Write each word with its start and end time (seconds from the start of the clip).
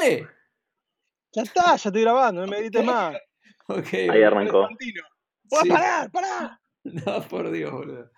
dale. 0.00 0.28
Ya 1.32 1.42
está, 1.42 1.76
ya 1.76 1.88
estoy 1.88 2.02
grabando, 2.02 2.40
no 2.42 2.46
me 2.48 2.58
grites 2.60 2.84
más. 2.84 3.16
Ahí 3.92 4.22
arrancó. 4.22 4.68
¡Puedo 5.48 5.64
parar, 5.68 6.10
pará! 6.10 6.56
No, 6.82 7.22
por 7.28 7.50
Dios, 7.50 7.70
boludo. 7.70 8.10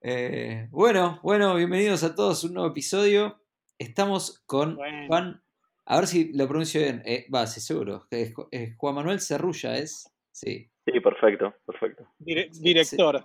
Eh, 0.00 0.68
bueno, 0.70 1.20
bueno, 1.22 1.54
bienvenidos 1.54 2.02
a 2.02 2.14
todos 2.14 2.42
a 2.42 2.46
un 2.46 2.54
nuevo 2.54 2.70
episodio. 2.70 3.42
Estamos 3.78 4.42
con 4.46 4.76
Bueno. 4.76 5.06
Juan, 5.06 5.42
a 5.84 5.96
ver 5.98 6.06
si 6.06 6.32
lo 6.32 6.48
pronuncio 6.48 6.80
bien, 6.80 7.02
eh, 7.04 7.26
va, 7.32 7.46
sí, 7.46 7.60
seguro. 7.60 8.06
Es, 8.10 8.32
es 8.50 8.74
Juan 8.78 8.94
Manuel 8.94 9.20
Cerrulla, 9.20 9.76
¿es? 9.76 10.10
Sí. 10.32 10.70
Sí, 10.86 11.00
perfecto, 11.00 11.54
perfecto. 11.66 12.08
Dire- 12.18 12.48
director. 12.58 13.22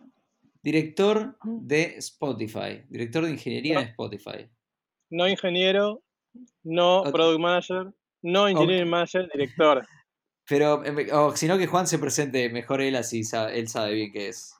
Director 0.62 1.38
de 1.42 1.96
Spotify, 2.00 2.84
director 2.90 3.24
de 3.24 3.32
ingeniería 3.32 3.76
No. 3.76 3.80
en 3.80 3.88
Spotify. 3.88 4.50
No 5.10 5.26
ingeniero, 5.30 6.04
no 6.64 7.04
product 7.12 7.40
manager, 7.40 7.88
no 8.22 8.48
engineering 8.48 8.90
manager, 8.90 9.30
director. 9.34 9.86
Pero, 10.48 10.84
eh, 10.84 11.08
o 11.14 11.36
si 11.36 11.48
no, 11.48 11.58
que 11.58 11.68
Juan 11.68 11.86
se 11.86 12.00
presente 12.00 12.50
mejor 12.50 12.82
él, 12.82 12.96
así 12.96 13.24
sa- 13.24 13.54
él 13.54 13.68
sabe 13.68 13.94
bien 13.94 14.12
qué 14.12 14.30
es. 14.30 14.56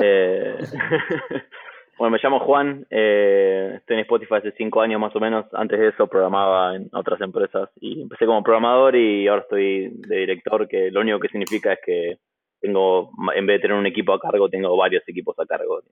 Eh, 0.00 0.56
bueno, 1.98 2.12
me 2.12 2.18
llamo 2.22 2.38
Juan, 2.40 2.86
eh, 2.90 3.72
estoy 3.78 3.96
en 3.96 4.00
Spotify 4.02 4.34
hace 4.36 4.52
cinco 4.56 4.80
años 4.80 5.00
más 5.00 5.14
o 5.16 5.18
menos. 5.20 5.46
Antes 5.54 5.80
de 5.80 5.88
eso 5.88 6.06
programaba 6.06 6.76
en 6.76 6.88
otras 6.92 7.20
empresas 7.20 7.68
y 7.80 8.02
empecé 8.02 8.26
como 8.26 8.42
programador 8.44 8.94
y 8.94 9.26
ahora 9.26 9.42
estoy 9.42 9.88
de 9.92 10.16
director, 10.18 10.68
que 10.68 10.90
lo 10.92 11.00
único 11.00 11.18
que 11.18 11.28
significa 11.28 11.72
es 11.72 11.78
que 11.84 12.18
tengo, 12.60 13.10
en 13.34 13.44
vez 13.46 13.56
de 13.58 13.62
tener 13.62 13.76
un 13.76 13.86
equipo 13.86 14.12
a 14.12 14.20
cargo, 14.20 14.48
tengo 14.48 14.76
varios 14.76 15.02
equipos 15.08 15.36
a 15.40 15.46
cargo. 15.46 15.82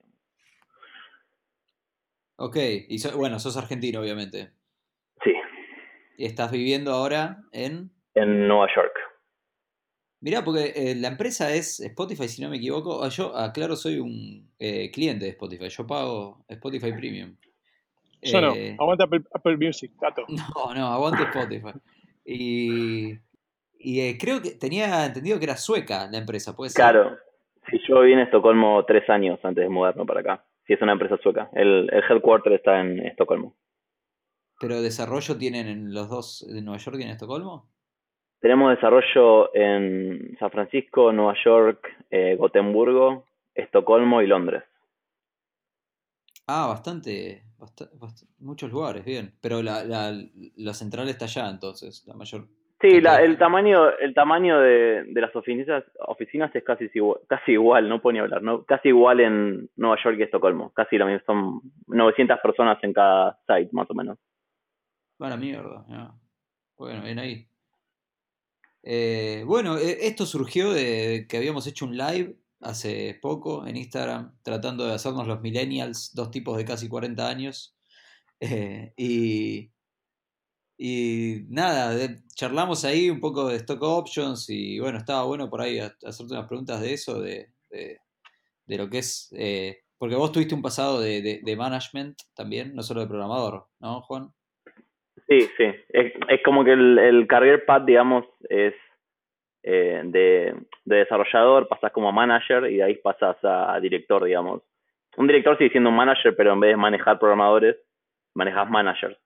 Ok, 2.37 2.56
y 2.88 2.98
so- 2.98 3.16
bueno, 3.16 3.38
sos 3.38 3.56
argentino, 3.56 4.01
obviamente. 4.01 4.51
Estás 6.18 6.50
viviendo 6.52 6.92
ahora 6.92 7.38
en... 7.52 7.91
en 8.14 8.46
Nueva 8.48 8.68
York. 8.74 8.92
Mirá, 10.20 10.43
porque 10.43 10.73
eh, 10.74 10.95
la 10.96 11.09
empresa 11.09 11.52
es 11.52 11.80
Spotify, 11.80 12.29
si 12.29 12.40
no 12.40 12.48
me 12.48 12.57
equivoco. 12.57 13.04
Ah, 13.04 13.09
Yo, 13.10 13.37
aclaro, 13.37 13.76
soy 13.76 13.98
un 13.98 14.51
eh, 14.59 14.90
cliente 14.90 15.26
de 15.26 15.32
Spotify. 15.32 15.68
Yo 15.68 15.87
pago 15.87 16.45
Spotify 16.48 16.92
Premium. 16.92 17.37
Yo 18.23 18.40
no, 18.40 18.54
Eh, 18.54 18.74
aguanta 18.79 19.04
Apple, 19.04 19.20
Apple 19.35 19.57
Music, 19.59 19.92
gato. 20.01 20.24
No, 20.29 20.74
no, 20.74 20.87
aguante 20.87 21.24
Spotify. 21.24 21.73
Y, 22.24 23.12
y 23.79 24.01
eh, 24.01 24.16
creo 24.18 24.40
que 24.40 24.52
tenía 24.52 25.04
entendido 25.04 25.38
que 25.38 25.45
era 25.45 25.59
sueca 25.59 26.09
la 26.10 26.16
empresa, 26.16 26.57
¿puede 26.57 26.70
ser? 26.70 26.82
Claro, 26.82 27.18
sí, 27.70 27.79
yo 27.87 28.01
viví 28.01 28.15
en 28.15 28.20
Estocolmo 28.20 28.82
tres 28.87 29.09
años 29.10 29.38
antes 29.42 29.62
de 29.62 29.68
mudarme 29.68 30.07
para 30.07 30.20
acá. 30.20 30.45
Sí, 30.66 30.73
es 30.73 30.80
una 30.80 30.92
empresa 30.92 31.18
sueca. 31.23 31.51
El, 31.52 31.90
el 31.92 32.02
headquarter 32.09 32.54
está 32.54 32.80
en 32.80 33.01
Estocolmo. 33.01 33.54
¿Pero 34.66 34.80
desarrollo 34.80 35.37
tienen 35.37 35.66
en 35.68 35.93
los 35.93 36.09
dos, 36.09 36.46
de 36.51 36.62
Nueva 36.62 36.79
York 36.79 36.96
y 36.98 37.02
en 37.02 37.10
Estocolmo? 37.10 37.68
Tenemos 38.40 38.74
desarrollo 38.74 39.54
en 39.54 40.34
San 40.38 40.51
Francisco, 40.51 41.12
Nueva 41.12 41.34
York, 41.45 41.87
eh, 42.10 42.34
Gotemburgo, 42.37 43.26
Estocolmo 43.54 44.23
y 44.23 44.26
Londres. 44.26 44.62
Ah, 46.46 46.66
bastante, 46.68 47.42
basta- 47.59 47.90
bast- 48.01 48.26
muchos 48.38 48.73
lugares, 48.73 49.04
bien. 49.04 49.35
Pero 49.42 49.60
la, 49.62 49.85
la, 49.85 50.15
la 50.57 50.73
central 50.73 51.10
está 51.10 51.26
allá, 51.26 51.51
entonces, 51.51 52.02
la 52.07 52.15
mayor. 52.15 52.46
Sí, 52.80 53.02
la- 53.02 53.23
el 53.23 53.37
tamaño, 53.37 53.90
el 53.98 54.15
tamaño 54.15 54.60
de, 54.60 55.04
de 55.04 55.20
las 55.20 55.37
oficinas, 55.37 55.85
oficinas 56.07 56.54
es 56.57 56.65
casi 56.65 56.88
igual, 56.95 57.20
casi 57.29 57.52
igual, 57.52 57.87
no 57.90 58.01
puedo 58.01 58.15
ni 58.15 58.20
hablar, 58.20 58.42
¿no? 58.42 58.65
Casi 58.65 58.88
igual 58.88 59.20
en 59.20 59.68
Nueva 59.76 59.98
York 60.02 60.16
y 60.18 60.23
Estocolmo. 60.23 60.73
Casi 60.73 60.96
lo 60.96 61.04
mismo, 61.04 61.20
son 61.26 61.60
900 61.87 62.38
personas 62.40 62.82
en 62.82 62.95
cada 62.95 63.38
site, 63.46 63.68
más 63.73 63.90
o 63.90 63.95
menos. 63.95 64.19
Buena 65.19 65.37
mierda. 65.37 65.84
Bueno, 66.76 67.03
bien 67.04 67.19
ahí. 67.19 67.48
Eh, 68.82 69.44
bueno, 69.47 69.78
eh, 69.78 69.98
esto 70.06 70.26
surgió 70.26 70.72
de 70.72 71.26
que 71.28 71.37
habíamos 71.38 71.66
hecho 71.66 71.87
un 71.87 71.97
live 71.97 72.37
hace 72.60 73.19
poco 73.20 73.66
en 73.66 73.76
Instagram 73.76 74.36
tratando 74.42 74.86
de 74.86 74.94
hacernos 74.94 75.26
los 75.26 75.41
millennials, 75.41 76.14
dos 76.14 76.30
tipos 76.30 76.56
de 76.56 76.64
casi 76.64 76.88
40 76.88 77.28
años. 77.28 77.76
Eh, 78.41 78.92
y, 78.98 79.70
y 80.76 81.44
nada, 81.48 81.94
de- 81.94 82.22
charlamos 82.34 82.84
ahí 82.84 83.08
un 83.10 83.20
poco 83.20 83.48
de 83.48 83.56
stock 83.56 83.81
options 83.82 84.50
y 84.50 84.78
bueno, 84.81 84.98
estaba 84.98 85.25
bueno 85.25 85.48
por 85.48 85.60
ahí 85.62 85.78
ha- 85.78 85.96
hacerte 86.04 86.34
unas 86.34 86.48
preguntas 86.48 86.81
de 86.81 86.92
eso, 86.94 87.20
de, 87.20 87.52
de- 87.70 87.98
de 88.66 88.78
lo 88.78 88.91
que 88.91 88.98
es... 88.98 89.28
eh, 89.32 89.78
porque 89.98 90.16
vos 90.16 90.32
tuviste 90.32 90.54
un 90.54 90.62
pasado 90.62 91.00
de 91.00 91.56
management 91.58 92.19
también, 92.34 92.75
no 92.75 92.82
solo 92.82 93.00
de 93.02 93.06
programador, 93.08 93.69
¿no, 93.81 94.02
Juan? 94.02 94.32
Sí, 95.40 95.48
sí. 95.56 95.64
Es, 95.88 96.12
es 96.28 96.42
como 96.44 96.64
que 96.64 96.72
el, 96.72 96.98
el 96.98 97.26
career 97.26 97.64
path, 97.64 97.84
digamos, 97.84 98.24
es 98.48 98.74
eh, 99.62 100.02
de, 100.04 100.54
de 100.84 100.96
desarrollador, 100.96 101.66
pasas 101.68 101.90
como 101.92 102.08
a 102.08 102.12
manager 102.12 102.70
y 102.70 102.76
de 102.76 102.82
ahí 102.84 102.94
pasas 102.96 103.36
a 103.42 103.78
director, 103.80 104.22
digamos. 104.24 104.62
Un 105.16 105.26
director 105.26 105.56
sigue 105.58 105.70
siendo 105.70 105.90
un 105.90 105.96
manager, 105.96 106.34
pero 106.36 106.52
en 106.52 106.60
vez 106.60 106.70
de 106.70 106.76
manejar 106.76 107.18
programadores, 107.18 107.76
manejas 108.34 108.68
managers. 108.68 109.16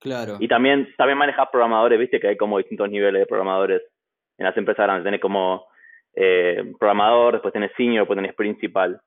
Claro. 0.00 0.36
Y 0.40 0.48
también, 0.48 0.88
también 0.96 1.18
manejas 1.18 1.48
programadores, 1.50 1.98
viste 1.98 2.20
que 2.20 2.28
hay 2.28 2.36
como 2.36 2.58
distintos 2.58 2.88
niveles 2.90 3.20
de 3.20 3.26
programadores 3.26 3.82
en 4.38 4.46
las 4.46 4.56
empresas 4.56 4.84
grandes. 4.86 5.04
Tenés 5.04 5.20
como 5.20 5.66
eh, 6.14 6.72
programador, 6.78 7.34
después 7.34 7.52
tenés 7.52 7.72
senior, 7.76 8.02
después 8.02 8.16
tenés 8.16 8.34
principal. 8.34 9.00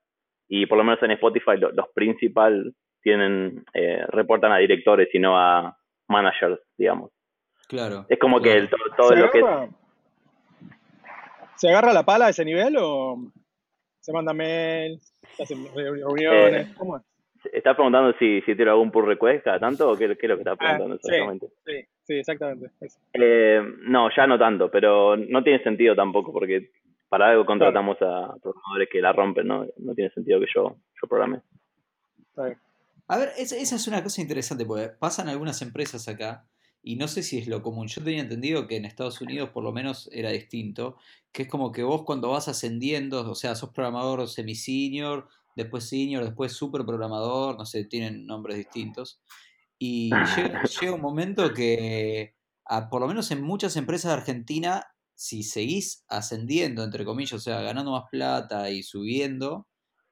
Y 0.48 0.66
por 0.66 0.78
lo 0.78 0.84
menos 0.84 1.02
en 1.04 1.12
Spotify 1.12 1.58
lo- 1.58 1.72
los 1.72 1.88
principal 1.94 2.74
tienen, 3.02 3.64
eh, 3.74 4.06
reportan 4.10 4.52
a 4.52 4.58
directores 4.58 5.10
y 5.14 5.20
no 5.20 5.38
a 5.38 5.76
managers, 6.12 6.60
digamos. 6.78 7.12
Claro. 7.68 8.06
Es 8.10 8.20
como 8.20 8.42
que 8.42 8.54
el- 8.58 8.70
todo, 8.70 8.80
todo 8.98 9.10
¿Se 9.10 9.16
lo 9.16 9.32
que 9.32 9.42
¿Se 11.56 11.70
agarra 11.70 11.94
la 11.94 12.04
pala 12.04 12.26
a 12.26 12.30
ese 12.30 12.44
nivel 12.44 12.76
o 12.80 13.18
se 14.00 14.12
manda 14.12 14.34
mails, 14.34 15.14
se 15.36 15.44
hacen 15.44 15.64
reuniones? 15.74 16.68
Eh, 16.68 16.74
¿Cómo 16.76 16.98
es? 16.98 17.04
¿Estás 17.54 17.76
preguntando 17.76 18.14
si, 18.20 18.42
si 18.42 18.56
tiro 18.56 18.72
algún 18.72 18.92
pull 18.92 19.06
request 19.08 19.44
cada 19.44 19.60
tanto 19.60 19.90
o 19.92 19.98
qué, 19.98 20.16
qué 20.18 20.26
es 20.26 20.30
lo 20.30 20.36
que 20.36 20.42
estás 20.42 20.58
Ah, 20.60 20.78
preguntando 20.78 20.96
sí, 20.98 21.02
exactamente? 21.08 21.48
sí, 21.66 21.86
sí, 22.04 22.14
exactamente. 22.20 22.72
Eh, 23.14 23.62
no, 23.88 24.10
ya 24.16 24.28
no 24.28 24.38
tanto, 24.38 24.70
pero 24.70 25.16
no 25.18 25.44
tiene 25.44 25.64
sentido 25.64 25.96
tampoco 25.96 26.32
porque 26.32 26.72
para 27.10 27.30
algo 27.30 27.46
contratamos 27.46 27.98
a 28.02 28.34
programadores 28.42 28.90
que 28.92 29.02
la 29.02 29.12
rompen, 29.14 29.48
¿no? 29.48 29.66
No 29.78 29.94
tiene 29.94 30.12
sentido 30.12 30.40
que 30.40 30.48
yo, 30.54 30.76
yo 31.02 31.08
programe. 31.08 31.42
Está 32.30 32.46
bien. 32.46 32.58
A 33.12 33.18
ver, 33.18 33.34
esa, 33.38 33.58
es 33.58 33.88
una 33.90 34.02
cosa 34.02 34.22
interesante, 34.22 34.66
porque 34.66 34.88
pasan 34.88 35.28
algunas 35.28 35.62
empresas 35.62 36.08
acá, 36.08 36.48
y 36.82 36.96
no 36.96 37.10
sé 37.10 37.24
si 37.24 37.38
es 37.38 37.46
lo 37.50 37.62
común. 37.62 37.90
Yo 37.90 38.02
tenía 38.02 38.22
entendido 38.22 38.68
que 38.68 38.78
en 38.78 38.86
Estados 38.86 39.20
Unidos 39.20 39.50
por 39.50 39.66
lo 39.66 39.74
menos 39.74 40.10
era 40.14 40.30
distinto, 40.30 40.96
que 41.34 41.42
es 41.42 41.50
como 41.50 41.74
que 41.74 41.84
vos 41.84 42.04
cuando 42.06 42.30
vas 42.30 42.48
ascendiendo, 42.48 43.30
o 43.30 43.36
sea, 43.36 43.56
sos 43.56 43.72
programador 43.72 44.30
semi-senior, 44.30 45.28
después 45.58 45.90
senior, 45.90 46.24
después 46.24 46.54
super 46.54 46.86
programador, 46.86 47.58
no 47.58 47.66
sé, 47.66 47.84
tienen 47.84 48.26
nombres 48.26 48.56
distintos. 48.56 49.22
Y 49.78 50.12
llega, 50.38 50.64
llega 50.64 50.94
un 50.94 51.02
momento 51.02 51.54
que, 51.54 52.38
a- 52.64 52.90
por 52.90 53.02
lo 53.02 53.10
menos 53.10 53.30
en 53.32 53.42
muchas 53.42 53.76
empresas 53.76 54.10
de 54.12 54.20
Argentina, 54.20 54.88
si 55.16 55.44
seguís 55.44 56.06
ascendiendo, 56.08 56.82
entre 56.82 57.04
comillas, 57.04 57.34
o 57.34 57.40
sea, 57.40 57.60
ganando 57.60 57.92
más 57.92 58.06
plata 58.10 58.70
y 58.72 58.84
subiendo, 58.84 59.68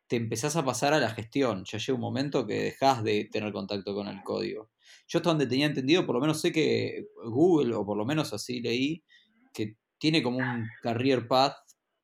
te 0.09 0.15
empezás 0.15 0.57
a 0.57 0.65
pasar 0.65 0.93
a 0.93 0.99
la 0.99 1.11
gestión. 1.11 1.63
Ya 1.65 1.77
llega 1.77 1.93
un 1.93 2.01
momento 2.01 2.45
que 2.45 2.55
dejás 2.55 3.03
de 3.03 3.29
tener 3.31 3.53
contacto 3.53 3.93
con 3.93 4.07
el 4.07 4.21
código. 4.23 4.71
Yo 5.07 5.19
hasta 5.19 5.29
donde 5.29 5.47
tenía 5.47 5.67
entendido, 5.67 6.05
por 6.05 6.15
lo 6.15 6.21
menos 6.21 6.41
sé 6.41 6.51
que 6.51 7.05
Google, 7.23 7.75
o 7.75 7.85
por 7.85 7.95
lo 7.95 8.05
menos 8.05 8.33
así 8.33 8.59
leí, 8.59 9.03
que 9.53 9.75
tiene 9.99 10.23
como 10.23 10.39
un 10.39 10.67
career 10.81 11.27
path 11.27 11.55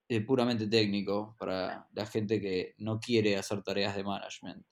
eh, 0.07 0.21
puramente 0.21 0.67
técnico 0.67 1.35
para 1.39 1.87
la 1.93 2.05
gente 2.05 2.39
que 2.39 2.75
no 2.77 2.99
quiere 2.99 3.37
hacer 3.37 3.63
tareas 3.63 3.95
de 3.95 4.03
management. 4.03 4.63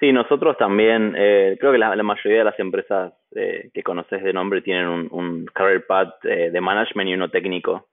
Sí, 0.00 0.12
nosotros 0.12 0.58
también, 0.58 1.14
eh, 1.16 1.56
creo 1.60 1.70
que 1.70 1.78
la, 1.78 1.94
mayoría 2.02 2.38
de 2.38 2.44
las 2.44 2.58
empresas 2.58 3.14
eh, 3.34 3.70
que 3.72 3.82
conoces 3.84 4.24
de 4.24 4.32
nombre 4.32 4.60
tienen 4.60 4.88
un, 4.88 5.08
un 5.12 5.46
career 5.46 5.86
path 5.86 6.20
de 6.22 6.60
management 6.60 7.10
y 7.10 7.14
uno 7.14 7.30
técnico. 7.30 7.88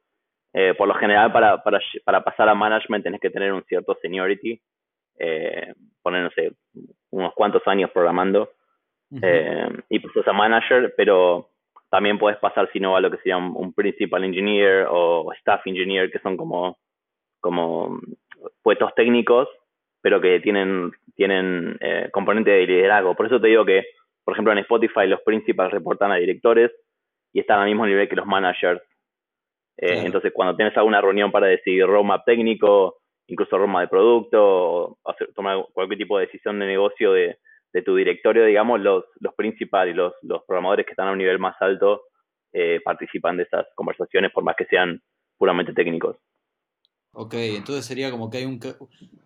Eh, 0.53 0.73
por 0.75 0.87
lo 0.87 0.93
general, 0.93 1.31
para, 1.31 1.63
para, 1.63 1.79
para 2.05 2.23
pasar 2.23 2.47
a 2.47 2.55
management 2.55 3.03
tenés 3.03 3.19
que 3.19 3.31
tener 3.31 3.51
un 3.51 3.63
cierto 3.63 3.97
seniority, 4.01 4.61
eh, 5.19 5.73
poner, 6.01 6.23
no 6.23 6.29
sé, 6.31 6.51
unos 7.09 7.33
cuantos 7.33 7.63
años 7.67 7.89
programando, 7.91 8.51
eh, 9.21 9.67
y 9.89 9.99
pasas 9.99 10.27
a 10.27 10.33
manager, 10.33 10.93
pero 10.97 11.49
también 11.89 12.17
puedes 12.17 12.39
pasar, 12.39 12.69
si 12.71 12.79
no, 12.79 12.95
a 12.95 13.01
lo 13.01 13.11
que 13.11 13.17
sería 13.17 13.37
un, 13.37 13.53
un 13.55 13.73
principal 13.73 14.23
engineer 14.23 14.87
o 14.89 15.31
staff 15.33 15.61
engineer, 15.67 16.11
que 16.11 16.19
son 16.19 16.35
como, 16.35 16.77
como 17.39 17.99
puestos 18.63 18.93
técnicos, 18.95 19.47
pero 20.01 20.19
que 20.19 20.39
tienen, 20.39 20.91
tienen 21.15 21.77
eh, 21.79 22.09
componente 22.11 22.51
de 22.51 22.65
liderazgo. 22.67 23.15
Por 23.15 23.27
eso 23.27 23.39
te 23.39 23.47
digo 23.47 23.63
que, 23.63 23.85
por 24.23 24.33
ejemplo, 24.33 24.51
en 24.51 24.59
Spotify 24.59 25.07
los 25.07 25.21
principals 25.21 25.71
reportan 25.71 26.11
a 26.11 26.15
directores 26.15 26.71
y 27.31 27.39
están 27.39 27.59
al 27.59 27.67
mismo 27.67 27.85
nivel 27.85 28.09
que 28.09 28.15
los 28.15 28.25
managers. 28.25 28.81
Eh. 29.77 30.03
Entonces, 30.05 30.31
cuando 30.33 30.55
tienes 30.55 30.75
alguna 30.77 31.01
reunión 31.01 31.31
para 31.31 31.47
decidir 31.47 31.85
roadmap 31.85 32.25
técnico, 32.25 33.01
incluso 33.27 33.57
roadmap 33.57 33.81
de 33.81 33.87
producto, 33.87 34.43
o 34.43 34.97
hacer, 35.05 35.33
tomar 35.33 35.65
cualquier 35.73 35.99
tipo 35.99 36.17
de 36.17 36.25
decisión 36.25 36.59
de 36.59 36.67
negocio 36.67 37.13
de, 37.13 37.39
de 37.73 37.81
tu 37.81 37.95
directorio, 37.95 38.45
digamos, 38.45 38.79
los, 38.79 39.05
los 39.19 39.33
principales, 39.33 39.95
los, 39.95 40.13
los 40.21 40.43
programadores 40.45 40.85
que 40.85 40.91
están 40.91 41.07
a 41.07 41.11
un 41.11 41.17
nivel 41.17 41.39
más 41.39 41.55
alto 41.59 42.03
eh, 42.53 42.79
participan 42.83 43.37
de 43.37 43.43
esas 43.43 43.65
conversaciones, 43.75 44.31
por 44.31 44.43
más 44.43 44.55
que 44.55 44.65
sean 44.65 45.01
puramente 45.37 45.73
técnicos. 45.73 46.17
Ok, 47.15 47.35
entonces 47.35 47.85
sería 47.85 48.09
como 48.09 48.29
que 48.29 48.39
hay 48.39 48.45
un... 48.45 48.59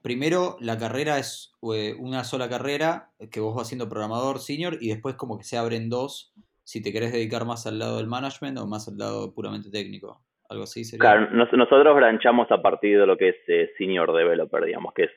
Primero, 0.02 0.58
la 0.60 0.78
carrera 0.78 1.20
es 1.20 1.54
eh, 1.74 1.96
una 1.98 2.26
sola 2.26 2.50
carrera 2.50 3.12
que 3.32 3.40
vos 3.40 3.56
vas 3.56 3.68
siendo 3.68 3.88
programador 3.88 4.40
senior 4.40 4.78
y 4.82 4.90
después 4.90 5.16
como 5.16 5.38
que 5.38 5.46
se 5.46 5.58
abren 5.58 5.90
dos 5.90 6.34
si 6.64 6.82
te 6.82 6.92
querés 6.92 7.14
dedicar 7.14 7.46
más 7.46 7.66
al 7.66 7.80
lado 7.80 7.98
del 7.98 8.08
management 8.08 8.58
o 8.58 8.68
más 8.68 8.90
al 8.90 8.98
lado 8.98 9.34
puramente 9.34 9.70
técnico. 9.70 10.22
Algo 10.50 10.64
así 10.64 10.84
sería. 10.84 11.00
Claro, 11.00 11.30
nosotros 11.32 11.96
branchamos 11.96 12.50
a 12.52 12.62
partir 12.62 13.00
de 13.00 13.06
lo 13.06 13.18
que 13.18 13.30
es 13.30 13.36
eh, 13.48 13.72
senior 13.78 14.14
developer, 14.14 14.64
digamos, 14.64 14.94
que 14.94 15.04
es 15.04 15.12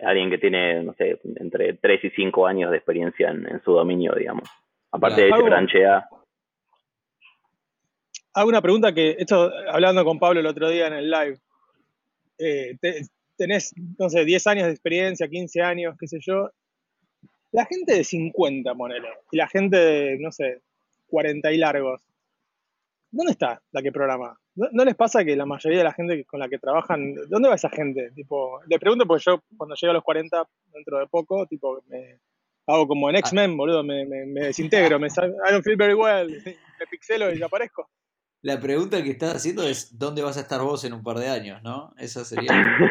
alguien 0.00 0.30
que 0.30 0.38
tiene, 0.38 0.82
no 0.82 0.92
sé, 0.94 1.18
entre 1.36 1.74
3 1.74 2.04
y 2.04 2.10
5 2.10 2.46
años 2.46 2.70
de 2.70 2.76
experiencia 2.76 3.30
en, 3.30 3.60
su 3.64 3.72
dominio, 3.72 4.12
digamos. 4.14 4.48
Aparte 4.90 5.22
de 5.22 5.28
ese 5.30 5.42
branchea. 5.42 6.08
Hago 8.34 8.48
una 8.48 8.60
pregunta 8.60 8.92
que, 8.92 9.16
esto 9.18 9.50
hablando 9.70 10.04
con 10.04 10.18
Pablo 10.18 10.40
el 10.40 10.46
otro 10.46 10.68
día 10.68 10.88
en 10.88 10.92
el 10.92 11.10
live, 11.10 11.38
eh, 12.38 12.76
tenés, 13.36 13.72
no 13.98 14.10
sé, 14.10 14.24
10 14.24 14.46
años 14.46 14.66
de 14.66 14.72
experiencia, 14.72 15.28
15 15.28 15.62
años, 15.62 15.96
qué 15.98 16.06
sé 16.06 16.18
yo. 16.20 16.50
La 17.52 17.64
gente 17.64 17.94
de 17.94 18.04
50, 18.04 18.74
ponele, 18.74 19.08
y 19.30 19.38
la 19.38 19.48
gente 19.48 19.78
de, 19.78 20.18
no 20.18 20.30
sé, 20.32 20.60
40 21.08 21.52
y 21.52 21.56
largos, 21.56 22.05
¿dónde 23.10 23.32
está 23.32 23.60
la 23.72 23.82
que 23.82 23.92
programa? 23.92 24.38
¿No, 24.54 24.84
les 24.84 24.94
pasa 24.94 25.24
que 25.24 25.36
la 25.36 25.44
mayoría 25.46 25.78
de 25.78 25.84
la 25.84 25.92
gente 25.92 26.24
con 26.24 26.40
la 26.40 26.48
que 26.48 26.58
trabajan, 26.58 27.14
¿dónde 27.28 27.48
va 27.48 27.54
esa 27.54 27.68
gente? 27.68 28.10
Tipo, 28.14 28.60
le 28.66 28.78
pregunto 28.78 29.06
porque 29.06 29.24
yo 29.26 29.42
cuando 29.56 29.74
llego 29.74 29.90
a 29.90 29.94
los 29.94 30.02
40, 30.02 30.48
dentro 30.72 30.98
de 30.98 31.06
poco, 31.06 31.46
tipo, 31.46 31.82
me 31.88 32.20
hago 32.66 32.88
como 32.88 33.10
en 33.10 33.16
X-Men, 33.16 33.56
boludo, 33.56 33.84
me, 33.84 34.06
desintegro, 34.06 34.98
me 34.98 35.08
I 35.08 35.50
don't 35.50 35.62
feel 35.62 35.76
very 35.76 35.94
well, 35.94 36.26
me 36.78 36.86
pixelo 36.90 37.28
y 37.30 37.34
desaparezco. 37.34 37.90
La 38.42 38.60
pregunta 38.60 39.02
que 39.02 39.10
estás 39.10 39.34
haciendo 39.34 39.62
es 39.64 39.98
¿dónde 39.98 40.22
vas 40.22 40.36
a 40.36 40.40
estar 40.40 40.60
vos 40.62 40.84
en 40.84 40.92
un 40.92 41.02
par 41.02 41.18
de 41.18 41.28
años, 41.28 41.62
no? 41.62 41.92
Esa 41.98 42.24
sería. 42.24 42.52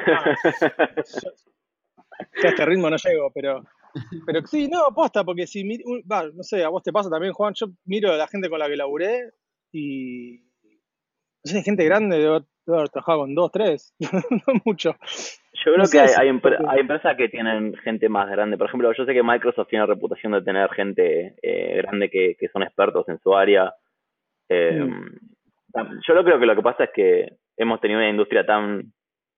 ya 2.42 2.48
a 2.48 2.50
este 2.50 2.66
ritmo 2.66 2.90
no 2.90 2.98
llego, 2.98 3.32
pero 3.34 3.64
pero 4.26 4.46
sí, 4.46 4.68
no, 4.68 4.86
aposta, 4.86 5.24
porque 5.24 5.48
si, 5.48 5.64
no 5.64 6.44
sé, 6.44 6.64
a 6.64 6.70
vos 6.70 6.84
te 6.84 6.92
pasa 6.92 7.10
también, 7.10 7.34
Juan, 7.34 7.54
yo 7.56 7.68
miro 7.86 8.12
a 8.12 8.18
la 8.18 8.28
gente 8.28 8.50
con 8.50 8.60
la 8.60 8.68
que 8.68 8.76
laburé 8.76 9.32
y, 9.76 10.40
no 11.44 11.52
sé, 11.52 11.62
gente 11.64 11.84
grande, 11.84 12.18
debo, 12.18 12.46
haber 12.68 12.90
trabajado 12.90 13.20
con 13.20 13.36
dos, 13.36 13.52
tres, 13.52 13.94
no 14.00 14.62
mucho. 14.64 14.96
Yo 15.66 15.74
creo 15.74 15.86
que 15.92 16.00
hay, 16.00 16.08
hay, 16.70 16.80
empresas 16.80 17.18
que 17.18 17.30
tienen 17.30 17.76
gente 17.78 18.08
más 18.08 18.30
grande. 18.30 18.58
Por 18.58 18.68
ejemplo, 18.68 18.92
yo 18.94 19.06
sé 19.06 19.14
que 19.14 19.24
Microsoft 19.24 19.68
tiene 19.68 19.86
reputación 19.86 20.32
de 20.32 20.42
tener 20.42 20.70
gente 20.72 21.36
eh, 21.42 21.78
grande 21.78 22.10
que, 22.10 22.36
que, 22.40 22.48
son 22.50 22.64
expertos 22.64 23.08
en 23.10 23.20
su 23.20 23.36
área. 23.36 23.74
Eh, 24.50 24.80
mm. 24.80 25.20
Yo 26.08 26.24
creo 26.24 26.40
que 26.40 26.46
lo 26.46 26.56
que 26.56 26.62
pasa 26.62 26.86
es 26.86 26.90
que 26.96 27.38
hemos 27.58 27.82
tenido 27.82 28.00
una 28.00 28.10
industria 28.10 28.46
tan 28.46 28.94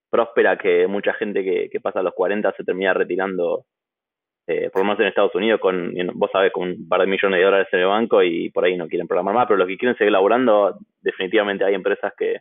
próspera 0.09 0.57
que 0.57 0.87
mucha 0.87 1.13
gente 1.13 1.43
que, 1.43 1.69
que 1.69 1.79
pasa 1.79 1.99
a 1.99 2.03
los 2.03 2.13
40 2.13 2.53
se 2.55 2.63
termina 2.63 2.93
retirando 2.93 3.65
eh, 4.49 4.69
por 4.71 4.81
lo 4.81 4.85
menos 4.85 4.99
en 5.01 5.07
Estados 5.07 5.35
Unidos, 5.35 5.59
con, 5.59 5.93
vos 6.13 6.31
sabés, 6.31 6.53
con 6.53 6.69
un 6.69 6.87
par 6.87 7.01
de 7.01 7.07
millones 7.07 7.37
de 7.37 7.43
dólares 7.43 7.67
en 7.73 7.79
el 7.81 7.87
banco 7.87 8.23
y 8.23 8.49
por 8.49 8.63
ahí 8.63 8.77
no 8.77 8.87
quieren 8.87 9.05
programar 9.05 9.35
más, 9.35 9.45
pero 9.45 9.57
los 9.57 9.67
que 9.67 9.77
quieren 9.77 9.97
seguir 9.97 10.13
laburando, 10.13 10.77
definitivamente 11.01 11.65
hay 11.65 11.73
empresas 11.73 12.13
que, 12.17 12.37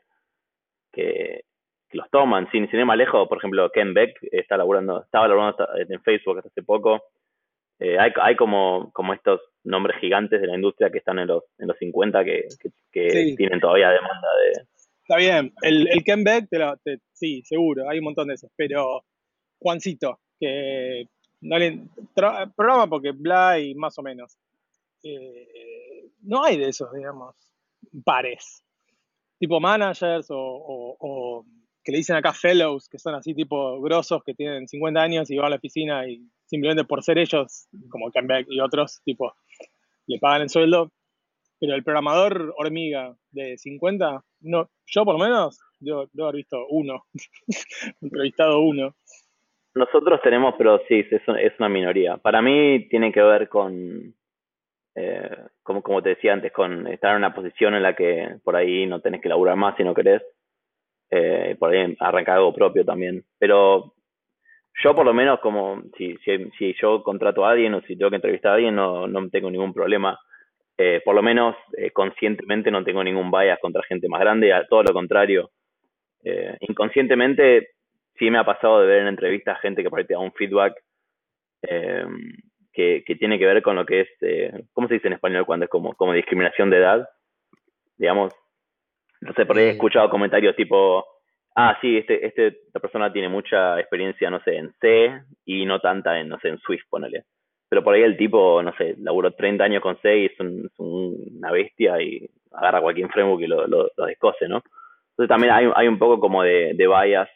que, 0.92 1.42
los 1.90 2.08
toman. 2.10 2.48
Sin, 2.50 2.68
sin 2.70 2.80
ir 2.80 2.86
más 2.86 2.96
lejos, 2.96 3.26
por 3.26 3.38
ejemplo, 3.38 3.70
Ken 3.70 3.94
Beck 3.94 4.18
está 4.30 4.56
laburando, 4.56 5.02
estaba 5.02 5.26
laburando 5.26 5.66
en 5.76 6.00
Facebook 6.02 6.38
hasta 6.38 6.50
hace 6.50 6.62
poco. 6.62 7.02
Eh, 7.78 7.98
hay, 7.98 8.12
hay 8.20 8.36
como, 8.36 8.90
como 8.92 9.12
estos 9.12 9.40
nombres 9.64 9.98
gigantes 10.00 10.40
de 10.40 10.46
la 10.46 10.54
industria 10.54 10.90
que 10.90 10.98
están 10.98 11.18
en 11.18 11.28
los, 11.28 11.42
en 11.58 11.66
los 11.68 11.78
50 11.78 12.24
que, 12.24 12.48
que, 12.92 13.34
tienen 13.36 13.60
todavía 13.60 13.90
demanda 13.90 14.28
de... 14.44 14.62
Está 15.02 15.16
bien, 15.16 15.52
el, 15.62 15.88
el 15.88 16.04
Ken 16.04 16.22
Beck, 16.22 16.48
te 16.48 16.98
sí, 17.12 17.42
seguro, 17.44 17.88
hay 17.88 17.98
un 17.98 18.04
montón 18.04 18.28
de 18.28 18.34
esos, 18.34 18.50
pero 18.56 19.04
Juancito, 19.58 20.20
que 20.38 21.06
programa 22.54 22.86
porque 22.88 23.12
bla 23.12 23.58
y 23.58 23.74
más 23.74 23.98
o 23.98 24.02
menos. 24.02 24.36
Eh, 25.02 26.10
no 26.22 26.44
hay 26.44 26.58
de 26.58 26.68
esos, 26.68 26.92
digamos, 26.92 27.34
pares. 28.04 28.64
Tipo 29.38 29.60
managers 29.60 30.28
o, 30.30 31.44
que 31.84 31.92
le 31.92 31.98
dicen 31.98 32.16
acá 32.16 32.32
fellows, 32.32 32.88
que 32.88 32.98
son 32.98 33.14
así 33.14 33.34
tipo 33.34 33.80
grosos 33.80 34.24
que 34.24 34.34
tienen 34.34 34.66
50 34.66 35.00
años 35.00 35.30
y 35.30 35.36
van 35.36 35.46
a 35.46 35.50
la 35.50 35.56
oficina 35.56 36.08
y 36.08 36.20
simplemente 36.46 36.84
por 36.84 37.02
ser 37.02 37.18
ellos, 37.18 37.68
como 37.90 38.10
Canbeck 38.10 38.46
y 38.50 38.60
otros, 38.60 39.00
tipo, 39.04 39.34
le 40.06 40.18
pagan 40.18 40.42
el 40.42 40.50
sueldo. 40.50 40.90
Pero 41.58 41.74
el 41.74 41.84
programador 41.84 42.52
hormiga 42.58 43.16
de 43.30 43.56
50, 43.56 44.22
no, 44.40 44.68
yo 44.84 45.04
por 45.04 45.14
lo 45.18 45.24
menos, 45.24 45.58
debo, 45.80 46.06
debo 46.12 46.28
haber 46.28 46.36
visto 46.36 46.66
uno, 46.68 47.04
entrevistado 48.02 48.60
uno. 48.60 48.94
Nosotros 49.76 50.22
tenemos, 50.22 50.54
pero 50.56 50.80
sí, 50.88 51.04
es, 51.10 51.52
una 51.58 51.68
minoría. 51.68 52.16
Para 52.16 52.40
mí 52.40 52.88
tiene 52.88 53.12
que 53.12 53.20
ver 53.20 53.46
con, 53.50 54.14
eh, 54.94 55.36
como, 55.62 55.82
como 55.82 56.02
te 56.02 56.08
decía 56.10 56.32
antes, 56.32 56.50
con 56.50 56.86
estar 56.86 57.10
en 57.10 57.18
una 57.18 57.34
posición 57.34 57.74
en 57.74 57.82
la 57.82 57.94
que 57.94 58.38
por 58.42 58.56
ahí 58.56 58.86
no 58.86 59.00
tenés 59.00 59.20
que 59.20 59.28
laburar 59.28 59.54
más 59.56 59.76
si 59.76 59.84
no 59.84 59.92
querés. 59.92 60.22
Eh, 61.10 61.56
por 61.58 61.70
ahí 61.70 61.94
arrancar 62.00 62.38
algo 62.38 62.54
propio 62.54 62.86
también. 62.86 63.22
Pero 63.38 63.92
yo 64.82 64.94
por 64.94 65.04
lo 65.04 65.12
menos 65.12 65.40
como 65.40 65.82
si, 65.98 66.16
si, 66.24 66.50
si 66.58 66.74
yo 66.80 67.02
contrato 67.02 67.44
a 67.44 67.50
alguien 67.50 67.74
o 67.74 67.82
si 67.82 67.96
tengo 67.96 68.08
que 68.08 68.16
entrevistar 68.16 68.52
a 68.52 68.54
alguien 68.54 68.74
no, 68.74 69.06
no 69.06 69.28
tengo 69.28 69.50
ningún 69.50 69.74
problema. 69.74 70.18
Eh, 70.78 71.02
por 71.04 71.14
lo 71.14 71.22
menos 71.22 71.54
eh, 71.76 71.90
conscientemente 71.90 72.70
no 72.70 72.82
tengo 72.82 73.04
ningún 73.04 73.30
bias 73.30 73.58
contra 73.60 73.82
gente 73.82 74.08
más 74.08 74.20
grande, 74.20 74.54
a 74.54 74.66
todo 74.66 74.82
lo 74.84 74.94
contrario. 74.94 75.50
Eh, 76.24 76.56
inconscientemente 76.60 77.75
sí 78.18 78.30
me 78.30 78.38
ha 78.38 78.44
pasado 78.44 78.80
de 78.80 78.86
ver 78.86 79.00
en 79.00 79.08
entrevistas 79.08 79.60
gente 79.60 79.82
que 79.82 79.90
por 79.90 79.98
ahí 79.98 80.06
te 80.06 80.14
da 80.14 80.20
un 80.20 80.32
feedback 80.32 80.74
eh, 81.62 82.06
que, 82.72 83.04
que, 83.06 83.16
tiene 83.16 83.38
que 83.38 83.46
ver 83.46 83.62
con 83.62 83.76
lo 83.76 83.86
que 83.86 84.02
es, 84.02 84.08
eh, 84.20 84.64
¿cómo 84.72 84.88
se 84.88 84.94
dice 84.94 85.08
en 85.08 85.14
español 85.14 85.46
cuando 85.46 85.64
es 85.64 85.70
como, 85.70 85.94
como 85.94 86.12
discriminación 86.12 86.70
de 86.70 86.78
edad? 86.78 87.08
Digamos, 87.96 88.34
no 89.20 89.32
sé, 89.32 89.46
por 89.46 89.56
ahí 89.56 89.64
he 89.64 89.70
escuchado 89.70 90.10
comentarios 90.10 90.54
tipo, 90.56 91.04
ah, 91.54 91.76
sí, 91.80 91.96
este, 91.96 92.26
este, 92.26 92.48
esta 92.48 92.80
persona 92.80 93.12
tiene 93.12 93.28
mucha 93.28 93.80
experiencia, 93.80 94.30
no 94.30 94.40
sé, 94.40 94.56
en 94.56 94.72
C 94.80 95.22
y 95.44 95.64
no 95.64 95.80
tanta 95.80 96.20
en, 96.20 96.28
no 96.28 96.38
sé, 96.38 96.48
en 96.48 96.58
Swift, 96.58 96.84
ponele. 96.90 97.24
Pero 97.68 97.82
por 97.82 97.94
ahí 97.94 98.02
el 98.02 98.16
tipo, 98.16 98.62
no 98.62 98.72
sé, 98.76 98.94
laburó 98.98 99.32
30 99.32 99.64
años 99.64 99.82
con 99.82 99.98
C 100.00 100.18
y 100.18 100.26
es, 100.26 100.32
una 100.76 101.50
bestia 101.50 102.00
y 102.00 102.28
agarra 102.52 102.82
cualquier 102.82 103.10
framework 103.10 103.42
y 103.42 103.46
lo, 103.46 103.66
lo, 103.66 104.06
descose, 104.06 104.46
¿no? 104.48 104.62
Entonces 105.10 105.28
también 105.28 105.52
hay, 105.52 105.68
hay 105.74 105.88
un 105.88 105.98
poco 105.98 106.20
como 106.20 106.42
de, 106.42 106.74
de 106.74 106.86
bias 106.86 107.28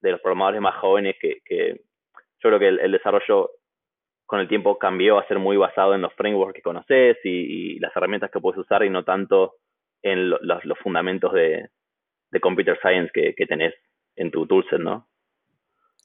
de 0.00 0.12
los 0.12 0.20
programadores 0.20 0.60
más 0.60 0.76
jóvenes 0.76 1.16
que, 1.20 1.80
yo 2.42 2.48
creo 2.48 2.58
que 2.58 2.68
el, 2.68 2.92
desarrollo 2.92 3.50
con 4.26 4.40
el 4.40 4.48
tiempo 4.48 4.78
cambió 4.78 5.18
a 5.18 5.26
ser 5.26 5.38
muy 5.38 5.56
basado 5.56 5.94
en 5.94 6.02
los 6.02 6.14
frameworks 6.14 6.54
que 6.54 6.62
conoces 6.62 7.18
y, 7.24 7.78
las 7.80 7.94
herramientas 7.94 8.30
que 8.30 8.40
puedes 8.40 8.60
usar 8.60 8.84
y 8.84 8.90
no 8.90 9.04
tanto 9.04 9.56
en 10.02 10.30
los, 10.30 10.78
fundamentos 10.82 11.32
de, 11.32 11.68
computer 12.40 12.78
science 12.80 13.10
que, 13.12 13.34
que, 13.34 13.46
tenés 13.46 13.74
en 14.16 14.30
tu 14.30 14.46
toolset, 14.46 14.80
¿no? 14.80 15.08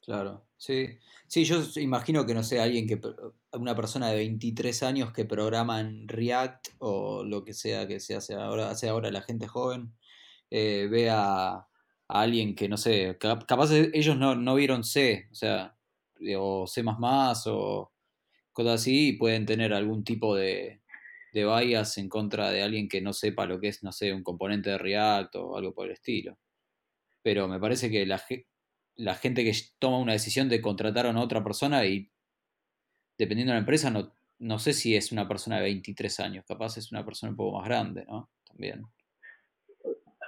Claro, 0.06 0.46
sí. 0.58 1.00
Sí, 1.28 1.44
yo 1.44 1.58
imagino 1.78 2.26
que 2.26 2.34
no 2.34 2.44
sé, 2.44 2.60
alguien 2.60 2.88
que, 2.88 3.00
una 3.54 3.76
persona 3.76 4.10
de 4.10 4.18
23 4.18 4.84
años 4.84 5.12
que 5.12 5.26
programa 5.26 5.80
en 5.80 6.08
React 6.08 6.68
o 6.80 7.24
lo 7.24 7.44
que 7.44 7.54
sea 7.54 7.88
que 7.88 8.00
se 8.00 8.16
hace 8.16 8.36
ahora, 8.36 8.70
hace 8.70 8.88
ahora 8.88 9.10
la 9.12 9.22
gente 9.22 9.48
joven, 9.48 9.94
eh, 10.52 10.88
vea 10.90 11.66
a 12.08 12.22
alguien 12.22 12.56
que, 12.56 12.70
no 12.70 12.78
sé, 12.78 13.18
capaz 13.20 13.72
ellos 13.72 14.18
no, 14.18 14.36
no 14.36 14.56
vieron 14.56 14.84
C, 14.84 15.28
o 15.32 15.36
sea, 15.36 15.76
o 16.38 16.68
C 16.68 16.84
o 17.48 17.92
cosas 18.54 18.82
así, 18.82 19.10
y 19.10 19.14
pueden 19.14 19.46
tener 19.46 19.74
algún 19.74 20.04
tipo 20.04 20.36
de, 20.36 20.82
de 21.34 21.46
bias 21.46 21.98
en 21.98 22.08
contra 22.08 22.50
de 22.50 22.64
alguien 22.64 22.88
que 22.88 23.02
no 23.02 23.12
sepa 23.12 23.46
lo 23.46 23.60
que 23.60 23.68
es, 23.68 23.84
no 23.84 23.92
sé, 23.92 24.14
un 24.14 24.24
componente 24.24 24.70
de 24.70 24.78
React 24.78 25.36
o 25.36 25.58
algo 25.58 25.74
por 25.74 25.88
el 25.88 25.92
estilo. 25.92 26.38
Pero 27.22 27.48
me 27.50 27.60
parece 27.60 27.90
que 27.92 28.06
la, 28.06 28.22
la 28.96 29.16
gente 29.16 29.44
que 29.44 29.54
toma 29.78 30.00
una 30.00 30.14
decisión 30.14 30.48
de 30.48 30.62
contratar 30.62 31.08
a 31.08 31.20
otra 31.20 31.44
persona 31.44 31.86
y 31.86 32.10
dependiendo 33.18 33.52
de 33.52 33.56
la 33.56 33.60
empresa, 33.60 33.90
no, 33.90 34.14
no 34.40 34.60
sé 34.60 34.72
si 34.72 34.96
es 34.96 35.12
una 35.12 35.28
persona 35.28 35.58
de 35.58 35.64
23 35.64 36.20
años, 36.22 36.46
capaz 36.48 36.78
es 36.78 36.92
una 36.94 37.06
persona 37.06 37.32
un 37.32 37.38
poco 37.38 37.58
más 37.58 37.68
grande, 37.68 38.06
¿no? 38.06 38.30
También. 38.46 38.86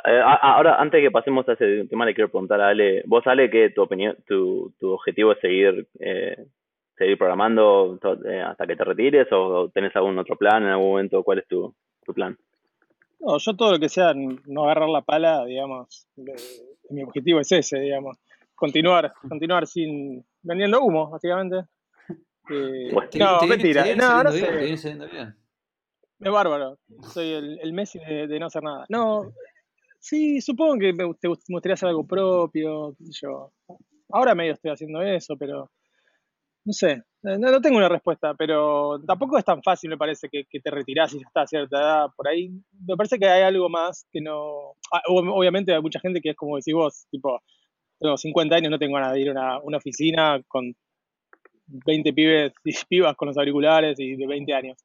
Eh, 0.07 0.21
ahora, 0.23 0.79
antes 0.79 1.01
que 1.01 1.11
pasemos 1.11 1.47
a 1.49 1.53
ese 1.53 1.85
tema, 1.89 2.05
le 2.05 2.15
quiero 2.15 2.29
preguntar 2.29 2.61
a 2.61 2.69
Ale, 2.69 3.03
vos 3.05 3.27
Ale, 3.27 3.49
que 3.49 3.71
tu 3.71 3.81
opinión, 3.81 4.15
tu, 4.25 4.73
tu 4.79 4.91
objetivo 4.91 5.33
es 5.33 5.39
seguir, 5.39 5.85
eh, 5.99 6.45
seguir 6.97 7.17
programando 7.17 7.99
eh, 8.25 8.41
hasta 8.41 8.65
que 8.65 8.77
te 8.77 8.85
retires 8.85 9.27
o 9.31 9.69
tenés 9.69 9.93
algún 9.97 10.17
otro 10.17 10.37
plan 10.37 10.63
en 10.63 10.69
algún 10.69 10.91
momento, 10.91 11.23
¿cuál 11.23 11.39
es 11.39 11.47
tu, 11.47 11.75
tu 12.05 12.13
plan? 12.13 12.37
No, 13.19 13.37
yo 13.37 13.55
todo 13.57 13.73
lo 13.73 13.79
que 13.79 13.89
sea 13.89 14.13
no 14.13 14.63
agarrar 14.63 14.87
la 14.87 15.01
pala, 15.01 15.43
digamos, 15.43 16.07
mi 16.89 17.03
objetivo 17.03 17.41
es 17.41 17.51
ese, 17.51 17.79
digamos, 17.79 18.17
continuar, 18.55 19.11
continuar 19.27 19.67
sin 19.67 20.23
vendiendo 20.41 20.81
humo, 20.81 21.09
básicamente. 21.09 21.67
Eh, 22.49 22.93
no, 23.19 23.41
mentira. 23.45 23.83
no, 23.97 24.23
no 24.23 24.31
sé. 24.31 25.35
Es 26.19 26.31
bárbaro. 26.31 26.77
Soy 27.13 27.33
el, 27.33 27.59
el 27.61 27.73
Messi 27.73 27.99
de, 27.99 28.39
no 28.39 28.45
hacer 28.45 28.63
nada. 28.63 28.85
No, 28.87 29.33
sí, 30.00 30.42
supongo 30.42 30.80
que 30.80 30.94
me, 30.94 31.13
te 31.16 31.27
gustaría 31.27 31.74
hacer 31.74 31.89
algo 31.89 32.06
propio, 32.06 32.96
yo. 33.22 33.51
Ahora 34.10 34.36
medio 34.36 34.54
estoy 34.54 34.72
haciendo 34.72 35.01
eso, 35.01 35.36
pero 35.38 35.70
no 36.66 36.74
sé, 36.74 37.01
no, 37.24 37.62
tengo 37.62 37.77
una 37.77 37.89
respuesta, 37.89 38.34
pero 38.34 39.01
tampoco 39.06 39.38
es 39.38 39.46
tan 39.46 39.62
fácil, 39.63 39.89
me 39.89 39.98
parece, 39.98 40.30
que, 40.30 40.46
te 40.60 40.72
retirás 40.72 41.13
y 41.13 41.20
ya 41.20 41.27
está 41.27 41.42
a 41.42 41.48
cierta 41.48 41.77
edad. 41.77 42.08
Por 42.16 42.27
ahí, 42.27 42.50
me 42.86 42.96
parece 42.96 43.18
que 43.18 43.27
hay 43.27 43.44
algo 43.44 43.70
más 43.70 44.06
que 44.12 44.22
no. 44.22 44.75
Ah, 44.92 45.01
obviamente, 45.08 45.74
hay 45.74 45.82
mucha 45.82 46.00
gente 46.00 46.22
que 46.22 46.32
es 46.32 46.36
como 46.36 46.58
decís 46.58 46.74
vos, 46.74 47.08
tipo, 47.10 47.42
tengo 48.00 48.18
50 48.18 48.56
años, 48.56 48.72
no 48.72 48.80
tengo 48.80 48.96
ganas 48.96 49.13
de 49.13 49.22
ir 49.22 49.30
a 49.32 49.60
una, 49.60 49.77
oficina 49.77 50.42
con 50.48 50.75
20 51.68 52.13
pibes 52.13 52.54
y 52.63 52.72
pibas 52.89 53.16
con 53.16 53.30
los 53.30 53.38
auriculares 53.38 54.00
y 54.00 54.16
de 54.16 54.27
20 54.27 54.54
años. 54.54 54.77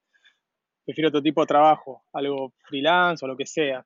Prefiero 0.85 1.09
otro 1.09 1.23
tipo 1.23 1.43
de 1.43 1.47
trabajo, 1.47 2.03
algo 2.13 2.53
freelance 2.65 3.25
o 3.25 3.29
lo 3.29 3.37
que 3.37 3.47
sea. 3.47 3.85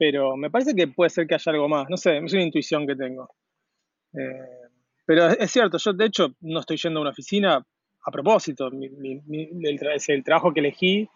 Pero 0.00 0.34
me 0.34 0.48
parece 0.48 0.74
que 0.74 0.88
puede 0.88 1.10
ser 1.10 1.26
que 1.26 1.34
haya 1.34 1.52
algo 1.52 1.68
más. 1.68 1.90
No 1.90 1.98
sé, 1.98 2.16
es 2.16 2.32
una 2.32 2.42
intuición 2.42 2.86
que 2.86 2.96
tengo. 2.96 3.28
Eh, 4.14 4.70
pero 5.04 5.26
es 5.26 5.50
cierto, 5.50 5.76
yo 5.76 5.92
de 5.92 6.06
hecho 6.06 6.28
no 6.40 6.60
estoy 6.60 6.78
yendo 6.78 7.00
a 7.00 7.02
una 7.02 7.10
oficina 7.10 7.56
a 7.56 8.10
propósito. 8.10 8.70
el, 8.70 10.22
trabajo 10.24 10.54
que 10.54 10.60
elegí 10.60 11.06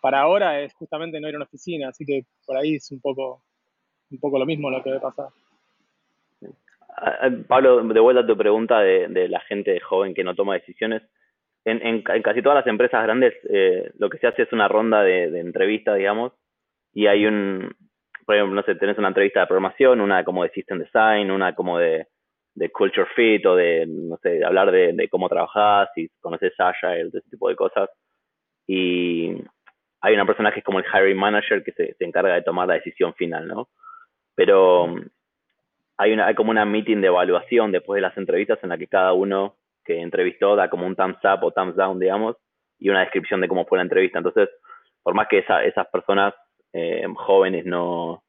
para 0.00 0.20
ahora 0.20 0.62
es 0.62 0.72
justamente 0.72 1.20
no 1.20 1.28
ir 1.28 1.34
a 1.34 1.38
una 1.38 1.44
oficina, 1.44 1.90
así 1.90 2.06
que 2.06 2.24
por 2.46 2.56
ahí 2.56 2.76
es 2.76 2.90
un 2.90 3.02
poco, 3.02 3.42
un 4.10 4.18
poco 4.18 4.38
lo 4.38 4.46
mismo 4.46 4.70
lo 4.70 4.82
que 4.82 4.88
debe 4.88 5.02
pasar. 5.02 5.28
Ah, 6.96 7.18
ah, 7.20 7.30
Pablo, 7.46 7.84
de 7.84 8.00
vuelta 8.00 8.22
a 8.22 8.26
tu 8.26 8.34
pregunta 8.34 8.80
de, 8.80 9.28
la 9.28 9.40
gente 9.40 9.78
joven 9.80 10.14
que 10.14 10.24
no 10.24 10.34
toma 10.34 10.54
decisiones. 10.54 11.02
En, 11.66 12.02
casi 12.02 12.40
todas 12.40 12.56
las 12.56 12.66
empresas 12.66 13.02
grandes 13.02 13.34
eh, 13.50 13.92
lo 13.98 14.08
que 14.08 14.16
se 14.16 14.26
hace 14.26 14.44
es 14.44 14.52
una 14.54 14.68
ronda 14.68 15.02
de, 15.02 15.30
de 15.30 15.40
entrevistas, 15.40 15.98
digamos, 15.98 16.32
y 16.94 17.06
hay 17.06 17.26
un, 17.26 17.74
por 18.32 18.38
ejemplo, 18.38 18.54
no 18.54 18.62
sé, 18.62 18.76
tenés 18.76 18.96
una 18.96 19.08
entrevista 19.08 19.40
de 19.40 19.46
programación, 19.46 20.00
una 20.00 20.24
como 20.24 20.42
de 20.42 20.48
system 20.52 20.78
design, 20.78 21.30
una 21.30 21.54
como 21.54 21.78
de, 21.78 22.06
culture 22.72 23.06
fit 23.14 23.44
o 23.44 23.54
de, 23.54 23.84
no 23.86 24.16
sé, 24.22 24.42
hablar 24.42 24.72
de, 24.72 25.06
cómo 25.10 25.28
trabajás, 25.28 25.90
si 25.94 26.08
conoces 26.18 26.54
Agile, 26.58 27.08
ese 27.08 27.20
tipo 27.28 27.50
de 27.50 27.56
cosas. 27.56 27.90
Y 28.66 29.36
hay 30.00 30.14
una 30.14 30.24
persona 30.24 30.50
que 30.50 30.60
es 30.60 30.64
como 30.64 30.78
el 30.78 30.86
hiring 30.86 31.18
manager 31.18 31.62
que 31.62 31.72
se, 31.72 31.92
se 31.92 32.04
encarga 32.06 32.32
de 32.32 32.40
tomar 32.40 32.66
la 32.66 32.74
decisión 32.74 33.12
final, 33.12 33.46
¿no? 33.46 33.68
Pero 34.34 34.94
hay, 35.98 36.12
una, 36.14 36.26
hay 36.28 36.34
como 36.34 36.52
una 36.52 36.64
meeting 36.64 37.02
de 37.02 37.08
evaluación 37.08 37.70
después 37.70 37.96
de 37.96 38.08
las 38.08 38.16
entrevistas 38.16 38.60
en 38.62 38.70
la 38.70 38.78
que 38.78 38.86
cada 38.86 39.12
uno 39.12 39.56
que 39.84 40.00
entrevistó 40.00 40.56
da 40.56 40.70
como 40.70 40.86
un 40.86 40.96
thumbs 40.96 41.18
up 41.22 41.44
o 41.44 41.50
thumbs 41.50 41.76
down, 41.76 41.98
digamos, 41.98 42.36
y 42.78 42.88
una 42.88 43.00
descripción 43.00 43.42
de 43.42 43.48
cómo 43.48 43.66
fue 43.66 43.76
la 43.76 43.82
entrevista. 43.82 44.16
Entonces, 44.16 44.48
por 45.02 45.12
más 45.12 45.28
que 45.28 45.40
esa, 45.40 45.62
esas 45.64 45.86
personas 45.88 46.32
eh, 46.72 47.04
jóvenes 47.14 47.64
no, 47.66 48.22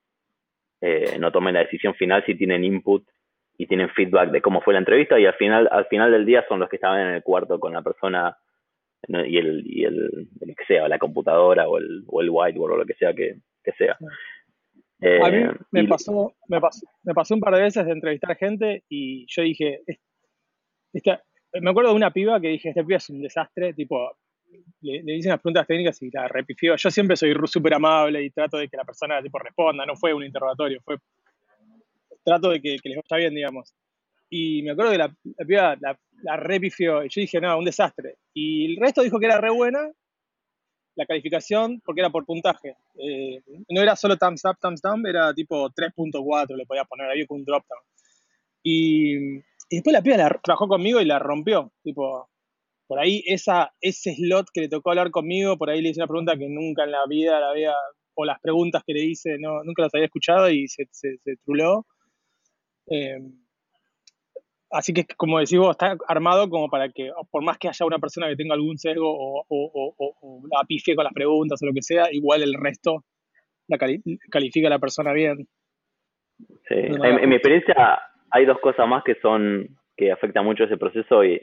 eh, 0.82 1.18
no 1.20 1.32
tomen 1.32 1.54
la 1.54 1.62
decisión 1.62 1.96
final, 1.96 2.24
si 2.26 2.36
tienen 2.36 2.64
input 2.64 3.08
y 3.58 3.68
tienen 3.68 3.90
feedback 3.90 4.32
de 4.32 4.42
cómo 4.42 4.62
fue 4.62 4.74
la 4.74 4.80
entrevista 4.80 5.20
y 5.20 5.26
al 5.26 5.36
final, 5.36 5.70
al 5.72 5.86
final 5.86 6.12
del 6.12 6.26
día 6.26 6.46
son 6.48 6.60
los 6.60 6.70
que 6.70 6.78
estaban 6.78 7.00
en 7.00 7.14
el 7.16 7.24
cuarto 7.24 7.60
con 7.60 7.74
la 7.74 7.82
persona 7.82 8.38
y 9.08 9.38
el, 9.38 9.64
y 9.66 9.84
el, 9.84 10.28
que 10.40 10.66
sea, 10.66 10.88
la 10.88 10.98
computadora 10.98 11.68
o 11.68 11.78
el, 11.78 12.04
o 12.08 12.22
el 12.22 12.30
whiteboard 12.30 12.74
o 12.74 12.78
lo 12.78 12.86
que 12.86 12.94
sea 12.96 13.14
que, 13.14 13.36
que 13.64 13.72
sea. 13.74 13.98
A 15.04 15.30
mí 15.30 15.38
eh, 15.38 15.52
me, 15.72 15.88
pasó, 15.88 16.34
me, 16.48 16.62
pasó, 16.62 16.88
me 17.04 17.14
pasó 17.14 17.34
un 17.34 17.42
par 17.42 17.56
de 17.56 17.62
veces 17.62 17.86
de 17.86 17.92
entrevistar 17.92 18.38
gente 18.38 18.84
y 18.88 19.26
yo 19.28 19.44
dije, 19.44 19.82
me 21.62 21.70
acuerdo 21.70 21.90
de 21.90 21.96
una 21.98 22.12
piba 22.12 22.40
que 22.40 22.48
dije, 22.48 22.70
este 22.70 22.84
piba 22.84 22.98
es 22.98 23.10
un 23.10 23.22
desastre, 23.22 23.74
tipo, 23.74 24.18
le, 24.82 25.04
le 25.04 25.16
hice 25.16 25.30
unas 25.30 25.42
preguntas 25.42 25.68
técnicas 25.68 26.02
y 26.02 26.10
la 26.12 26.28
repifió. 26.28 26.76
Yo 26.76 26.92
siempre 26.92 27.16
soy 27.16 27.34
súper 27.46 27.74
amable 27.74 28.24
y 28.24 28.30
trato 28.30 28.58
de 28.58 28.68
que 28.68 28.78
la 28.78 28.84
persona 28.84 29.22
tipo 29.22 29.40
responda, 29.40 29.86
no 29.86 29.96
fue 29.96 30.14
un 30.14 30.24
interrogatorio, 30.24 30.82
fue 30.84 30.98
trato 32.24 32.50
de 32.50 32.62
que, 32.62 32.78
les 32.84 32.98
vaya 33.10 33.24
bien, 33.24 33.36
digamos. 33.36 33.74
Y 34.30 34.64
me 34.64 34.72
acuerdo 34.72 34.92
que 34.92 34.98
la, 34.98 35.16
piba 35.46 35.76
la, 35.80 36.00
la 36.24 36.38
repifió 36.38 37.04
y 37.04 37.10
yo 37.10 37.22
dije, 37.22 37.40
no, 37.40 37.58
un 37.58 37.66
desastre. 37.66 38.16
Y 38.34 38.74
el 38.74 38.82
resto 38.82 39.04
dijo 39.04 39.20
que 39.20 39.26
era 39.26 39.40
re 39.40 39.52
buena 39.52 39.92
la 40.96 41.06
calificación 41.06 41.82
porque 41.84 42.02
era 42.02 42.10
por 42.10 42.26
puntaje. 42.26 42.76
Eh, 42.96 43.42
no 43.70 43.82
era 43.82 43.96
solo 43.96 44.18
thumbs 44.18 44.44
up, 44.46 44.58
thumbs 44.62 44.82
down, 44.82 45.06
era 45.06 45.34
tipo 45.34 45.70
3.4, 45.70 46.56
le 46.56 46.66
podía 46.66 46.84
poner, 46.86 47.08
con 47.28 47.40
un 47.40 47.46
drop 47.46 47.64
down. 47.68 47.82
Y, 48.64 49.42
después 49.70 49.94
la 49.94 50.02
piba 50.02 50.18
la, 50.18 50.30
trabajó 50.44 50.68
conmigo 50.68 51.02
y 51.02 51.06
la 51.06 51.20
rompió. 51.20 51.72
Tipo, 51.84 52.30
por 52.94 53.00
ahí 53.00 53.24
esa, 53.26 53.74
ese 53.82 54.14
slot 54.14 54.46
que 54.54 54.62
le 54.62 54.70
tocó 54.70 54.92
hablar 54.92 55.10
conmigo, 55.10 55.58
por 55.58 55.72
ahí 55.72 55.82
le 55.82 55.90
hice 55.90 56.00
una 56.00 56.08
pregunta 56.08 56.38
que 56.38 56.48
nunca 56.48 56.84
en 56.84 56.92
la 56.92 57.08
vida 57.10 57.40
la 57.40 57.50
había, 57.50 57.74
o 58.14 58.24
las 58.24 58.40
preguntas 58.40 58.84
que 58.86 58.94
le 58.94 59.04
hice, 59.04 59.40
no, 59.40 59.64
nunca 59.64 59.82
las 59.82 59.96
había 59.96 60.06
escuchado 60.06 60.48
y 60.52 60.68
se, 60.68 60.86
se, 60.92 61.18
se 61.18 61.38
truló. 61.44 61.88
Eh, 62.92 63.18
Así 64.70 64.94
que, 64.94 65.06
como 65.18 65.40
decís 65.40 65.58
vos, 65.58 65.72
está 65.72 65.96
armado 66.08 66.50
como 66.50 66.68
para 66.68 66.90
que, 66.90 67.12
por 67.32 67.44
más 67.44 67.58
que 67.58 67.68
haya 67.68 67.86
una 67.86 68.00
persona 68.00 68.28
que 68.28 68.36
tenga 68.36 68.56
algún 68.56 68.78
sesgo 68.78 69.08
o, 69.08 69.44
o, 69.48 69.96
o, 69.98 70.42
la 70.52 70.64
pifie 70.68 70.96
con 70.96 71.04
las 71.04 71.14
preguntas 71.14 71.62
o 71.62 71.66
lo 71.66 71.74
que 71.74 71.82
sea, 71.82 72.12
igual 72.12 72.44
el 72.44 72.54
resto 72.56 73.04
la 73.68 73.78
califica 73.78 74.68
a 74.68 74.72
la 74.72 74.80
persona 74.80 75.14
bien. 75.14 75.48
Sí, 76.68 76.76
en, 76.76 77.30
mi 77.30 77.36
experiencia 77.36 78.00
hay 78.30 78.46
dos 78.46 78.60
cosas 78.60 78.88
más 78.88 79.04
que 79.04 79.16
son, 79.22 79.68
que 79.98 80.12
afectan 80.12 80.46
mucho 80.46 80.64
ese 80.66 80.78
proceso 80.78 81.24
y 81.24 81.40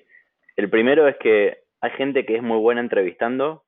el 0.61 0.71
primero 0.71 1.09
es 1.09 1.17
que 1.19 1.59
hay 1.81 1.91
gente 1.93 2.25
que 2.25 2.37
es 2.37 2.43
muy 2.43 2.59
buena 2.59 2.81
entrevistando 2.81 3.65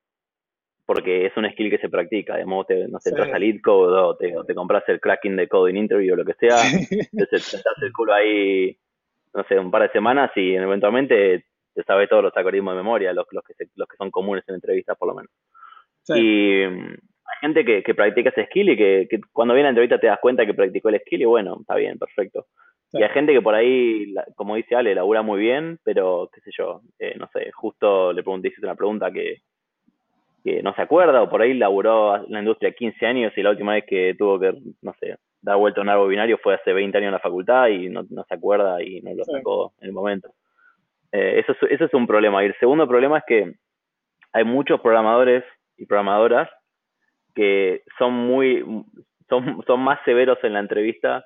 porque 0.87 1.27
es 1.27 1.37
un 1.37 1.49
skill 1.51 1.71
que 1.71 1.79
se 1.79 1.89
practica, 1.89 2.37
digamos, 2.37 2.67
te, 2.67 2.89
no 2.89 2.99
sé, 2.99 3.11
sí. 3.11 3.15
entras 3.15 3.35
al 3.35 3.41
lead 3.41 3.61
code 3.63 3.99
o 3.99 4.17
te, 4.17 4.35
te, 4.47 4.55
compras 4.55 4.83
el 4.89 5.01
cracking 5.01 5.37
de 5.37 5.49
coding 5.49 5.77
interview 5.77 6.15
o 6.15 6.17
lo 6.17 6.25
que 6.25 6.35
sea, 6.35 6.57
te, 6.89 7.27
te, 7.27 7.39
te 7.39 7.87
el 7.87 7.93
culo 7.93 8.13
ahí 8.13 8.77
no 9.35 9.45
sé, 9.45 9.59
un 9.59 9.71
par 9.71 9.83
de 9.83 9.91
semanas 9.91 10.31
y 10.37 10.55
eventualmente 10.55 11.47
te 11.75 11.83
sabes 11.85 12.09
todos 12.09 12.23
los 12.23 12.37
algoritmos 12.37 12.75
de 12.75 12.83
memoria, 12.83 13.13
los, 13.13 13.27
los, 13.31 13.43
que, 13.45 13.55
los 13.77 13.89
que 13.89 13.97
son 13.97 14.11
comunes 14.11 14.45
en 14.49 14.57
entrevistas 14.57 14.97
por 14.99 15.09
lo 15.09 15.15
menos. 15.15 15.31
Y 16.09 16.67
mm, 16.67 16.91
hay 16.91 17.39
gente 17.41 17.65
que, 17.65 17.83
que, 17.83 17.95
practica 17.95 18.31
ese 18.31 18.47
skill 18.47 18.71
y 18.71 18.77
que, 18.77 19.21
cuando 19.33 19.55
viene 19.55 19.69
a 19.69 19.71
la 19.71 19.79
entrevista 19.79 19.99
te 19.99 20.09
das 20.09 20.19
cuenta 20.21 20.45
que 20.45 20.55
practicó 20.55 20.91
el 20.91 21.01
skill 21.01 21.23
y 21.23 21.27
bueno, 21.27 21.59
está 21.61 21.77
bien, 21.77 21.99
perfecto. 21.99 22.47
Y 22.93 23.03
hay 23.03 23.09
gente 23.11 23.33
que 23.33 23.41
por 23.41 23.55
ahí, 23.55 24.15
como 24.35 24.57
dice 24.57 24.77
Ale, 24.77 24.95
labura 24.95 25.23
muy 25.23 25.41
bien, 25.41 25.79
pero 25.83 26.29
qué 26.33 26.41
sé 26.43 26.51
yo, 26.57 26.83
eh, 26.99 27.15
no 27.19 27.27
sé, 27.33 27.51
justo 27.53 28.13
le 28.13 28.23
pregunté, 28.23 28.49
hiciste 28.49 28.67
una 28.67 28.75
pregunta 28.75 29.11
que, 29.11 29.39
que 30.45 30.63
no 30.63 30.75
se 30.75 30.83
acuerda 30.83 31.23
o 31.23 31.31
por 31.31 31.41
ahí 31.41 31.55
laburó 31.55 32.17
en 32.17 32.31
la 32.33 32.41
industria 32.41 32.73
15 32.73 33.07
años 33.07 33.33
y 33.35 33.43
la 33.43 33.51
última 33.51 33.73
vez 33.73 33.85
que 33.87 34.15
tuvo 34.19 34.39
que, 34.39 34.53
no 34.83 34.95
sé, 35.01 35.17
dar 35.41 35.57
vuelta 35.57 35.81
a 35.81 35.85
un 35.85 35.89
árbol 35.89 36.11
binario 36.11 36.39
fue 36.39 36.55
hace 36.55 36.73
20 36.73 36.99
años 36.99 37.09
en 37.09 37.13
la 37.13 37.19
facultad 37.19 37.69
y 37.69 37.89
no, 37.89 38.05
se 38.05 38.35
acuerda 38.35 38.83
y 38.83 39.01
no 39.01 39.15
lo 39.15 39.25
sacó 39.25 39.73
en 39.81 39.89
el 39.89 39.93
momento. 39.93 40.35
Eh, 41.13 41.41
eso, 41.41 41.53
es, 41.53 41.73
eso 41.73 41.85
es 41.87 41.95
un 41.95 42.07
problema. 42.07 42.43
Y 42.43 42.47
el 42.47 42.59
segundo 42.59 42.87
problema 42.87 43.19
es 43.19 43.25
que 43.27 43.55
hay 44.33 44.45
muchos 44.45 44.81
programadores 44.81 45.45
y 45.79 45.87
programadoras 45.87 46.49
que 47.35 47.83
son 47.99 48.13
muy 48.13 48.63
son, 49.29 49.63
son 49.67 49.81
más 49.81 49.99
severos 50.05 50.39
en 50.43 50.53
la 50.53 50.61
entrevista 50.61 51.25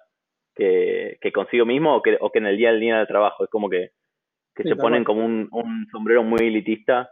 que, 0.56 1.18
que 1.20 1.32
consigo 1.32 1.66
mismo 1.66 1.96
o 1.96 2.02
que, 2.02 2.16
o 2.20 2.30
que 2.30 2.38
en 2.38 2.46
el 2.46 2.56
día 2.56 2.70
al 2.70 2.80
día 2.80 2.98
del 2.98 3.06
trabajo. 3.06 3.44
Es 3.44 3.50
como 3.50 3.68
que, 3.68 3.90
que 4.54 4.64
se 4.64 4.74
ponen 4.74 5.04
como 5.04 5.24
un, 5.24 5.48
un 5.52 5.86
sombrero 5.92 6.24
muy 6.24 6.40
elitista 6.40 7.10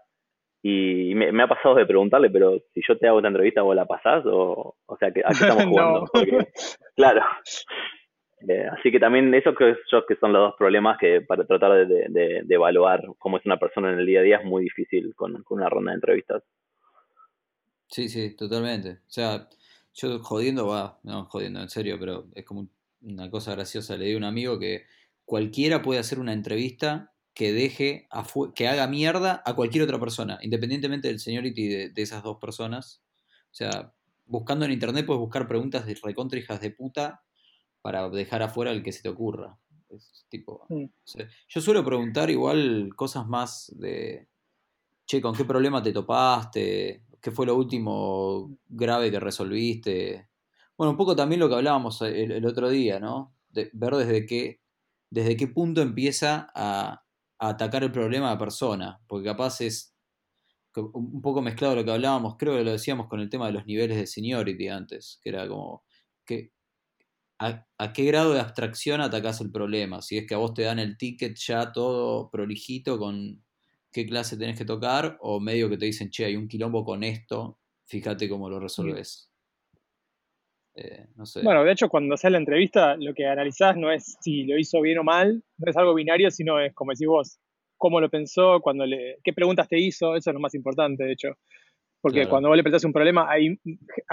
y 0.67 1.15
me, 1.15 1.43
ha 1.43 1.47
pasado 1.47 1.75
de 1.75 1.85
preguntarle, 1.85 2.31
pero 2.31 2.59
si 2.73 2.81
yo 2.89 2.97
te 2.97 3.07
hago 3.07 3.19
esta 3.19 3.29
entrevista, 3.29 3.61
¿vos 3.61 3.77
la 3.77 3.85
pasás? 3.85 4.25
O, 4.25 4.77
o 4.87 4.97
sea, 4.97 5.09
¿a 5.09 5.13
qué 5.13 5.21
estamos 5.21 5.65
jugando? 5.67 6.07
claro. 6.97 7.21
Eh, 8.49 8.67
así 8.73 8.91
que 8.91 8.99
también 8.99 9.33
eso 9.35 9.55
creo 9.55 9.77
que 10.09 10.17
son 10.17 10.33
los 10.33 10.41
dos 10.41 10.55
problemas 10.59 10.97
que 10.99 11.21
para 11.21 11.47
tratar 11.47 11.87
de, 11.87 12.07
de, 12.09 12.55
evaluar 12.55 13.03
cómo 13.19 13.37
es 13.37 13.47
una 13.47 13.59
persona 13.59 13.93
en 13.93 13.99
el 13.99 14.07
día 14.07 14.21
a 14.21 14.23
día 14.23 14.37
es 14.39 14.45
muy 14.45 14.65
difícil 14.65 15.15
con, 15.15 15.43
con, 15.43 15.59
una 15.59 15.69
ronda 15.69 15.93
de 15.93 15.97
entrevistas. 15.97 16.43
Sí, 17.89 18.09
sí, 18.09 18.35
totalmente. 18.35 18.91
O 19.07 19.11
sea, 19.11 19.47
yo 19.93 20.19
jodiendo, 20.21 20.67
va, 20.67 20.99
no 21.05 21.27
jodiendo 21.27 21.61
en 21.61 21.69
serio, 21.69 21.97
pero 22.01 22.25
es 22.35 22.45
como 22.45 22.69
una 23.05 23.31
cosa 23.31 23.53
graciosa. 23.53 23.97
Le 23.97 24.07
di 24.07 24.15
a 24.15 24.17
un 24.17 24.25
amigo 24.25 24.59
que 24.59 24.85
cualquiera 25.25 25.83
puede 25.83 26.01
hacer 26.01 26.19
una 26.19 26.33
entrevista 26.33 27.13
que 27.35 27.53
deje, 27.53 28.09
que 28.55 28.69
haga 28.69 28.87
mierda 28.87 29.43
a 29.45 29.55
cualquier 29.55 29.85
otra 29.85 29.99
persona, 29.99 30.39
independientemente 30.43 31.09
del 31.09 31.19
seniority 31.19 31.69
de, 31.69 31.89
de, 31.91 32.03
esas 32.03 32.23
dos 32.23 32.39
personas. 32.39 33.03
O 33.51 33.55
sea, 33.55 33.93
buscando 34.27 34.65
en 34.65 34.73
internet 34.73 35.07
puedes 35.07 35.21
buscar 35.21 35.49
preguntas 35.49 35.87
de 35.87 35.97
recontra 36.03 36.59
de 36.59 36.71
puta 36.71 37.23
para 37.83 38.09
dejar 38.09 38.43
afuera 38.43 38.71
el 38.71 38.83
que 38.83 38.93
se 38.93 39.03
te 39.03 39.09
ocurra. 39.09 39.59
tipo, 40.29 40.67
yo 41.49 41.61
suelo 41.61 41.85
preguntar 41.85 42.31
igual 42.31 42.91
cosas 42.97 43.27
más 43.27 43.73
de, 43.77 44.29
che, 45.07 45.21
¿con 45.21 45.35
qué 45.35 45.45
problema 45.45 45.83
te 45.83 45.93
topaste? 45.93 47.05
¿Qué 47.21 47.31
fue 47.31 47.47
lo 47.47 47.57
último 47.57 48.59
grave 48.67 49.11
que 49.11 49.21
resolviste? 49.21 50.29
Bueno, 50.77 50.93
un 50.93 50.97
poco 50.97 51.15
también 51.15 51.41
lo 51.41 51.49
que 51.49 51.55
hablábamos 51.55 52.01
el, 52.03 52.33
el 52.33 52.47
otro 52.47 52.69
día, 52.69 52.99
¿no? 52.99 53.37
De 53.49 53.71
ver 53.73 53.95
desde 53.95 54.27
qué, 54.27 54.61
desde 55.11 55.37
qué 55.37 55.47
punto 55.49 55.81
empieza 55.81 56.51
a, 56.55 57.05
atacar 57.39 57.85
el 57.85 57.93
problema 57.93 58.33
a 58.33 58.39
persona, 58.39 59.01
porque 59.07 59.27
capaz 59.27 59.61
es 59.61 59.95
un 60.77 61.23
poco 61.23 61.43
mezclado 61.43 61.77
lo 61.77 61.85
que 61.85 61.93
hablábamos, 61.93 62.37
creo 62.37 62.57
que 62.57 62.65
lo 62.65 62.73
decíamos 62.73 63.07
con 63.07 63.21
el 63.21 63.29
tema 63.29 63.47
de 63.47 63.53
los 63.53 63.67
niveles 63.67 63.97
de 63.97 64.07
seniority 64.07 64.69
antes, 64.69 65.21
que 65.23 65.29
era 65.31 65.47
como 65.47 65.85
que 66.25 66.53
a, 67.39 67.67
qué 67.93 68.05
grado 68.05 68.33
de 68.33 68.41
abstracción 68.41 69.01
atacás 69.01 69.41
el 69.41 69.53
problema, 69.53 70.03
si 70.03 70.19
es 70.19 70.27
que 70.27 70.35
a 70.35 70.39
vos 70.39 70.55
te 70.55 70.63
dan 70.63 70.79
el 70.79 70.97
ticket 70.97 71.37
ya 71.37 71.73
todo 71.73 72.31
prolijito 72.31 72.99
con 72.99 73.45
qué 73.93 74.07
clase 74.07 74.37
tenés 74.37 74.59
que 74.59 74.65
tocar, 74.65 75.19
o 75.21 75.39
medio 75.41 75.69
que 75.69 75.77
te 75.77 75.87
dicen, 75.87 76.11
che, 76.11 76.25
hay 76.25 76.37
un 76.37 76.49
quilombo 76.49 76.85
con 76.85 77.05
esto, 77.05 77.61
fíjate 77.85 78.29
cómo 78.29 78.49
lo 78.49 78.59
resolves. 78.59 79.34
Eh, 80.77 81.07
bueno, 81.43 81.63
de 81.63 81.73
hecho, 81.73 81.89
cuando 81.89 82.15
haces 82.15 82.33
la 82.33 82.39
entrevista, 82.39 82.97
lo 82.97 83.15
que 83.15 83.27
analizás 83.27 83.77
no 83.77 83.93
es 83.93 84.17
si 84.21 84.45
lo 84.45 84.59
hizo 84.59 84.81
bien 84.81 84.99
o 84.99 85.05
mal, 85.05 85.43
no 85.59 85.71
es 85.71 85.77
algo 85.77 85.95
binario, 85.95 86.31
sino 86.31 86.59
es 86.59 86.75
como 86.75 86.91
decís 86.91 87.07
vos, 87.07 87.39
cómo 87.77 88.01
lo 88.01 88.11
pensó, 88.11 88.61
cuando 88.61 88.85
le, 88.85 89.19
qué 89.23 89.33
preguntas 89.33 89.69
te 89.69 89.79
hizo, 89.79 90.17
eso 90.17 90.31
es 90.31 90.35
lo 90.35 90.41
más 90.41 90.55
importante, 90.55 91.05
de 91.05 91.13
hecho. 91.13 91.29
Porque 92.01 92.27
cuando 92.27 92.51
vos 92.51 92.57
le 92.57 92.63
planteas 92.63 92.85
un 92.85 92.93
problema, 92.93 93.31
ahí 93.31 93.59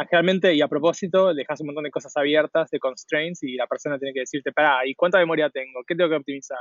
generalmente 0.10 0.54
y 0.56 0.62
a 0.62 0.70
propósito 0.70 1.34
dejas 1.34 1.60
un 1.60 1.68
montón 1.68 1.84
de 1.84 1.92
cosas 1.92 2.16
abiertas, 2.16 2.70
de 2.70 2.80
constraints, 2.80 3.44
y 3.44 3.56
la 3.56 3.68
persona 3.68 4.00
tiene 4.00 4.14
que 4.14 4.22
decirte, 4.22 4.54
pará, 4.54 4.88
¿y 4.88 4.96
cuánta 4.96 5.18
memoria 5.18 5.50
tengo? 5.50 5.82
¿Qué 5.86 5.94
tengo 5.94 6.10
que 6.10 6.16
optimizar? 6.16 6.58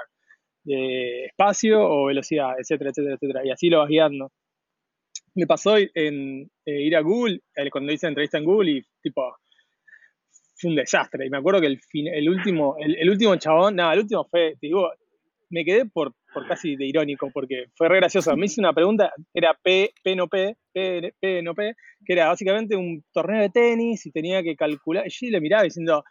¿Espacio 0.64 1.80
o 1.80 2.06
velocidad? 2.06 2.54
Etcétera, 2.58 2.90
etcétera, 2.90 3.14
etcétera. 3.14 3.46
Y 3.46 3.50
así 3.52 3.70
lo 3.70 3.78
vas 3.78 3.88
guiando. 3.88 4.32
Me 5.36 5.46
pasó 5.46 5.76
en 5.76 6.50
eh, 6.66 6.82
ir 6.82 6.96
a 6.96 7.00
Google, 7.00 7.40
cuando 7.70 7.92
hice 7.92 8.08
entrevista 8.08 8.38
en 8.38 8.44
Google, 8.44 8.72
y 8.72 8.82
tipo, 9.00 9.32
fue 10.60 10.70
un 10.70 10.76
desastre. 10.76 11.26
Y 11.26 11.30
me 11.30 11.38
acuerdo 11.38 11.60
que 11.60 11.66
el, 11.66 11.80
el 11.92 12.28
último, 12.28 12.76
el, 12.78 13.08
último 13.08 13.36
chabón, 13.36 13.76
nada, 13.76 13.94
el 13.94 14.00
último 14.00 14.26
fue, 14.30 14.56
te 14.60 14.66
digo, 14.66 14.90
me 15.50 15.64
quedé 15.64 15.86
por, 15.86 16.12
por 16.32 16.46
casi 16.46 16.76
de 16.76 16.86
irónico, 16.86 17.30
porque 17.32 17.66
fue 17.74 17.88
re 17.88 17.96
gracioso. 17.96 18.36
Me 18.36 18.46
hice 18.46 18.60
una 18.60 18.72
pregunta, 18.72 19.12
era 19.34 19.54
P, 19.62 19.92
P 20.02 20.16
no 20.16 20.28
P, 20.28 20.56
P, 20.72 21.14
P 21.18 21.42
no 21.42 21.54
P, 21.54 21.74
que 22.04 22.12
era 22.12 22.28
básicamente 22.28 22.76
un 22.76 23.02
torneo 23.12 23.40
de 23.40 23.50
tenis 23.50 24.06
y 24.06 24.12
tenía 24.12 24.42
que 24.42 24.56
calcular. 24.56 25.06
Y 25.06 25.10
yo 25.10 25.30
le 25.30 25.40
miraba 25.40 25.64
diciendo, 25.64 26.04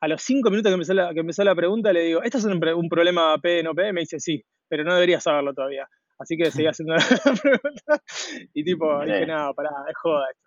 a 0.00 0.08
los 0.08 0.22
cinco 0.22 0.50
minutos 0.50 0.70
que 0.70 0.74
empezó 0.74 0.94
la, 0.94 1.12
que 1.12 1.20
empezó 1.20 1.42
la 1.42 1.54
pregunta, 1.54 1.92
le 1.92 2.02
digo, 2.02 2.22
¿esto 2.22 2.38
es 2.38 2.44
un, 2.44 2.62
un 2.62 2.88
problema 2.88 3.38
P 3.38 3.62
no 3.62 3.74
P? 3.74 3.92
Me 3.92 4.00
dice, 4.00 4.20
sí, 4.20 4.44
pero 4.68 4.84
no 4.84 4.94
debería 4.94 5.20
saberlo 5.20 5.54
todavía. 5.54 5.88
Así 6.18 6.36
que 6.36 6.50
seguí 6.50 6.66
haciendo 6.66 6.94
la 6.94 7.00
pregunta 7.42 8.02
y 8.54 8.64
tipo, 8.64 9.04
dije, 9.04 9.26
no, 9.26 9.52
pará, 9.54 9.70
es 9.88 9.96
joda 9.96 10.26
esto. 10.30 10.45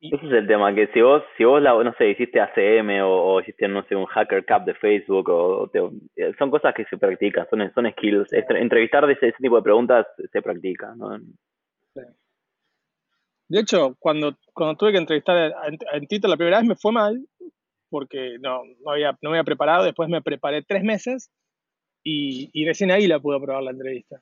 Ese 0.00 0.14
es 0.14 0.32
el 0.32 0.46
tema, 0.46 0.72
que 0.74 0.86
si 0.88 1.00
vos, 1.00 1.24
si 1.36 1.44
vos 1.44 1.60
la, 1.60 1.72
no 1.82 1.92
sé, 1.98 2.10
hiciste 2.10 2.40
ACM 2.40 3.02
o, 3.02 3.40
hiciste, 3.40 3.66
no 3.66 3.82
sé, 3.84 3.96
un 3.96 4.06
hacker 4.06 4.46
cup 4.46 4.64
de 4.64 4.74
Facebook, 4.74 5.28
o, 5.28 5.70
eh, 5.74 6.32
son 6.38 6.50
cosas 6.50 6.72
que 6.74 6.84
se 6.84 6.96
practican, 6.96 7.48
son, 7.50 7.72
son 7.74 7.90
skills. 7.90 8.32
Entrevistar 8.32 9.06
de 9.06 9.14
ese, 9.14 9.32
tipo 9.32 9.56
de 9.56 9.62
preguntas 9.62 10.06
se 10.32 10.40
practica, 10.40 10.94
¿no? 10.94 11.18
De 13.48 13.60
hecho, 13.60 13.96
cuando, 13.98 14.36
cuando 14.52 14.76
tuve 14.76 14.92
que 14.92 14.98
entrevistar 14.98 15.52
en, 15.66 16.06
Twitter 16.06 16.30
la 16.30 16.36
primera 16.36 16.58
vez 16.58 16.68
me 16.68 16.76
fue 16.76 16.92
mal, 16.92 17.26
porque 17.90 18.36
no, 18.40 18.62
no, 18.84 18.92
había, 18.92 19.12
no 19.22 19.30
me 19.30 19.38
había 19.38 19.44
preparado, 19.44 19.84
después 19.84 20.08
me 20.08 20.22
preparé 20.22 20.62
tres 20.62 20.84
meses 20.84 21.32
y, 22.04 22.50
y 22.52 22.66
recién 22.66 22.92
ahí 22.92 23.08
la 23.08 23.18
pude 23.18 23.38
aprobar 23.38 23.64
la 23.64 23.72
entrevista. 23.72 24.20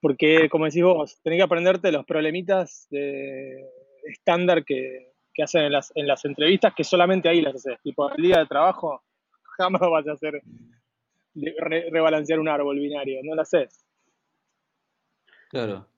Porque, 0.00 0.48
como 0.48 0.64
decís 0.64 0.82
vos, 0.82 1.20
tenés 1.22 1.38
que 1.38 1.44
aprenderte 1.44 1.92
los 1.92 2.04
problemitas 2.04 2.88
de 2.90 3.64
estándar 4.04 4.64
que, 4.64 5.12
hacen 5.42 5.62
en 5.62 5.72
las, 5.72 5.92
en 5.94 6.06
las 6.06 6.24
entrevistas 6.24 6.74
que 6.76 6.84
solamente 6.84 7.28
ahí 7.28 7.40
las 7.40 7.54
haces. 7.56 7.80
Tipo, 7.82 8.10
el 8.10 8.22
día 8.22 8.38
de 8.38 8.46
trabajo 8.46 9.02
jamás 9.58 9.80
vas 9.80 10.06
a 10.06 10.12
hacer 10.12 10.42
rebalancear 11.34 12.38
un 12.38 12.48
árbol 12.48 12.78
binario, 12.78 13.20
no 13.24 13.34
lo 13.34 13.42
haces. 13.42 13.84
Claro. 15.50 15.88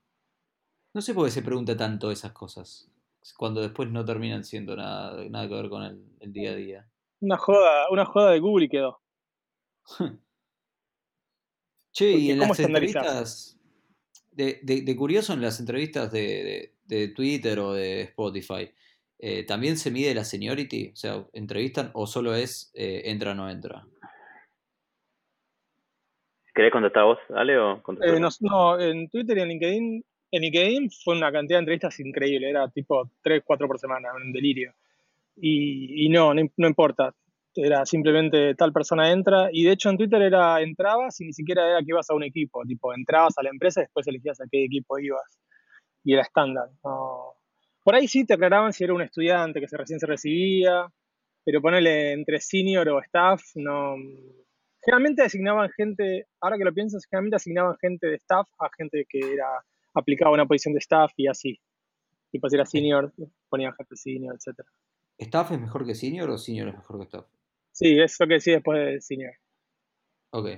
No 0.95 1.03
sé 1.03 1.13
por 1.13 1.27
qué 1.27 1.31
se 1.31 1.43
pregunta 1.43 1.77
tanto 1.77 2.11
esas 2.11 2.33
cosas, 2.33 2.91
cuando 3.37 3.61
después 3.61 3.91
no 3.91 4.05
terminan 4.05 4.45
siendo 4.45 4.77
nada, 4.77 5.23
nada 5.29 5.47
que 5.49 5.55
ver 5.55 5.69
con 5.69 5.83
el, 5.83 6.33
día 6.33 6.53
a 6.53 6.55
día. 6.55 6.89
Una 7.21 7.37
joda, 7.37 7.91
una 7.91 8.07
joda 8.07 8.31
de 8.31 8.41
Google 8.41 8.67
y 8.67 8.69
quedó. 8.71 9.03
che, 11.93 12.13
y 12.13 12.31
en 12.31 12.39
las 12.39 12.59
entrevistas, 12.59 13.59
de, 14.33 14.61
de, 14.63 14.97
curioso 14.97 15.35
en 15.35 15.43
las 15.43 15.61
entrevistas 15.61 16.11
de, 16.13 16.21
de 16.21 16.76
Twitter 17.15 17.59
o 17.59 17.73
de 17.73 18.03
Spotify, 18.03 18.71
eh, 19.19 19.45
¿también 19.45 19.77
se 19.77 19.91
mide 19.91 20.15
la 20.15 20.25
seniority? 20.25 20.91
O 20.93 20.97
sea, 20.97 21.25
¿entrevistan 21.33 21.91
o 21.95 22.07
solo 22.07 22.35
es 22.35 22.71
eh, 22.75 23.03
entra 23.07 23.33
o 23.33 23.35
no 23.35 23.49
entra? 23.49 23.87
¿Querés 26.55 26.73
contestar 26.73 27.05
vos, 27.05 27.19
Ale? 27.35 27.59
O 27.59 27.83
eh, 28.03 28.21
no, 28.41 28.81
en 28.81 29.09
Twitter 29.09 29.39
y 29.39 29.41
en 29.41 29.49
LinkedIn, 29.49 30.05
en 30.31 30.43
LinkedIn 30.43 30.91
fue 30.91 31.17
una 31.17 31.31
cantidad 31.31 31.59
de 31.59 31.61
entrevistas 31.61 32.01
increíble, 32.01 32.49
era 32.49 32.69
tipo 32.71 33.11
3, 33.23 33.43
4 33.45 33.67
por 33.67 33.79
semana, 33.79 34.09
un 34.15 34.33
delirio. 34.33 34.73
Y, 35.39 36.09
no, 36.09 36.33
no, 36.33 36.67
importa, 36.67 37.15
era 37.55 37.85
simplemente 37.85 38.55
tal 38.55 38.73
persona 38.73 39.13
entra, 39.13 39.51
y 39.53 39.65
de 39.65 39.73
hecho 39.73 39.91
en 39.91 39.99
Twitter 39.99 40.23
era 40.23 40.63
entrabas 40.63 41.21
y 41.21 41.27
ni 41.27 41.35
siquiera 41.35 41.69
era 41.69 41.79
que 41.81 41.89
ibas 41.89 42.09
a 42.09 42.15
un 42.15 42.23
equipo, 42.23 42.63
tipo 42.65 42.95
entrabas 42.95 43.37
a 43.37 43.43
la 43.43 43.51
empresa 43.51 43.81
y 43.81 43.85
después 43.85 44.07
elegías 44.07 44.41
a 44.41 44.47
qué 44.51 44.65
equipo 44.65 44.99
ibas 44.99 45.39
y 46.07 46.13
era 46.13 46.23
estándar. 46.23 46.71
Por 47.83 47.95
ahí 47.95 48.07
sí 48.07 48.25
te 48.25 48.35
aclaraban 48.35 48.73
si 48.73 48.85
era 48.85 48.95
un 48.95 49.03
estudiante 49.03 49.61
que 49.61 49.67
se 49.67 49.77
recién 49.77 49.99
se 49.99 50.07
recibía, 50.07 50.87
pero 51.45 51.61
ponerle 51.61 52.13
entre 52.13 52.41
senior 52.41 52.89
o 52.89 53.01
staff, 53.01 53.43
no. 53.57 53.97
Generalmente 54.85 55.23
asignaban 55.23 55.69
gente, 55.71 56.29
ahora 56.41 56.57
que 56.57 56.65
lo 56.65 56.73
piensas, 56.73 57.05
generalmente 57.11 57.37
asignaban 57.37 57.77
gente 57.81 58.07
de 58.07 58.15
staff 58.17 58.49
a 58.61 58.69
gente 58.79 59.05
que 59.09 59.19
era 59.19 59.49
aplicaba 59.95 60.33
una 60.33 60.47
posición 60.47 60.75
de 60.75 60.79
staff 60.79 61.13
y 61.17 61.27
así. 61.27 61.61
Y 62.31 62.39
pues 62.39 62.53
era 62.53 62.65
senior, 62.65 63.13
ponían 63.49 63.75
gente 63.75 63.97
senior, 63.97 64.37
etc. 64.37 64.61
¿Staff 65.19 65.51
es 65.51 65.61
mejor 65.61 65.85
que 65.87 65.97
senior 65.97 66.31
o 66.31 66.39
senior 66.39 66.69
es 66.69 66.75
mejor 66.77 66.99
que 66.99 67.05
staff? 67.05 67.27
Sí, 67.73 67.99
eso 67.99 68.27
que 68.29 68.39
sí 68.39 68.53
después 68.53 68.79
de 68.79 69.01
senior. 69.01 69.33
Ok. 70.31 70.51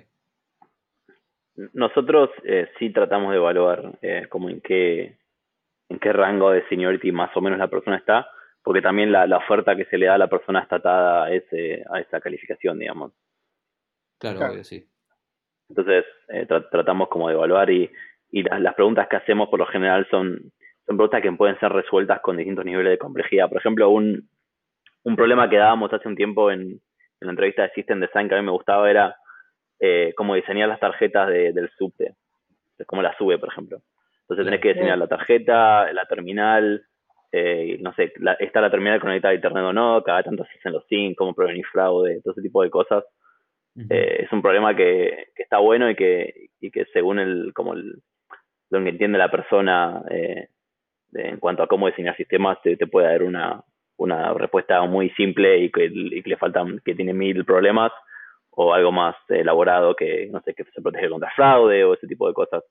Nosotros 1.73 2.31
eh, 2.45 2.69
sí 2.79 2.91
tratamos 2.91 3.31
de 3.31 3.39
evaluar 3.39 3.99
eh, 4.03 4.27
como 4.29 4.51
en 4.51 4.61
qué, 4.61 5.19
en 5.89 5.99
qué 5.99 6.13
rango 6.13 6.51
de 6.51 6.67
seniority 6.69 7.13
más 7.13 7.35
o 7.37 7.41
menos 7.41 7.59
la 7.59 7.69
persona 7.69 7.97
está, 7.97 8.29
porque 8.63 8.83
también 8.83 9.13
la, 9.13 9.27
la 9.27 9.39
oferta 9.39 9.77
que 9.77 9.87
se 9.87 9.99
le 9.99 10.07
da 10.07 10.15
a 10.15 10.19
la 10.19 10.29
persona 10.29 10.61
está 10.61 10.77
atada 10.77 11.25
a, 11.25 11.33
ese, 11.33 11.85
a 11.91 12.01
esa 12.01 12.21
calificación, 12.21 12.79
digamos. 12.79 13.13
Claro, 14.19 14.63
sí. 14.65 14.85
Entonces, 15.69 16.05
eh, 16.29 16.47
tratamos 16.47 17.09
como 17.09 17.29
de 17.29 17.35
evaluar 17.35 17.71
y, 17.71 17.91
y 18.31 18.43
las, 18.43 18.61
las, 18.61 18.75
preguntas 18.75 19.07
que 19.09 19.17
hacemos 19.17 19.49
por 19.49 19.59
lo 19.59 19.67
general 19.67 20.07
son, 20.11 20.53
son 20.87 20.97
preguntas 20.97 21.23
que 21.23 21.33
pueden 21.33 21.59
ser 21.61 21.73
resueltas 21.73 22.21
con 22.21 22.37
distintos 22.37 22.65
niveles 22.65 22.91
de 22.93 22.99
complejidad. 22.99 23.49
Por 23.49 23.59
ejemplo, 23.59 23.89
un, 23.91 24.29
un 25.05 25.17
problema 25.17 25.49
que 25.49 25.57
dábamos 25.57 25.93
hace 25.93 26.09
un 26.09 26.17
tiempo 26.17 26.51
en, 26.51 26.61
en 26.61 26.81
la 27.27 27.31
entrevista 27.31 27.63
de 27.63 27.71
System 27.71 28.01
Design 28.01 28.29
que 28.29 28.35
a 28.35 28.39
mí 28.39 28.45
me 28.45 28.53
gustaba 28.53 28.91
era 28.91 29.17
eh, 29.81 30.13
cómo 30.17 30.35
diseñar 30.35 30.69
las 30.69 30.81
tarjetas 30.81 31.29
de, 31.29 31.53
del 31.53 31.71
subte, 31.77 32.15
como 32.87 33.03
la 33.03 33.17
sube, 33.17 33.39
por 33.39 33.51
ejemplo. 33.51 33.81
Entonces 34.29 34.45
tenés 34.45 34.61
que 34.61 34.75
diseñar 34.75 34.99
la 34.99 35.07
tarjeta, 35.07 35.91
la 35.93 36.05
terminal, 36.05 36.85
eh, 37.33 37.79
no 37.81 37.95
sé, 37.95 38.13
está 38.41 38.61
la 38.61 38.71
terminal 38.71 39.01
conectada 39.01 39.33
a 39.33 39.37
internet 39.37 39.65
o 39.65 39.73
no, 39.73 40.03
cada 40.03 40.23
tanto 40.23 40.45
se 40.45 40.59
hacen 40.59 40.73
los 40.73 40.87
SIM, 40.87 41.15
cómo 41.15 41.35
prevenir 41.35 41.65
fraude, 41.67 42.21
todo 42.23 42.33
ese 42.33 42.43
tipo 42.43 42.63
de 42.63 42.71
cosas. 42.71 43.05
Eh, 43.89 44.25
es 44.25 44.33
un 44.33 44.43
problema 44.43 44.75
que, 44.75 45.29
que, 45.37 45.43
está 45.45 45.59
bueno 45.59 45.89
y 45.89 45.95
que, 45.95 46.49
y 46.61 46.71
que 46.71 46.85
según 46.93 47.21
el, 47.21 47.53
como 47.55 47.75
el, 47.75 48.03
lo 48.71 48.83
que 48.83 48.89
entiende 48.89 49.19
la 49.19 49.31
persona 49.31 50.03
eh, 50.11 50.49
en 51.15 51.39
cuanto 51.39 51.63
a 51.63 51.69
cómo 51.69 51.87
diseñar 51.87 52.17
sistemas, 52.17 52.59
te, 52.63 52.77
puede 52.87 53.07
dar 53.07 53.23
una, 53.23 53.63
una 53.97 54.35
respuesta 54.35 54.83
muy 54.83 55.11
simple 55.11 55.59
y 55.59 55.71
que, 55.71 55.91
y 55.93 56.23
que 56.23 56.31
le 56.31 56.37
faltan, 56.37 56.81
que 56.85 56.95
tiene 56.95 57.15
mil 57.15 57.45
problemas, 57.45 57.93
o 58.51 58.75
algo 58.75 58.91
más 58.91 59.15
elaborado 59.29 59.95
que, 59.95 60.29
no 60.33 60.41
sé, 60.43 60.53
que 60.53 60.65
se 60.65 60.83
protege 60.83 61.09
contra 61.09 61.31
fraude 61.31 61.85
o 61.85 61.95
ese 61.95 62.09
tipo 62.09 62.27
de 62.27 62.35
cosas. 62.35 62.65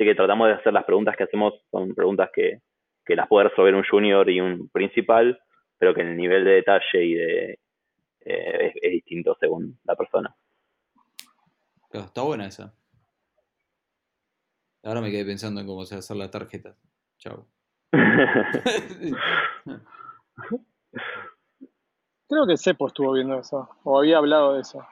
Así 0.00 0.06
que 0.08 0.14
tratamos 0.14 0.48
de 0.48 0.54
hacer 0.54 0.72
las 0.72 0.86
preguntas 0.86 1.14
que 1.14 1.24
hacemos, 1.24 1.52
son 1.70 1.94
preguntas 1.94 2.30
que, 2.32 2.62
que 3.04 3.14
las 3.14 3.28
puede 3.28 3.50
resolver 3.50 3.74
un 3.74 3.84
junior 3.84 4.30
y 4.30 4.40
un 4.40 4.70
principal, 4.70 5.38
pero 5.76 5.92
que 5.94 6.00
el 6.00 6.16
nivel 6.16 6.42
de 6.42 6.52
detalle 6.52 7.04
y 7.04 7.12
de 7.12 7.58
eh, 8.20 8.72
es, 8.80 8.90
distinto 8.92 9.36
según 9.38 9.78
la 9.84 9.94
persona. 9.96 10.34
está 11.92 12.22
buena 12.22 12.46
esa. 12.46 12.72
Ahora 14.84 15.02
me 15.02 15.10
quedé 15.10 15.26
pensando 15.26 15.60
en 15.60 15.66
cómo 15.66 15.84
se 15.84 15.96
hacer 15.96 16.16
la 16.16 16.30
tarjeta. 16.30 16.74
Chao. 17.18 17.46
Creo 22.26 22.46
que 22.46 22.56
Cepo 22.56 22.86
estuvo 22.86 23.12
viendo 23.12 23.38
eso, 23.38 23.68
o 23.84 23.98
había 23.98 24.16
hablado 24.16 24.54
de 24.54 24.62
eso. 24.62 24.82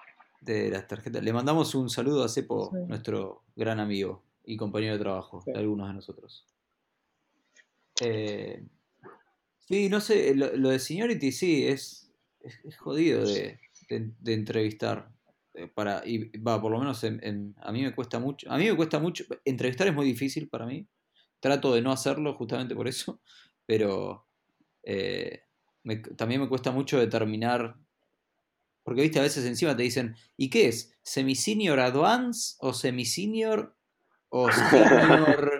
De 0.42 0.68
las 0.68 0.86
tarjetas. 0.86 1.22
Le 1.22 1.32
mandamos 1.32 1.74
un 1.74 1.88
saludo 1.88 2.24
a 2.24 2.28
Cepo, 2.28 2.72
nuestro 2.86 3.44
gran 3.56 3.80
amigo 3.80 4.27
y 4.48 4.56
compañero 4.56 4.94
de 4.94 5.00
trabajo 5.00 5.42
de 5.44 5.58
algunos 5.58 5.88
de 5.88 5.94
nosotros. 5.94 6.46
Eh, 8.00 8.64
sí, 9.61 9.90
no 9.90 10.00
sé, 10.00 10.34
lo, 10.34 10.70
de 10.70 10.78
Seniority 10.78 11.32
sí, 11.32 11.66
es, 11.66 12.11
es, 12.40 12.78
jodido 12.78 13.26
de, 13.26 13.61
entrevistar. 14.24 15.11
eh, 15.52 15.68
para, 15.68 16.02
y 16.06 16.30
va, 16.38 16.62
por 16.62 16.72
lo 16.72 16.78
menos 16.78 17.04
a 17.04 17.72
mí 17.72 17.82
me 17.82 17.94
cuesta 17.94 18.18
mucho, 18.18 18.50
a 18.50 18.56
mí 18.56 18.64
me 18.64 18.74
cuesta 18.74 18.98
mucho, 18.98 19.24
entrevistar 19.44 19.87
es 19.87 19.94
muy 19.94 20.06
difícil 20.06 20.48
para 20.48 20.64
mí, 20.64 20.88
trato 21.40 21.74
de 21.74 21.82
no 21.82 21.92
hacerlo 21.92 22.32
justamente 22.34 22.74
por 22.74 22.88
eso, 22.88 23.20
pero 23.66 24.26
eh, 24.82 25.42
también 26.16 26.40
me 26.40 26.48
cuesta 26.48 26.70
mucho 26.70 26.98
determinar, 26.98 27.76
porque 28.82 29.02
viste, 29.02 29.18
a 29.18 29.22
veces 29.22 29.44
encima 29.44 29.76
te 29.76 29.82
dicen, 29.82 30.16
¿y 30.38 30.48
qué 30.48 30.68
es? 30.68 30.96
¿Semi-senior 31.02 31.80
advance 31.80 32.56
o 32.61 32.72
semi-senior 32.72 33.77
o 34.30 34.48
senior 34.52 35.58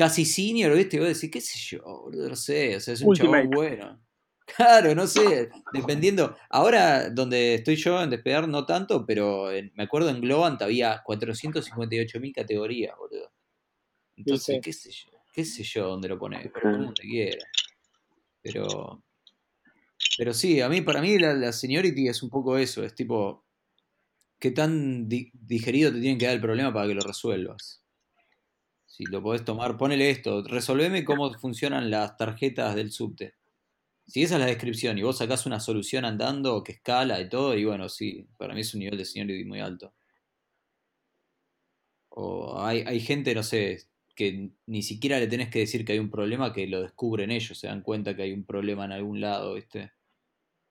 casi 0.00 0.24
senior? 0.24 0.74
¿Viste? 0.74 0.96
Y 0.96 1.00
vos 1.00 1.08
decís, 1.08 1.30
qué 1.30 1.40
sé 1.42 1.58
yo, 1.58 2.08
no 2.10 2.34
sé, 2.34 2.76
o 2.76 2.80
sea, 2.80 2.94
es 2.94 3.02
un 3.02 3.14
chabón 3.14 3.50
bueno. 3.50 4.00
Claro, 4.56 4.96
no 4.96 5.06
sé, 5.06 5.48
dependiendo. 5.72 6.36
Ahora, 6.48 7.08
donde 7.08 7.54
estoy 7.54 7.76
yo 7.76 8.02
en 8.02 8.10
Despegar, 8.10 8.48
no 8.48 8.66
tanto, 8.66 9.06
pero 9.06 9.48
me 9.74 9.84
acuerdo 9.84 10.10
en 10.10 10.20
Globant 10.20 10.60
había 10.62 11.04
458.000 11.04 12.34
categorías, 12.34 12.96
boludo. 12.98 13.30
Entonces, 14.16 14.58
qué 14.60 14.72
sé 14.72 14.90
yo, 14.90 15.10
qué 15.32 15.44
sé 15.44 15.62
yo 15.62 15.86
dónde 15.86 16.08
lo 16.08 16.18
pones, 16.18 16.50
pero 16.52 16.72
donde 16.72 17.00
quiera. 17.00 17.46
Pero, 18.42 19.04
pero 20.18 20.34
sí, 20.34 20.60
a 20.60 20.68
mí, 20.68 20.80
para 20.80 21.00
mí 21.00 21.16
la, 21.16 21.32
la 21.34 21.52
seniority 21.52 22.08
es 22.08 22.20
un 22.20 22.30
poco 22.30 22.58
eso, 22.58 22.82
es 22.82 22.92
tipo, 22.92 23.46
¿qué 24.40 24.50
tan 24.50 25.08
digerido 25.08 25.92
te 25.92 26.00
tienen 26.00 26.18
que 26.18 26.26
dar 26.26 26.34
el 26.34 26.40
problema 26.40 26.72
para 26.72 26.88
que 26.88 26.94
lo 26.94 27.02
resuelvas? 27.02 27.84
Si 28.90 29.04
lo 29.04 29.22
podés 29.22 29.44
tomar, 29.44 29.76
ponele 29.76 30.10
esto, 30.10 30.42
resolveme 30.42 31.04
cómo 31.04 31.32
funcionan 31.34 31.90
las 31.90 32.16
tarjetas 32.16 32.74
del 32.74 32.90
subte 32.90 33.34
si 34.10 34.24
esa 34.24 34.34
es 34.34 34.40
la 34.40 34.46
descripción 34.46 34.98
y 34.98 35.02
vos 35.02 35.18
sacás 35.18 35.46
una 35.46 35.60
solución 35.60 36.04
andando 36.04 36.64
que 36.64 36.72
escala 36.72 37.20
y 37.20 37.28
todo, 37.28 37.56
y 37.56 37.64
bueno, 37.64 37.88
sí, 37.88 38.26
para 38.38 38.54
mí 38.54 38.62
es 38.62 38.74
un 38.74 38.80
nivel 38.80 38.98
de 38.98 39.04
seniority 39.04 39.44
muy 39.44 39.60
alto. 39.60 39.94
O 42.08 42.60
hay, 42.60 42.82
hay 42.86 42.98
gente, 43.00 43.34
no 43.34 43.44
sé, 43.44 43.84
que 44.16 44.50
ni 44.66 44.82
siquiera 44.82 45.20
le 45.20 45.28
tenés 45.28 45.48
que 45.48 45.60
decir 45.60 45.84
que 45.84 45.92
hay 45.92 46.00
un 46.00 46.10
problema, 46.10 46.52
que 46.52 46.66
lo 46.66 46.82
descubren 46.82 47.30
ellos, 47.30 47.56
se 47.56 47.68
dan 47.68 47.82
cuenta 47.82 48.16
que 48.16 48.22
hay 48.22 48.32
un 48.32 48.44
problema 48.44 48.84
en 48.84 48.92
algún 48.92 49.20
lado, 49.20 49.54
¿viste? 49.54 49.92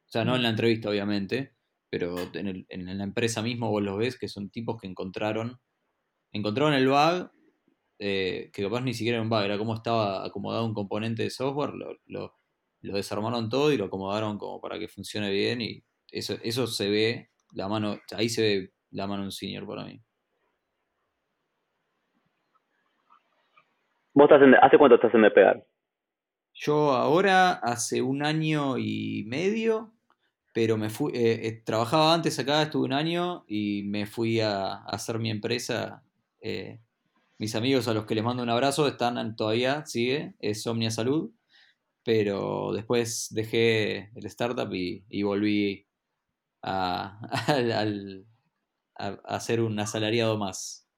O 0.07 0.11
sea, 0.11 0.25
no 0.25 0.35
en 0.35 0.43
la 0.43 0.49
entrevista, 0.49 0.89
obviamente, 0.89 1.53
pero 1.89 2.17
en, 2.33 2.65
en 2.67 2.97
la 2.97 3.03
empresa 3.05 3.41
mismo 3.41 3.71
vos 3.71 3.81
los 3.81 3.97
ves 3.97 4.17
que 4.17 4.27
son 4.27 4.49
tipos 4.49 4.81
que 4.81 4.87
encontraron, 4.87 5.61
encontraron 6.33 6.73
el 6.73 6.89
bug, 6.89 7.31
eh, 7.99 8.49
que 8.53 8.63
capaz 8.63 8.81
ni 8.81 8.93
siquiera 8.93 9.17
era 9.17 9.23
un 9.23 9.29
bug, 9.29 9.43
era 9.43 9.57
cómo 9.57 9.75
estaba 9.75 10.25
acomodado 10.25 10.65
un 10.65 10.73
componente 10.73 11.23
de 11.23 11.29
software, 11.29 11.73
lo 12.07 12.39
lo 12.81 12.93
desarmaron 12.93 13.49
todo 13.49 13.71
y 13.71 13.77
lo 13.77 13.85
acomodaron 13.85 14.37
como 14.37 14.61
para 14.61 14.79
que 14.79 14.87
funcione 14.87 15.29
bien 15.31 15.61
y 15.61 15.83
eso, 16.11 16.35
eso 16.43 16.67
se 16.67 16.89
ve, 16.89 17.29
la 17.53 17.67
mano, 17.67 17.99
ahí 18.15 18.29
se 18.29 18.41
ve 18.41 18.73
la 18.91 19.05
mano 19.07 19.23
de 19.23 19.27
un 19.27 19.31
senior 19.31 19.67
para 19.67 19.85
mí. 19.85 20.01
¿Vos 24.13 24.29
estás 24.31 24.41
hace 24.61 24.77
cuánto 24.77 24.95
estás 24.95 25.13
en 25.13 25.21
Despegar? 25.21 25.65
Yo 26.53 26.91
ahora 26.91 27.53
hace 27.53 28.01
un 28.01 28.23
año 28.23 28.77
y 28.77 29.23
medio, 29.27 29.93
pero 30.53 30.77
me 30.77 30.89
fui, 30.89 31.13
eh, 31.13 31.47
eh, 31.47 31.61
trabajaba 31.63 32.13
antes 32.13 32.39
acá, 32.39 32.63
estuve 32.63 32.85
un 32.85 32.93
año 32.93 33.45
y 33.47 33.83
me 33.83 34.05
fui 34.07 34.41
a, 34.41 34.73
hacer 34.85 35.19
mi 35.19 35.29
empresa. 35.29 36.03
Eh, 36.41 36.79
mis 37.39 37.55
amigos 37.55 37.87
a 37.87 37.93
los 37.95 38.05
que 38.05 38.15
les 38.15 38.23
mando 38.23 38.43
un 38.43 38.49
abrazo 38.49 38.87
están 38.87 39.35
todavía, 39.35 39.85
sigue, 39.85 40.35
es 40.39 40.65
Omnia 40.67 40.91
Salud 40.91 41.31
pero 42.09 42.71
después 42.73 43.27
dejé 43.31 44.09
el 44.15 44.25
startup 44.25 44.73
y, 44.73 45.21
volví 45.21 45.85
a, 46.63 47.19
a, 48.97 49.39
ser 49.39 49.61
un 49.61 49.79
asalariado 49.79 50.35
más. 50.37 50.89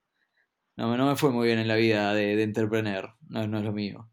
No, 0.77 0.95
no 0.95 1.07
me 1.07 1.17
fue 1.17 1.31
muy 1.31 1.47
bien 1.47 1.59
en 1.59 1.67
la 1.67 1.75
vida 1.75 2.13
de, 2.13 2.37
de 2.37 2.43
entrepreneur, 2.43 3.09
no, 3.27 3.45
no 3.45 3.57
es 3.57 3.63
lo 3.65 3.73
mío. 3.73 4.07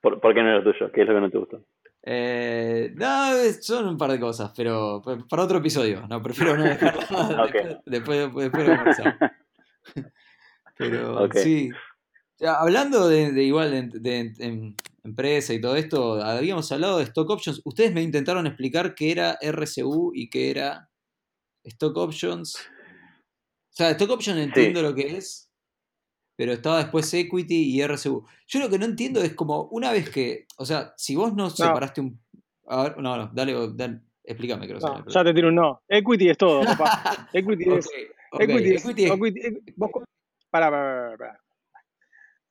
¿Por, 0.00 0.18
qué 0.34 0.42
no 0.42 0.56
es 0.56 0.64
lo 0.64 0.72
tuyo? 0.72 0.90
¿Qué 0.92 1.02
es 1.02 1.08
lo 1.08 1.14
que 1.14 1.20
no 1.20 1.30
te 1.30 1.38
gusta? 1.38 1.58
Eh, 2.02 2.92
no, 2.94 3.34
son 3.60 3.86
un 3.86 3.98
par 3.98 4.12
de 4.12 4.20
cosas, 4.20 4.50
pero 4.56 5.02
para 5.28 5.42
otro 5.42 5.58
episodio. 5.58 6.06
No, 6.08 6.22
prefiero 6.22 6.56
no 6.56 6.64
dejarlo. 6.64 7.02
después, 7.86 8.18
después, 8.18 8.50
después, 8.50 9.06
Pero 10.76 11.28
sí. 11.32 11.70
hablando 12.40 13.08
de, 13.08 13.42
igual 13.42 13.90
de, 13.92 14.74
empresa 15.04 15.52
y 15.52 15.60
todo 15.60 15.76
esto, 15.76 16.22
habíamos 16.22 16.70
hablado 16.72 16.98
de 16.98 17.04
stock 17.04 17.30
options. 17.30 17.62
Ustedes 17.64 17.92
me 17.92 18.02
intentaron 18.02 18.46
explicar 18.46 18.94
qué 18.94 19.12
era 19.12 19.38
RCU 19.40 20.12
y 20.14 20.28
qué 20.30 20.50
era 20.50 20.90
stock 21.64 21.96
options. 21.96 22.56
O 22.56 23.76
sea, 23.76 23.90
stock 23.90 24.10
options 24.10 24.40
entiendo 24.40 24.82
lo 24.82 24.94
que 24.94 25.16
es, 25.16 25.50
pero 26.36 26.52
estaba 26.52 26.78
después 26.78 27.12
equity 27.12 27.76
y 27.76 27.82
RCU. 27.82 28.26
Yo 28.48 28.60
lo 28.60 28.68
que 28.68 28.78
no 28.78 28.86
entiendo 28.86 29.22
es 29.22 29.34
como 29.34 29.64
una 29.70 29.92
vez 29.92 30.10
que, 30.10 30.46
o 30.56 30.64
sea, 30.64 30.92
si 30.96 31.14
vos 31.14 31.34
no, 31.34 31.50
separaste 31.50 32.00
un... 32.00 32.20
A 32.66 32.84
ver, 32.84 32.98
no, 32.98 33.16
no, 33.16 33.30
dale, 33.32 34.00
explícame. 34.24 34.66
Creo 34.66 34.80
no, 34.80 35.04
ya 35.06 35.22
te 35.22 35.34
tiro 35.34 35.48
un 35.48 35.54
no. 35.56 35.82
Equity 35.88 36.30
es 36.30 36.38
todo, 36.38 36.64
papá. 36.64 37.28
equity 37.32 37.70
es... 37.70 37.88
equity, 38.40 39.06
equity, 39.06 39.44
para, 40.54 40.70
para, 40.70 41.16
para. 41.16 41.40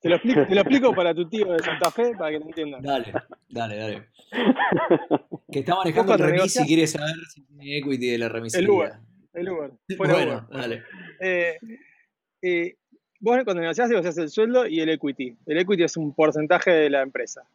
Te 0.01 0.09
lo, 0.09 0.15
explico, 0.15 0.45
te 0.45 0.55
lo 0.55 0.59
explico 0.59 0.93
para 0.93 1.15
tu 1.15 1.29
tío 1.29 1.53
de 1.53 1.59
Santa 1.59 1.89
Fe 1.89 2.11
para 2.17 2.31
que 2.31 2.39
lo 2.39 2.45
entiendan. 2.47 2.81
Dale, 2.81 3.13
dale, 3.47 3.77
dale. 3.77 4.07
Que 5.49 5.59
está 5.59 5.75
manejando 5.75 6.13
el 6.15 6.19
remis 6.19 6.59
y 6.59 6.65
quiere 6.65 6.85
saber 6.87 7.15
si 7.29 7.43
tiene 7.43 7.77
equity 7.77 8.09
de 8.09 8.17
la 8.17 8.27
remisería. 8.27 8.65
El 8.65 8.69
Uber. 8.69 8.93
El 9.33 9.49
Uber. 9.49 9.71
bueno, 9.97 10.47
dale. 10.51 10.83
Eh, 11.21 11.57
eh, 12.41 12.75
vos 13.21 13.39
cuando 13.45 13.61
negociás, 13.61 13.87
negociás 13.87 14.17
el 14.17 14.29
sueldo 14.29 14.67
y 14.67 14.81
el 14.81 14.89
equity. 14.89 15.37
El 15.45 15.59
equity 15.59 15.83
es 15.83 15.95
un 15.95 16.13
porcentaje 16.13 16.71
de 16.71 16.89
la 16.89 17.03
empresa. 17.03 17.47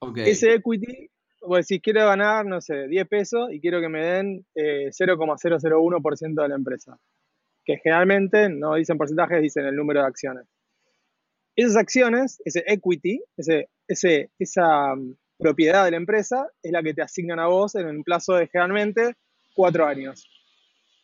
Okay. 0.00 0.28
Ese 0.28 0.52
equity, 0.52 1.08
vos 1.40 1.66
decís, 1.66 1.80
quiero 1.82 2.04
ganar, 2.06 2.44
no 2.44 2.60
sé, 2.60 2.88
10 2.88 3.08
pesos 3.08 3.50
y 3.52 3.60
quiero 3.60 3.80
que 3.80 3.88
me 3.88 4.04
den 4.04 4.44
eh, 4.54 4.90
0,001% 4.90 6.42
de 6.42 6.48
la 6.48 6.54
empresa. 6.56 6.98
Que 7.68 7.76
generalmente 7.76 8.48
no 8.48 8.76
dicen 8.76 8.96
porcentajes, 8.96 9.42
dicen 9.42 9.66
el 9.66 9.76
número 9.76 10.00
de 10.00 10.06
acciones. 10.06 10.46
Esas 11.54 11.76
acciones, 11.76 12.40
ese 12.46 12.64
equity, 12.66 13.22
ese, 13.36 13.68
ese, 13.86 14.30
esa 14.38 14.94
mm, 14.94 15.16
propiedad 15.36 15.84
de 15.84 15.90
la 15.90 15.98
empresa, 15.98 16.48
es 16.62 16.72
la 16.72 16.82
que 16.82 16.94
te 16.94 17.02
asignan 17.02 17.38
a 17.38 17.48
vos 17.48 17.74
en 17.74 17.86
un 17.86 18.04
plazo 18.04 18.36
de 18.36 18.46
generalmente 18.46 19.16
cuatro 19.54 19.84
años. 19.86 20.26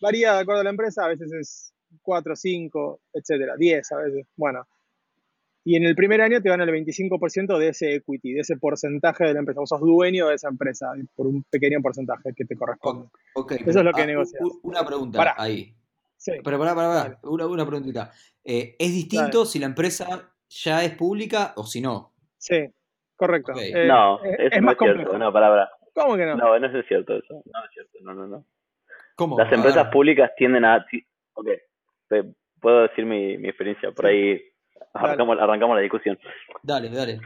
Varía 0.00 0.33
de 0.33 0.40
acuerdo 0.40 0.62
a 0.62 0.64
la 0.64 0.70
empresa, 0.70 1.05
a 1.05 1.09
veces 1.09 1.33
es 1.33 1.74
cuatro, 2.00 2.35
cinco, 2.35 3.03
etcétera, 3.12 3.57
diez 3.59 3.92
a 3.92 3.98
veces. 3.98 4.27
Bueno, 4.35 4.66
y 5.64 5.77
en 5.77 5.85
el 5.85 5.94
primer 5.94 6.22
año 6.22 6.40
te 6.40 6.48
van 6.48 6.62
el 6.62 6.70
25% 6.70 7.59
de 7.59 7.68
ese 7.68 7.96
equity, 7.96 8.33
de 8.33 8.40
ese 8.40 8.57
porcentaje 8.57 9.24
de 9.24 9.35
la 9.35 9.40
empresa. 9.40 9.61
Vos 9.61 9.68
sos 9.68 9.81
dueño 9.81 10.29
de 10.29 10.37
esa 10.37 10.48
empresa 10.48 10.92
por 11.14 11.27
un 11.27 11.42
pequeño 11.44 11.83
porcentaje 11.83 12.33
que 12.35 12.46
te 12.46 12.57
corresponde. 12.57 13.09
Eso 13.66 13.79
es 13.81 13.85
lo 13.85 13.92
que 13.92 14.03
ah, 14.03 14.07
negocias. 14.07 14.42
Una 14.62 14.85
pregunta 14.87 15.35
ahí. 15.37 15.74
Sí. 16.24 16.32
Pero 16.42 16.58
pará, 16.58 16.74
pará, 16.74 16.88
pará. 16.88 17.18
Una, 17.24 17.46
una 17.46 17.66
preguntita. 17.66 18.10
Eh, 18.42 18.76
¿Es 18.78 18.94
distinto 18.94 19.44
si 19.44 19.58
la 19.58 19.66
empresa 19.66 20.34
ya 20.48 20.82
es 20.82 20.94
pública 20.94 21.52
o 21.56 21.64
si 21.64 21.80
no. 21.80 22.12
Sí, 22.38 22.66
correcto. 23.16 23.52
Eh, 23.60 23.87
no, 23.87 24.22
es, 24.24 24.52
es, 24.52 24.62
más 24.62 24.76
cierto, 24.78 25.18
no, 25.18 25.32
palabra. 25.32 25.70
¿Cómo 25.94 26.16
que 26.16 26.24
no? 26.24 26.37
No, 26.37 26.58
no 26.58 26.66
es 26.78 26.87
cierto 26.87 27.16
eso. 27.16 27.42
No 27.44 27.64
es 27.64 27.70
cierto, 27.72 27.98
no, 28.02 28.14
no, 28.14 28.26
no. 28.26 28.46
¿Cómo? 29.16 29.38
Las 29.38 29.52
empresas 29.52 29.88
públicas 29.88 30.30
tienden 30.37 30.64
a... 30.64 30.84
Ok, 31.34 31.48
puedo 32.60 32.82
decir 32.82 33.04
mi, 33.04 33.37
mi 33.37 33.48
experiencia, 33.48 33.90
por 33.92 34.06
ahí 34.06 34.40
arrancamos, 34.94 35.38
arrancamos 35.38 35.76
la 35.76 35.82
discusión. 35.82 36.18
Dale, 36.62 36.88
dale. 36.88 37.20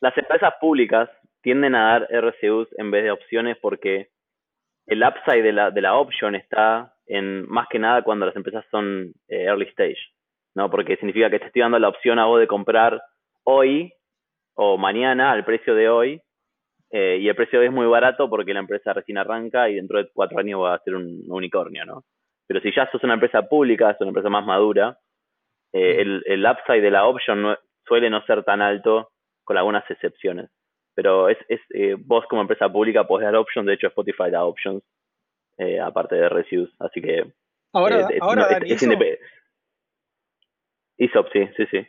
Las 0.00 0.16
empresas 0.16 0.54
públicas 0.60 1.10
tienden 1.42 1.74
a 1.74 1.98
dar 1.98 2.08
RCUs 2.10 2.68
en 2.76 2.90
vez 2.90 3.04
de 3.04 3.10
opciones 3.10 3.56
porque 3.60 4.10
el 4.88 5.02
upside 5.02 5.42
de 5.42 5.52
la, 5.52 5.70
de 5.70 5.82
la 5.82 5.94
option 5.94 6.34
está 6.34 6.94
en 7.06 7.48
más 7.48 7.68
que 7.68 7.78
nada 7.78 8.02
cuando 8.02 8.26
las 8.26 8.36
empresas 8.36 8.64
son 8.70 9.12
eh, 9.28 9.44
early 9.44 9.66
stage. 9.66 9.98
¿no? 10.54 10.70
Porque 10.70 10.96
significa 10.96 11.30
que 11.30 11.38
te 11.38 11.46
estoy 11.46 11.62
dando 11.62 11.78
la 11.78 11.88
opción 11.88 12.18
a 12.18 12.24
vos 12.24 12.40
de 12.40 12.46
comprar 12.46 13.00
hoy 13.44 13.92
o 14.54 14.76
mañana 14.76 15.30
al 15.30 15.44
precio 15.44 15.74
de 15.74 15.88
hoy, 15.88 16.20
eh, 16.90 17.18
y 17.20 17.28
el 17.28 17.36
precio 17.36 17.58
de 17.58 17.66
hoy 17.66 17.68
es 17.68 17.74
muy 17.74 17.86
barato 17.86 18.28
porque 18.30 18.54
la 18.54 18.60
empresa 18.60 18.92
recién 18.92 19.18
arranca 19.18 19.68
y 19.68 19.74
dentro 19.74 19.98
de 19.98 20.08
cuatro 20.12 20.38
años 20.38 20.62
va 20.62 20.74
a 20.74 20.78
ser 20.80 20.94
un, 20.94 21.22
unicornio, 21.28 21.84
¿no? 21.84 22.04
Pero 22.46 22.60
si 22.60 22.74
ya 22.74 22.90
sos 22.90 23.04
una 23.04 23.14
empresa 23.14 23.42
pública, 23.42 23.92
sos 23.92 24.00
una 24.00 24.10
empresa 24.10 24.30
más 24.30 24.44
madura, 24.44 24.98
eh, 25.72 26.00
el, 26.00 26.22
el, 26.26 26.46
upside 26.46 26.80
de 26.80 26.90
la 26.90 27.06
option 27.06 27.56
suele 27.86 28.08
no 28.08 28.22
ser 28.24 28.42
tan 28.42 28.62
alto 28.62 29.10
con 29.44 29.58
algunas 29.58 29.88
excepciones. 29.90 30.50
Pero 30.98 31.28
es, 31.28 31.38
es 31.48 31.60
eh, 31.74 31.94
vos 31.96 32.24
como 32.28 32.42
empresa 32.42 32.68
pública 32.68 33.06
podés 33.06 33.26
dar 33.26 33.36
options, 33.36 33.64
de 33.68 33.74
hecho 33.74 33.86
Spotify 33.86 34.32
da 34.32 34.44
options, 34.44 34.82
aparte 35.80 36.16
de 36.16 36.28
reviews, 36.28 36.74
así 36.80 37.00
que... 37.00 37.22
Ahora, 37.72 38.08
ahora 38.20 38.58
ISOP, 40.96 41.26
sí, 41.32 41.48
sí, 41.56 41.66
sí. 41.70 41.86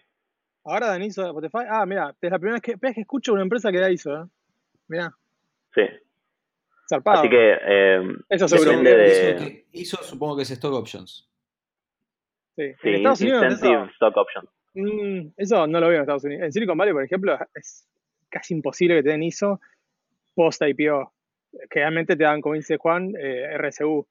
Ahora 0.63 0.87
dan 0.89 1.01
ISO 1.01 1.23
de 1.23 1.29
Spotify. 1.29 1.65
Ah, 1.67 1.87
mira, 1.87 2.15
es 2.21 2.29
la 2.31 2.37
primera 2.37 2.59
vez 2.59 2.61
que, 2.61 2.93
que 2.93 3.01
escucho 3.01 3.33
una 3.33 3.41
empresa 3.41 3.71
que 3.71 3.79
da 3.79 3.89
ISO, 3.89 4.15
¿eh? 4.15 4.25
Mira. 4.89 5.11
Sí. 5.73 5.81
Zarpado. 6.87 7.21
Así 7.21 7.29
que 7.31 7.57
eh, 7.65 8.01
Eso 8.29 8.47
seguro. 8.47 8.69
depende 8.69 8.95
de 8.95 9.07
Hizo, 9.07 9.43
que- 9.43 9.65
hizo, 9.71 9.97
supongo 10.03 10.35
que 10.35 10.43
es 10.43 10.51
Stock 10.51 10.73
Options. 10.75 11.27
Sí. 12.55 12.73
sí, 12.79 12.89
en 12.89 12.95
Estados 12.97 13.21
Unidos 13.21 13.89
stock 13.93 14.17
options. 14.17 14.49
mm, 14.75 15.29
eso 15.37 15.65
no 15.65 15.79
lo 15.79 15.87
veo 15.87 15.95
en 15.95 16.01
Estados 16.01 16.25
Unidos. 16.25 16.43
En 16.43 16.51
Silicon 16.51 16.77
Valley, 16.77 16.93
por 16.93 17.03
ejemplo, 17.03 17.35
es 17.55 17.87
casi 18.29 18.53
imposible 18.53 18.95
que 18.95 19.03
te 19.03 19.09
den 19.09 19.23
ISO 19.23 19.59
post 20.35 20.61
IPO. 20.61 21.11
Generalmente 21.71 22.15
te 22.15 22.23
dan, 22.23 22.41
como 22.41 22.55
dice 22.55 22.77
Juan, 22.77 23.13
eh, 23.19 23.57
RSU. 23.57 24.07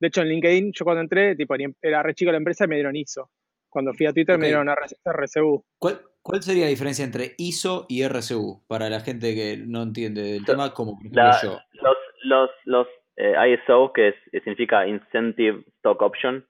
De 0.00 0.08
hecho, 0.08 0.22
en 0.22 0.28
LinkedIn, 0.28 0.72
yo 0.72 0.84
cuando 0.84 1.02
entré, 1.02 1.36
tipo, 1.36 1.56
ni- 1.56 1.74
era 1.82 2.02
re 2.02 2.14
chico 2.14 2.30
la 2.30 2.38
empresa 2.38 2.64
y 2.64 2.68
me 2.68 2.76
dieron 2.76 2.96
ISO. 2.96 3.30
Cuando 3.68 3.92
fui 3.92 4.06
a 4.06 4.12
Twitter 4.12 4.38
me 4.38 4.46
dieron 4.46 4.68
RS 4.68 4.96
RSU. 5.04 5.62
¿Cuál, 5.78 6.00
¿Cuál 6.22 6.42
sería 6.42 6.64
la 6.64 6.70
diferencia 6.70 7.04
entre 7.04 7.34
ISO 7.38 7.86
y 7.88 8.02
RSU 8.02 8.62
para 8.66 8.88
la 8.88 9.00
gente 9.00 9.34
que 9.34 9.58
no 9.66 9.82
entiende 9.82 10.22
del 10.22 10.44
So, 10.46 10.52
tema, 10.52 10.72
como 10.72 10.92
por 10.96 11.06
ejemplo 11.06 11.22
La- 11.22 11.40
yo? 11.42 11.58
los 11.82 11.96
los, 12.24 12.50
los 12.64 12.86
eh, 13.16 13.34
ISO, 13.54 13.92
que 13.92 14.08
es- 14.08 14.14
que 14.32 14.40
significa 14.40 14.86
Incentive 14.86 15.62
Stock 15.78 16.00
Option, 16.02 16.44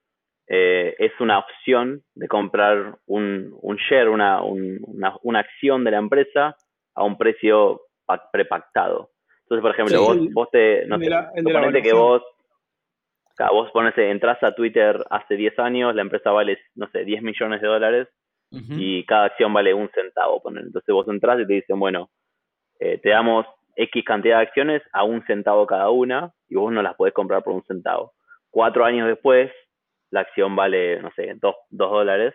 eh, 0.47 0.95
es 0.97 1.11
una 1.19 1.39
opción 1.39 2.03
de 2.15 2.27
comprar 2.27 2.97
un, 3.05 3.55
un 3.61 3.77
share, 3.77 4.09
una, 4.09 4.41
un- 4.43 4.79
una, 4.87 5.15
una 5.23 5.39
acción 5.39 5.83
de 5.83 5.91
la 5.91 5.97
empresa 5.99 6.55
a 6.99 7.03
un 7.03 7.17
precio 7.17 7.81
pa- 8.05 8.29
prepactado. 8.31 9.11
Entonces, 9.43 9.61
por 9.61 9.71
ejemplo, 9.71 9.97
Sí. 9.97 10.05
vos, 10.05 10.17
El- 10.17 10.33
vos 10.33 10.49
te, 10.51 10.85
no 10.87 10.99
sé, 10.99 11.09
la- 11.09 11.31
suponete 11.35 11.81
que 11.81 11.93
vos, 11.93 12.21
claro, 13.35 13.53
vos 13.53 13.71
pones, 13.71 13.97
entras 13.97 14.41
a 14.43 14.53
Twitter 14.53 15.03
hace 15.09 15.35
10 15.35 15.57
años, 15.59 15.95
la 15.95 16.01
empresa 16.01 16.31
vale, 16.31 16.59
no 16.75 16.87
sé, 16.91 17.05
10 17.05 17.21
millones 17.21 17.61
de 17.61 17.67
dólares, 17.67 18.07
y 18.51 19.05
cada 19.05 19.25
acción 19.25 19.53
vale 19.53 19.73
un 19.73 19.89
centavo. 19.89 20.41
poner. 20.41 20.63
Entonces 20.65 20.91
vos 20.93 21.07
entras 21.07 21.39
y 21.39 21.45
te 21.47 21.53
dicen, 21.53 21.79
bueno, 21.79 22.09
eh, 22.79 22.97
te 22.97 23.09
damos 23.09 23.45
X 23.75 24.03
cantidad 24.03 24.37
de 24.37 24.43
acciones 24.43 24.81
a 24.91 25.03
un 25.03 25.23
centavo 25.25 25.65
cada 25.67 25.89
una 25.89 26.31
y 26.47 26.55
vos 26.55 26.71
no 26.71 26.81
las 26.81 26.95
podés 26.95 27.13
comprar 27.13 27.43
por 27.43 27.53
un 27.53 27.63
centavo. 27.63 28.13
Cuatro 28.49 28.83
años 28.85 29.07
después, 29.07 29.51
la 30.11 30.21
acción 30.21 30.55
vale, 30.55 30.99
no 31.01 31.11
sé, 31.15 31.35
dos, 31.39 31.55
dos 31.69 31.91
dólares 31.91 32.33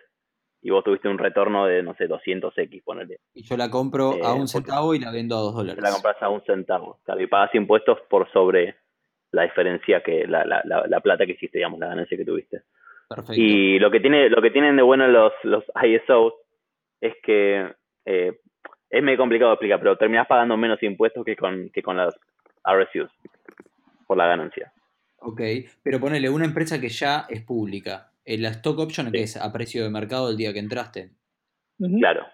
y 0.65 0.71
vos 0.71 0.83
tuviste 0.83 1.07
un 1.07 1.19
retorno 1.19 1.67
de, 1.67 1.83
no 1.83 1.93
sé, 1.93 2.09
200X, 2.09 2.83
ponele. 2.83 3.19
Y 3.35 3.43
yo 3.43 3.55
la 3.55 3.69
compro 3.69 4.13
Eh, 4.15 4.21
a 4.23 4.33
un 4.33 4.47
centavo 4.47 4.95
y 4.95 4.99
la 4.99 5.11
vendo 5.11 5.37
a 5.37 5.41
dos 5.41 5.53
dólares. 5.53 5.79
La 5.79 5.91
compras 5.91 6.19
a 6.21 6.29
un 6.29 6.41
centavo. 6.43 6.97
Claro, 7.05 7.21
y 7.21 7.27
pagas 7.27 7.53
impuestos 7.53 7.99
por 8.09 8.27
sobre 8.31 8.75
la 9.31 9.43
diferencia 9.43 10.01
que, 10.01 10.25
la, 10.25 10.43
la, 10.43 10.63
la, 10.65 10.87
la 10.87 10.99
plata 11.01 11.27
que 11.27 11.33
hiciste, 11.33 11.59
digamos, 11.59 11.79
la 11.79 11.89
ganancia 11.89 12.17
que 12.17 12.25
tuviste. 12.25 12.63
Perfecto. 13.07 13.39
Y 13.39 13.77
lo 13.77 13.91
que 13.91 13.99
tiene, 13.99 14.27
lo 14.27 14.41
que 14.41 14.49
tienen 14.49 14.75
de 14.75 14.81
bueno 14.81 15.07
los, 15.07 15.33
los 15.43 15.63
ISOs 15.83 16.33
es 16.99 17.13
que 17.21 17.71
eh, 18.05 18.39
es 18.89 19.03
medio 19.03 19.19
complicado 19.19 19.51
de 19.51 19.53
explicar, 19.53 19.77
pero 19.77 19.97
terminás 19.97 20.25
pagando 20.25 20.57
menos 20.57 20.81
impuestos 20.81 21.23
que 21.23 21.35
con, 21.35 21.69
que 21.69 21.83
con 21.83 21.95
las 21.95 22.15
RSUs 22.65 23.11
por 24.07 24.17
la 24.17 24.25
ganancia. 24.25 24.73
Ok, 25.19 25.41
pero 25.83 25.99
ponele 25.99 26.27
una 26.27 26.45
empresa 26.45 26.81
que 26.81 26.89
ya 26.89 27.27
es 27.29 27.43
pública. 27.43 28.09
Eh, 28.25 28.37
La 28.37 28.49
stock 28.49 28.79
option 28.79 29.11
que 29.11 29.21
es 29.23 29.37
a 29.37 29.51
precio 29.53 29.83
de 29.83 29.89
mercado 29.89 30.29
el 30.29 30.37
día 30.37 30.51
que 30.53 30.59
entraste. 30.59 31.11
Claro, 31.99 32.25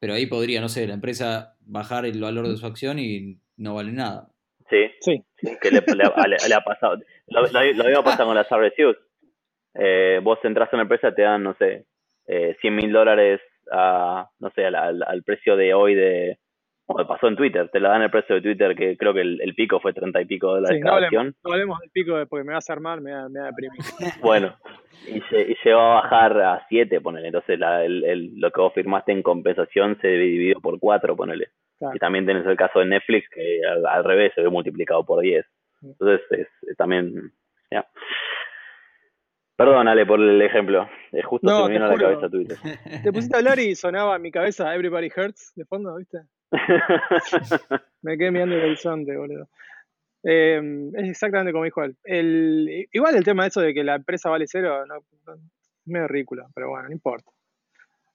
Pero 0.00 0.14
ahí 0.14 0.26
podría, 0.26 0.60
no 0.60 0.68
sé, 0.68 0.86
la 0.86 0.94
empresa 0.94 1.56
bajar 1.60 2.04
el 2.06 2.20
valor 2.20 2.48
de 2.48 2.56
su 2.56 2.66
acción 2.66 2.98
y 2.98 3.40
no 3.56 3.74
vale 3.74 3.92
nada. 3.92 4.28
sí, 4.70 4.90
Sí. 5.00 5.24
que 5.62 5.70
le, 5.70 5.80
le- 5.80 5.94
le- 6.28 6.48
le 6.48 6.54
ha 6.54 6.60
pasado. 6.60 6.96
Lo, 7.28 7.42
lo, 7.42 7.62
lo 7.74 7.84
mismo 7.84 8.04
pasa 8.04 8.24
con 8.24 8.34
las 8.34 8.46
RSUs. 8.50 8.96
Eh, 9.74 10.20
vos 10.22 10.38
entras 10.44 10.68
a 10.72 10.76
una 10.76 10.82
empresa, 10.82 11.14
te 11.14 11.22
dan, 11.22 11.42
no 11.42 11.54
sé, 11.58 11.86
eh, 12.26 12.56
100 12.60 12.74
mil 12.74 12.92
dólares 12.92 13.40
a, 13.70 14.28
no 14.40 14.50
sé, 14.50 14.64
al, 14.66 14.74
al- 14.74 15.02
al 15.02 15.22
precio 15.22 15.56
de 15.56 15.74
hoy 15.74 15.94
de... 15.94 16.38
Bueno, 16.88 17.06
pasó 17.06 17.28
en 17.28 17.36
Twitter, 17.36 17.68
te 17.70 17.80
la 17.80 17.90
dan 17.90 18.00
el 18.02 18.10
precio 18.10 18.34
de 18.36 18.40
Twitter, 18.40 18.74
que 18.74 18.96
creo 18.96 19.12
que 19.12 19.20
el, 19.20 19.40
el 19.42 19.54
pico 19.54 19.78
fue 19.78 19.92
30 19.92 20.22
y 20.22 20.24
pico 20.24 20.46
dólares 20.54 20.78
Sí, 20.78 20.82
no 20.82 20.94
hablemos, 20.94 21.34
no 21.44 21.52
hablemos 21.52 21.78
del 21.80 21.90
pico 21.90 22.16
de- 22.16 22.24
porque 22.26 22.44
me 22.44 22.54
vas 22.54 22.68
a 22.70 22.72
armar, 22.72 23.00
me 23.02 23.12
va, 23.12 23.28
me 23.28 23.40
va 23.40 23.46
a 23.48 23.50
deprimir. 23.50 23.78
Bueno, 24.22 24.56
y, 25.06 25.18
y 25.18 25.56
llegó 25.64 25.80
a 25.80 25.94
bajar 26.00 26.40
a 26.40 26.66
7, 26.68 27.00
ponele. 27.02 27.26
Entonces 27.28 27.58
la, 27.58 27.84
el, 27.84 28.04
el- 28.04 28.40
lo 28.40 28.50
que 28.50 28.60
vos 28.62 28.72
firmaste 28.72 29.12
en 29.12 29.22
compensación 29.22 29.98
se 30.00 30.08
dividió 30.08 30.60
por 30.60 30.78
4, 30.80 31.14
ponele. 31.14 31.48
Claro. 31.78 31.94
Y 31.94 31.98
también 31.98 32.24
tenés 32.24 32.46
el 32.46 32.56
caso 32.56 32.78
de 32.80 32.86
Netflix, 32.86 33.28
que 33.28 33.60
al, 33.70 33.84
al 33.86 34.02
revés 34.04 34.32
se 34.34 34.40
ve 34.42 34.48
multiplicado 34.48 35.04
por 35.04 35.20
10. 35.20 35.44
Entonces 35.82 36.20
es, 36.30 36.48
es 36.62 36.76
también... 36.78 37.32
ya. 37.70 37.86
Perdón, 39.56 39.88
Ale, 39.88 40.06
por 40.06 40.20
el 40.20 40.40
ejemplo. 40.40 40.88
Eh, 41.12 41.22
justo 41.22 41.46
No, 41.48 41.62
se 41.66 41.68
me 41.68 41.72
vino 41.74 41.84
a 41.84 41.88
la 41.88 41.94
juro. 41.94 42.08
cabeza 42.10 42.28
Twitter. 42.30 42.56
Te 43.02 43.12
pusiste 43.12 43.36
a 43.36 43.38
hablar 43.40 43.58
y 43.58 43.74
sonaba 43.74 44.16
en 44.16 44.22
mi 44.22 44.30
cabeza 44.30 44.72
Everybody 44.74 45.08
Hurts 45.14 45.52
de 45.56 45.64
fondo, 45.64 45.96
¿viste? 45.96 46.18
Me 48.02 48.16
quedé 48.16 48.30
mirando 48.30 48.54
el 48.56 48.64
horizonte, 48.64 49.16
boludo. 49.16 49.48
Eh, 50.22 50.90
es 50.94 51.08
exactamente 51.10 51.52
como 51.52 51.64
dijo 51.64 51.82
él. 51.84 51.96
El, 52.04 52.88
igual 52.92 53.16
el 53.16 53.24
tema 53.24 53.44
de 53.44 53.48
eso 53.48 53.60
de 53.60 53.72
que 53.74 53.84
la 53.84 53.96
empresa 53.96 54.30
vale 54.30 54.46
cero, 54.48 54.84
no, 54.86 54.94
no- 55.26 55.34
es 55.34 55.40
medio 55.86 56.08
ridículo, 56.08 56.48
pero 56.54 56.70
bueno, 56.70 56.88
no 56.88 56.92
importa. 56.92 57.30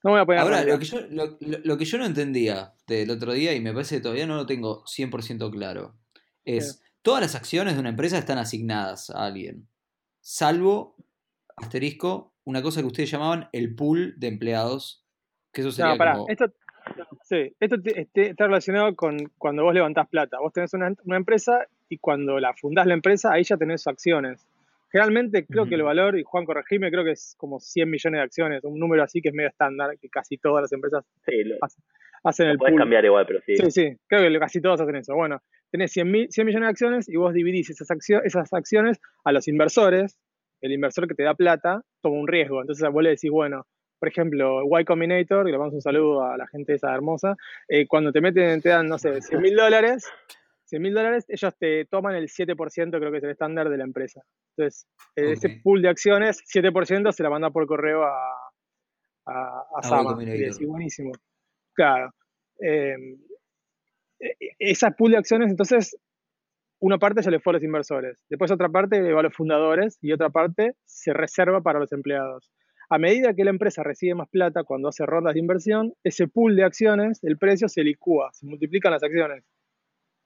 No 0.03 0.11
voy 0.11 0.19
a 0.19 0.25
poner 0.25 0.41
Ahora, 0.41 0.63
lo 0.63 0.77
que, 0.79 0.85
yo, 0.85 0.99
lo, 1.09 1.25
lo- 1.39 1.59
lo 1.63 1.77
que 1.77 1.85
yo 1.85 1.97
no 1.97 2.05
entendía 2.05 2.73
del 2.87 3.09
otro 3.09 3.31
día, 3.33 3.53
y 3.53 3.61
me 3.61 3.71
parece 3.73 3.95
que 3.97 4.01
todavía 4.01 4.27
no 4.27 4.35
lo 4.35 4.45
tengo 4.45 4.83
100% 4.85 5.49
claro, 5.51 5.95
es, 6.43 6.83
todas 7.01 7.21
las 7.21 7.35
acciones 7.35 7.75
de 7.75 7.79
una 7.79 7.89
empresa 7.89 8.17
están 8.17 8.37
asignadas 8.37 9.09
a 9.09 9.25
alguien, 9.25 9.67
salvo, 10.19 10.97
asterisco, 11.55 12.33
una 12.43 12.61
cosa 12.61 12.81
que 12.81 12.87
ustedes 12.87 13.09
llamaban 13.11 13.47
el 13.53 13.75
pool 13.75 14.15
de 14.17 14.27
empleados, 14.27 15.05
que 15.53 15.61
eso 15.61 15.71
sería 15.71 15.91
No, 15.93 15.97
pará, 15.97 16.13
como... 16.15 16.29
esto, 16.29 16.45
sí, 17.35 17.55
esto 17.59 17.81
te- 17.81 18.01
este- 18.01 18.29
está 18.29 18.45
relacionado 18.45 18.95
con 18.95 19.17
cuando 19.37 19.63
vos 19.63 19.73
levantás 19.73 20.07
plata. 20.07 20.39
Vos 20.39 20.53
tenés 20.53 20.73
una, 20.73 20.93
una 21.05 21.17
empresa 21.17 21.65
y 21.89 21.97
cuando 21.97 22.39
la 22.39 22.53
fundás 22.53 22.85
la 22.87 22.93
empresa, 22.93 23.31
ahí 23.33 23.43
ya 23.43 23.57
tenés 23.57 23.85
acciones. 23.87 24.47
Generalmente 24.91 25.45
creo 25.47 25.65
que 25.65 25.73
el 25.75 25.81
valor, 25.83 26.17
y 26.19 26.23
Juan 26.23 26.45
corregime, 26.45 26.91
creo 26.91 27.03
que 27.03 27.11
es 27.11 27.35
como 27.39 27.59
100 27.59 27.89
millones 27.89 28.19
de 28.19 28.23
acciones, 28.23 28.63
un 28.63 28.77
número 28.79 29.01
así 29.03 29.21
que 29.21 29.29
es 29.29 29.33
medio 29.35 29.49
estándar, 29.49 29.97
que 29.99 30.07
casi 30.09 30.37
todas 30.37 30.61
las 30.61 30.71
empresas 30.71 31.03
sí, 31.25 31.43
lo, 31.43 31.55
hacen 32.23 32.45
lo 32.47 32.51
el 32.53 32.57
podés 32.59 32.73
pool. 32.73 32.81
cambiar 32.81 33.03
igual, 33.03 33.25
pero 33.25 33.39
sí. 33.41 33.55
Sí, 33.57 33.71
sí, 33.71 33.97
creo 34.07 34.31
que 34.31 34.39
casi 34.39 34.61
todos 34.61 34.79
hacen 34.81 34.95
eso. 34.95 35.15
Bueno, 35.15 35.41
tenés 35.71 35.91
100, 35.91 36.11
mil- 36.11 36.27
100 36.31 36.45
millones 36.45 36.67
de 36.67 36.69
acciones 36.71 37.09
y 37.09 37.15
vos 37.15 37.33
dividís 37.33 37.71
esas, 37.71 37.89
accio- 37.89 38.21
esas 38.23 38.53
acciones 38.53 38.99
a 39.23 39.31
los 39.31 39.47
inversores. 39.47 40.19
El 40.61 40.71
inversor 40.71 41.07
que 41.07 41.15
te 41.15 41.23
da 41.23 41.33
plata 41.33 41.81
toma 42.01 42.19
un 42.19 42.27
riesgo. 42.27 42.61
Entonces 42.61 42.87
vos 42.91 43.01
le 43.03 43.09
decís, 43.09 43.31
bueno, 43.31 43.65
por 44.03 44.09
ejemplo, 44.09 44.63
Y 44.77 44.83
Combinator, 44.83 45.45
que 45.45 45.51
le 45.53 45.57
mandamos 45.57 45.75
un 45.75 45.81
saludo 45.81 46.25
a 46.25 46.35
la 46.35 46.45
gente 46.47 46.73
esa 46.73 46.93
hermosa, 46.93 47.37
eh, 47.69 47.87
cuando 47.87 48.11
te 48.11 48.19
meten, 48.19 48.61
te 48.61 48.67
dan, 48.67 48.89
no 48.89 48.97
sé, 48.97 49.21
100 49.21 49.41
mil 49.41 49.55
dólares, 49.55 50.11
100 50.65 50.81
mil 50.81 50.93
dólares, 50.93 51.23
ellos 51.29 51.55
te 51.57 51.85
toman 51.85 52.15
el 52.15 52.27
7%, 52.27 52.99
creo 52.99 53.11
que 53.13 53.19
es 53.19 53.23
el 53.23 53.29
estándar 53.29 53.69
de 53.69 53.77
la 53.77 53.85
empresa. 53.85 54.21
Entonces, 54.57 54.85
eh, 55.15 55.31
ese 55.31 55.61
pool 55.63 55.81
de 55.81 55.87
acciones, 55.87 56.43
7% 56.45 57.13
se 57.13 57.23
la 57.23 57.29
manda 57.29 57.49
por 57.51 57.65
correo 57.65 58.03
a, 58.03 58.11
a, 59.25 59.31
a 59.31 59.63
A 59.77 59.83
Sama. 59.83 60.21
Y 60.21 60.37
decís, 60.37 60.67
buenísimo. 60.67 61.13
Claro. 61.73 62.11
Eh, 62.59 62.97
e- 64.19 64.35
esa 64.59 64.91
pool 64.91 65.11
de 65.11 65.17
acciones, 65.19 65.49
entonces, 65.49 65.97
una 66.81 66.97
parte 66.97 67.21
ya 67.21 67.31
le 67.31 67.39
fue 67.39 67.51
a 67.51 67.53
los 67.53 67.63
inversores, 67.63 68.25
después 68.29 68.51
otra 68.51 68.67
parte 68.67 69.01
le 69.01 69.13
va 69.13 69.21
a 69.21 69.23
los 69.23 69.33
fundadores 69.33 69.97
y 70.01 70.11
otra 70.11 70.29
parte 70.29 70.73
se 70.83 71.13
reserva 71.13 71.61
para 71.61 71.79
los 71.79 71.93
empleados. 71.93 72.51
A 72.89 72.97
medida 72.97 73.33
que 73.33 73.43
la 73.43 73.49
empresa 73.49 73.81
recibe 73.83 74.15
más 74.15 74.29
plata 74.29 74.63
cuando 74.63 74.89
hace 74.89 75.05
rondas 75.05 75.33
de 75.33 75.39
inversión, 75.39 75.93
ese 76.03 76.27
pool 76.27 76.55
de 76.55 76.63
acciones, 76.63 77.23
el 77.23 77.37
precio 77.37 77.67
se 77.69 77.83
licúa, 77.83 78.31
se 78.33 78.45
multiplican 78.45 78.91
las 78.91 79.03
acciones, 79.03 79.43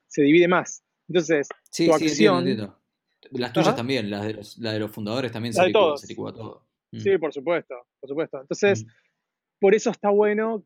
se 0.08 0.22
divide 0.24 0.48
más. 0.48 0.84
Entonces, 1.08 1.48
Sí, 1.70 1.86
tu 1.88 1.94
sí, 1.98 2.06
acción- 2.06 2.40
entiendo, 2.40 2.74
entiendo. 2.74 3.40
Las 3.40 3.54
tuyas 3.54 3.68
Ajá. 3.70 3.78
también, 3.78 4.10
las 4.10 4.26
de 4.26 4.34
los, 4.34 4.58
las 4.58 4.74
de 4.74 4.80
los 4.80 4.92
fundadores 4.92 5.32
también 5.32 5.54
se 5.54 5.66
licúa, 5.66 5.82
todos. 5.82 6.02
se 6.02 6.08
licúa 6.08 6.34
todo. 6.34 6.64
Mm. 6.92 7.00
sí, 7.00 7.18
por 7.18 7.34
supuesto, 7.34 7.76
por 8.00 8.10
supuesto. 8.10 8.42
Entonces, 8.42 8.86
Mm. 8.86 8.90
por 9.60 9.76
eso 9.76 9.90
está 9.92 10.10
bueno 10.10 10.64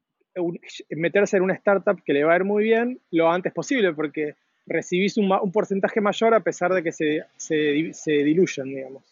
meterse 0.89 1.37
en 1.37 1.43
una 1.43 1.55
startup 1.55 2.01
que 2.03 2.13
le 2.13 2.23
va 2.23 2.33
a 2.33 2.35
ir 2.37 2.43
muy 2.45 2.63
bien 2.63 3.01
lo 3.11 3.29
antes 3.29 3.51
posible, 3.53 3.93
porque 3.93 4.35
recibís 4.65 5.17
un, 5.17 5.29
un 5.31 5.51
porcentaje 5.51 5.99
mayor 5.99 6.33
a 6.33 6.39
pesar 6.39 6.73
de 6.73 6.81
que 6.83 6.91
se, 6.91 7.25
se, 7.35 7.91
se 7.93 8.11
diluyan, 8.11 8.67
digamos. 8.67 9.03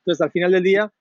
Entonces, 0.00 0.20
al 0.22 0.30
final 0.32 0.50
del 0.52 0.62
día, 0.62 0.92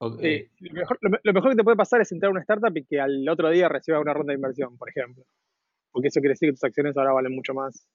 Lo, 0.00 0.72
mejor, 0.72 0.98
lo 1.00 1.10
me- 1.10 1.18
lo 1.22 1.32
mejor 1.32 1.50
que 1.50 1.56
te 1.56 1.64
puede 1.64 1.76
pasar 1.76 2.00
es 2.00 2.12
entrar 2.12 2.28
a 2.28 2.32
una 2.32 2.40
startup 2.40 2.76
y 2.76 2.84
que 2.84 3.00
al 3.00 3.28
otro 3.28 3.50
día 3.50 3.68
reciba 3.68 4.00
una 4.00 4.14
ronda 4.14 4.32
de 4.32 4.36
inversión, 4.36 4.76
por 4.78 4.88
ejemplo. 4.88 5.24
Porque 5.90 6.08
eso 6.08 6.20
quiere 6.20 6.34
decir 6.34 6.48
que 6.48 6.52
tus 6.52 6.64
acciones 6.64 6.96
ahora 6.96 7.12
valen 7.12 7.34
mucho 7.34 7.54
más 7.54 7.86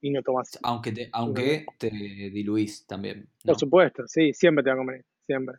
y 0.00 0.10
no 0.10 0.22
tomas. 0.22 0.58
Aunque 0.62 0.92
te, 0.92 1.08
aunque 1.12 1.66
te 1.78 1.90
diluís 1.90 2.86
también. 2.86 3.28
Por 3.44 3.56
supuesto, 3.58 4.06
sí, 4.06 4.32
siempre 4.32 4.64
te 4.64 4.70
va 4.70 4.74
a 4.74 4.78
convenir, 4.78 5.04
siempre. 5.26 5.56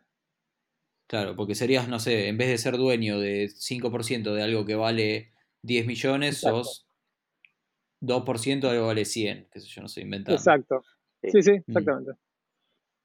Claro, 1.06 1.34
porque 1.34 1.54
serías, 1.54 1.88
no 1.88 1.98
sé, 1.98 2.28
en 2.28 2.38
vez 2.38 2.48
de 2.48 2.58
ser 2.58 2.76
dueño 2.76 3.18
de 3.18 3.48
5% 3.48 4.34
de 4.34 4.42
algo 4.42 4.64
que 4.64 4.76
vale 4.76 5.32
10 5.62 5.86
millones, 5.86 6.36
Exacto. 6.36 6.64
sos 6.64 6.86
2% 8.00 8.66
de 8.68 8.72
algo 8.74 8.84
que 8.84 8.88
vale 8.88 9.04
100, 9.04 9.48
qué 9.50 9.60
sé 9.60 9.68
yo, 9.68 9.82
no 9.82 9.88
sé, 9.88 10.02
inventando. 10.02 10.36
Exacto. 10.38 10.82
Sí. 11.22 11.42
Sí, 11.42 11.50
Mm. 11.66 11.72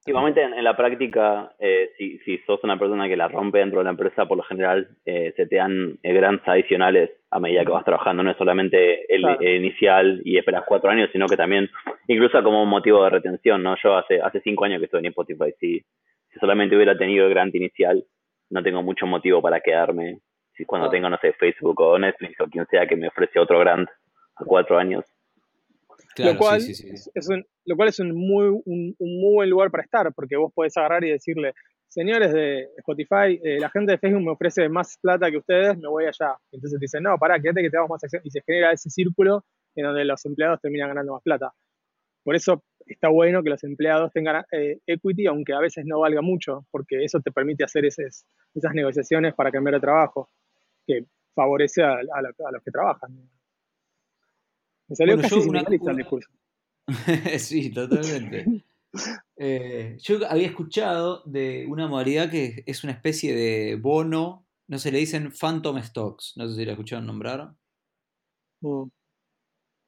Igualmente, 0.08 0.44
en, 0.44 0.64
la 0.64 0.78
práctica, 0.78 1.54
eh, 1.58 1.90
si, 1.98 2.20
si 2.20 2.38
sos 2.46 2.64
una 2.64 2.78
persona 2.78 3.08
que 3.08 3.18
la 3.18 3.28
rompe 3.28 3.58
dentro 3.58 3.80
de 3.80 3.86
la 3.86 3.90
empresa, 3.90 4.28
por 4.28 4.38
lo 4.38 4.44
general 4.44 4.88
eh, 5.04 5.34
se 5.36 5.48
te 5.48 5.56
dan 5.56 5.98
eh, 6.04 6.14
grants 6.14 6.48
adicionales 6.48 7.10
a 7.32 7.40
medida 7.40 7.66
que 7.66 7.72
vas 7.72 7.84
trabajando. 7.84 8.22
No 8.22 8.30
es 8.30 8.38
solamente 8.38 9.12
el, 9.12 9.26
inicial 9.42 10.22
y 10.24 10.38
esperas 10.38 10.64
cuatro 10.68 10.92
años, 10.92 11.10
sino 11.12 11.26
que 11.26 11.36
también, 11.36 11.72
incluso 12.08 12.44
como 12.44 12.62
un 12.62 12.70
motivo 12.70 13.04
de 13.04 13.10
retención. 13.10 13.64
¿no? 13.64 13.76
Yo 13.82 13.98
hace 13.98 14.22
hace 14.22 14.42
cinco 14.42 14.66
años 14.66 14.78
que 14.78 14.86
estoy 14.86 15.00
en 15.00 15.08
Spotify. 15.08 15.52
Si, 15.60 15.80
si 15.80 16.40
solamente 16.40 16.76
hubiera 16.76 16.96
tenido 16.96 17.26
el 17.26 17.32
grant 17.32 17.56
inicial, 17.56 18.06
no 18.52 18.62
tengo 18.62 18.84
mucho 18.84 19.08
motivo 19.08 19.42
para 19.42 19.60
quedarme. 19.60 20.20
Si 20.56 20.66
cuando 20.66 20.88
tengo, 20.92 21.10
no 21.10 21.18
sé, 21.18 21.34
Facebook 21.34 21.82
o 21.82 21.98
Netflix 21.98 22.40
o 22.42 22.48
quien 22.48 22.68
sea 22.68 22.86
que 22.86 22.96
me 22.96 23.08
ofrece 23.08 23.40
otro 23.40 23.58
grant 23.58 23.90
a 24.36 24.46
cuatro 24.46 24.78
años, 24.78 25.04
lo, 26.18 26.38
cual 26.38 26.62
Es, 26.62 27.30
un, 27.30 27.46
lo 27.66 27.76
cual 27.76 27.90
es 27.90 28.00
un 28.00 28.16
muy, 28.16 28.62
un, 28.66 28.96
muy 29.00 29.34
buen 29.34 29.50
lugar 29.50 29.72
para 29.72 29.84
estar, 29.84 30.14
porque 30.14 30.36
vos 30.36 30.52
podés 30.54 30.76
agarrar 30.78 31.04
y 31.04 31.12
decirle, 31.12 31.54
señores 31.88 32.34
de 32.34 32.70
Spotify, 32.78 33.40
eh, 33.44 33.60
la 33.60 33.70
gente 33.70 33.94
de 33.94 33.98
Facebook 33.98 34.24
me 34.24 34.32
ofrece 34.32 34.70
más 34.70 34.98
plata 35.02 35.30
que 35.30 35.38
ustedes, 35.38 35.78
me 35.78 35.88
voy 35.88 36.06
allá. 36.06 36.36
Entonces 36.52 36.80
te 36.80 36.84
dicen, 36.84 37.04
no, 37.04 37.18
pará, 37.18 37.40
quédate 37.40 37.62
que 37.62 37.70
te 37.70 37.78
damos 37.78 37.90
más 37.90 38.04
acción. 38.04 38.22
Y 38.26 38.32
se 38.32 38.42
genera 38.42 38.72
ese 38.72 38.90
círculo 38.90 39.46
en 39.76 39.86
donde 39.86 40.06
los 40.06 40.26
empleados 40.26 40.60
terminan 40.62 40.90
ganando 40.90 41.14
más 41.14 41.24
plata. 41.24 41.54
Por 42.24 42.36
eso 42.36 42.64
está 42.86 43.10
bueno 43.10 43.44
que 43.44 43.50
los 43.50 43.64
empleados 43.64 44.12
tengan 44.12 44.44
eh, 44.52 44.80
equity, 44.88 45.28
aunque 45.28 45.54
a 45.54 45.60
veces 45.60 45.86
no 45.86 46.00
valga 46.00 46.22
mucho, 46.22 46.66
porque 46.72 47.04
eso 47.04 47.20
te 47.20 47.32
permite 47.32 47.64
hacer 47.64 47.86
esas, 47.86 48.26
esas 48.54 48.74
negociaciones 48.74 49.34
para 49.36 49.52
cambiar 49.52 49.76
de 49.76 49.82
trabajo, 49.82 50.30
que 50.88 51.06
favorece 51.36 51.84
a, 51.84 51.94
a 51.94 52.52
los 52.52 52.64
que 52.64 52.72
trabajan. 52.72 53.12
Me 54.88 54.96
salió 54.96 55.18
casi 55.20 55.36
una... 55.36 55.62
el 55.62 55.98
discurso. 55.98 56.30
sí, 57.40 57.72
totalmente. 57.72 58.64
Eh, 59.38 59.98
yo 60.00 60.20
había 60.30 60.48
escuchado 60.48 61.22
de 61.26 61.66
una 61.68 61.88
modalidad 61.88 62.30
que 62.30 62.64
es 62.66 62.84
una 62.84 62.94
especie 62.94 63.36
de 63.36 63.76
bono, 63.76 64.46
no 64.68 64.78
sé, 64.78 64.92
le 64.92 65.00
dicen 65.00 65.32
Phantom 65.32 65.82
Stocks, 65.82 66.34
no 66.38 66.48
sé 66.48 66.56
si 66.56 66.66
la 66.66 66.72
escucharon 66.72 67.06
nombrar. 67.06 67.52
Mm. 68.62 68.84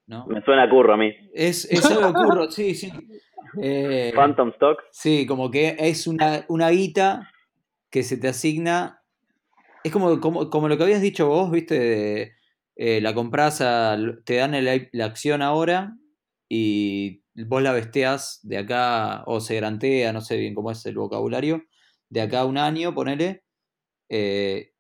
¿No? 0.08 0.26
Me 0.28 0.42
suena 0.42 0.70
curro 0.70 0.94
a 0.94 0.98
mí. 0.98 1.14
Es, 1.34 1.66
es 1.72 1.86
algo 1.86 2.14
curro, 2.14 2.50
sí, 2.50 2.76
sí. 2.76 2.92
Eh, 3.62 4.12
Phantom 4.16 4.52
Stocks. 4.54 4.84
Sí, 4.92 5.26
como 5.26 5.52
que 5.52 5.76
es 5.80 6.08
una, 6.08 6.46
una 6.48 6.70
guita 6.70 7.32
que 7.90 8.04
se 8.04 8.18
te 8.18 8.28
asigna. 8.28 9.02
Es 9.84 9.92
como, 9.92 10.20
como, 10.20 10.50
como 10.50 10.68
lo 10.68 10.78
que 10.78 10.84
habías 10.84 11.02
dicho 11.02 11.28
vos, 11.28 11.52
viste, 11.52 11.80
de, 11.80 12.37
eh, 12.78 13.02
la 13.02 13.14
compras, 13.14 13.58
te 13.58 14.36
dan 14.36 14.66
la 14.92 15.06
acción 15.06 15.42
ahora 15.42 15.98
y 16.48 17.24
vos 17.34 17.62
la 17.62 17.74
vesteas 17.74 18.40
de 18.44 18.58
acá, 18.58 19.24
o 19.26 19.40
se 19.40 19.56
grantea, 19.56 20.14
no 20.14 20.22
sé 20.22 20.38
bien 20.38 20.56
cómo 20.56 20.72
es 20.72 20.86
el 20.86 20.96
vocabulario, 20.96 21.64
de 22.10 22.22
acá 22.22 22.42
a 22.42 22.46
un 22.46 22.58
año, 22.58 22.94
ponele, 22.94 23.44
eh, 24.10 24.72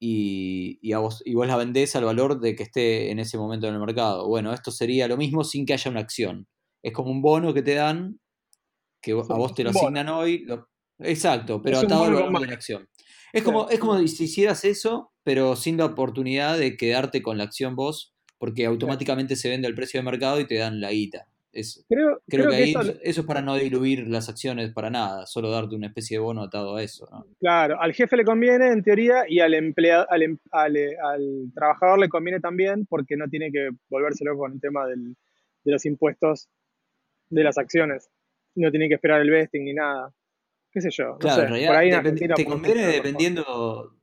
y, 0.00 0.78
y, 0.82 0.94
vos, 0.94 1.22
y, 1.24 1.34
vos, 1.34 1.46
la 1.46 1.56
vendés 1.56 1.96
al 1.96 2.04
valor 2.04 2.40
de 2.40 2.54
que 2.54 2.64
esté 2.64 3.10
en 3.10 3.18
ese 3.18 3.36
momento 3.36 3.66
en 3.66 3.74
el 3.74 3.80
mercado. 3.80 4.28
Bueno, 4.28 4.52
esto 4.52 4.70
sería 4.70 5.08
lo 5.08 5.16
mismo 5.16 5.42
sin 5.42 5.66
que 5.66 5.72
haya 5.72 5.90
una 5.90 6.00
acción. 6.00 6.46
Es 6.84 6.92
como 6.92 7.10
un 7.10 7.20
bono 7.20 7.52
que 7.52 7.62
te 7.62 7.74
dan, 7.74 8.20
que 9.02 9.12
a 9.12 9.14
vos 9.14 9.54
te 9.54 9.64
lo 9.64 9.70
asignan 9.70 10.08
hoy. 10.08 10.46
exacto, 10.98 11.60
pero 11.62 11.78
atado 11.78 12.04
al 12.04 12.14
valor 12.14 12.40
de 12.40 12.46
la 12.46 12.54
acción. 12.54 12.88
Es 13.32 13.42
como, 13.42 13.68
es 13.68 13.78
como 13.78 13.98
si 14.06 14.24
hicieras 14.24 14.64
eso, 14.64 15.12
pero 15.24 15.56
sin 15.56 15.76
la 15.76 15.86
oportunidad 15.86 16.58
de 16.58 16.76
quedarte 16.76 17.22
con 17.22 17.38
la 17.38 17.44
acción 17.44 17.76
vos, 17.76 18.14
porque 18.38 18.66
automáticamente 18.66 19.36
se 19.36 19.50
vende 19.50 19.68
el 19.68 19.74
precio 19.74 20.00
de 20.00 20.04
mercado 20.04 20.40
y 20.40 20.46
te 20.46 20.56
dan 20.56 20.80
la 20.80 20.90
guita. 20.90 21.26
creo, 21.88 22.22
creo, 22.26 22.50
que, 22.50 22.56
ahí 22.56 22.70
eso... 22.70 22.94
es 23.02 23.20
para 23.22 23.42
no 23.42 23.56
diluir 23.56 24.06
las 24.08 24.28
acciones 24.28 24.72
para 24.72 24.90
nada, 24.90 25.26
solo 25.26 25.50
darte 25.50 25.74
una 25.74 25.88
especie 25.88 26.16
de 26.16 26.22
bono 26.22 26.42
atado 26.42 26.76
a 26.76 26.82
eso. 26.82 27.08
Claro, 27.40 27.80
al 27.80 27.92
jefe 27.92 28.16
le 28.16 28.24
conviene 28.24 28.68
en 28.68 28.82
teoría 28.82 29.24
y 29.28 29.40
al, 29.40 29.54
empleado, 29.54 30.06
al, 30.10 30.38
al, 30.52 31.52
trabajador 31.54 31.98
le 31.98 32.08
conviene 32.08 32.40
también 32.40 32.86
porque 32.86 33.16
no 33.16 33.28
tiene 33.28 33.50
que 33.50 33.70
volvérselo 33.90 34.36
con 34.38 34.52
el 34.52 34.60
tema 34.60 34.86
del, 34.86 35.16
de 35.64 35.72
los 35.72 35.84
impuestos 35.84 36.48
de 37.28 37.44
las 37.44 37.58
acciones. 37.58 38.08
No 38.54 38.70
tiene 38.70 38.88
que 38.88 38.94
esperar 38.94 39.20
el 39.20 39.30
vesting 39.30 39.64
ni 39.64 39.74
nada 39.74 40.12
qué 40.72 40.80
sé 40.80 40.90
yo. 40.90 41.16
Claro, 41.18 41.54
en 41.54 41.68
realidad 41.68 42.02
te 42.36 42.44
conviene 42.44 42.86
dependiendo, 42.86 43.96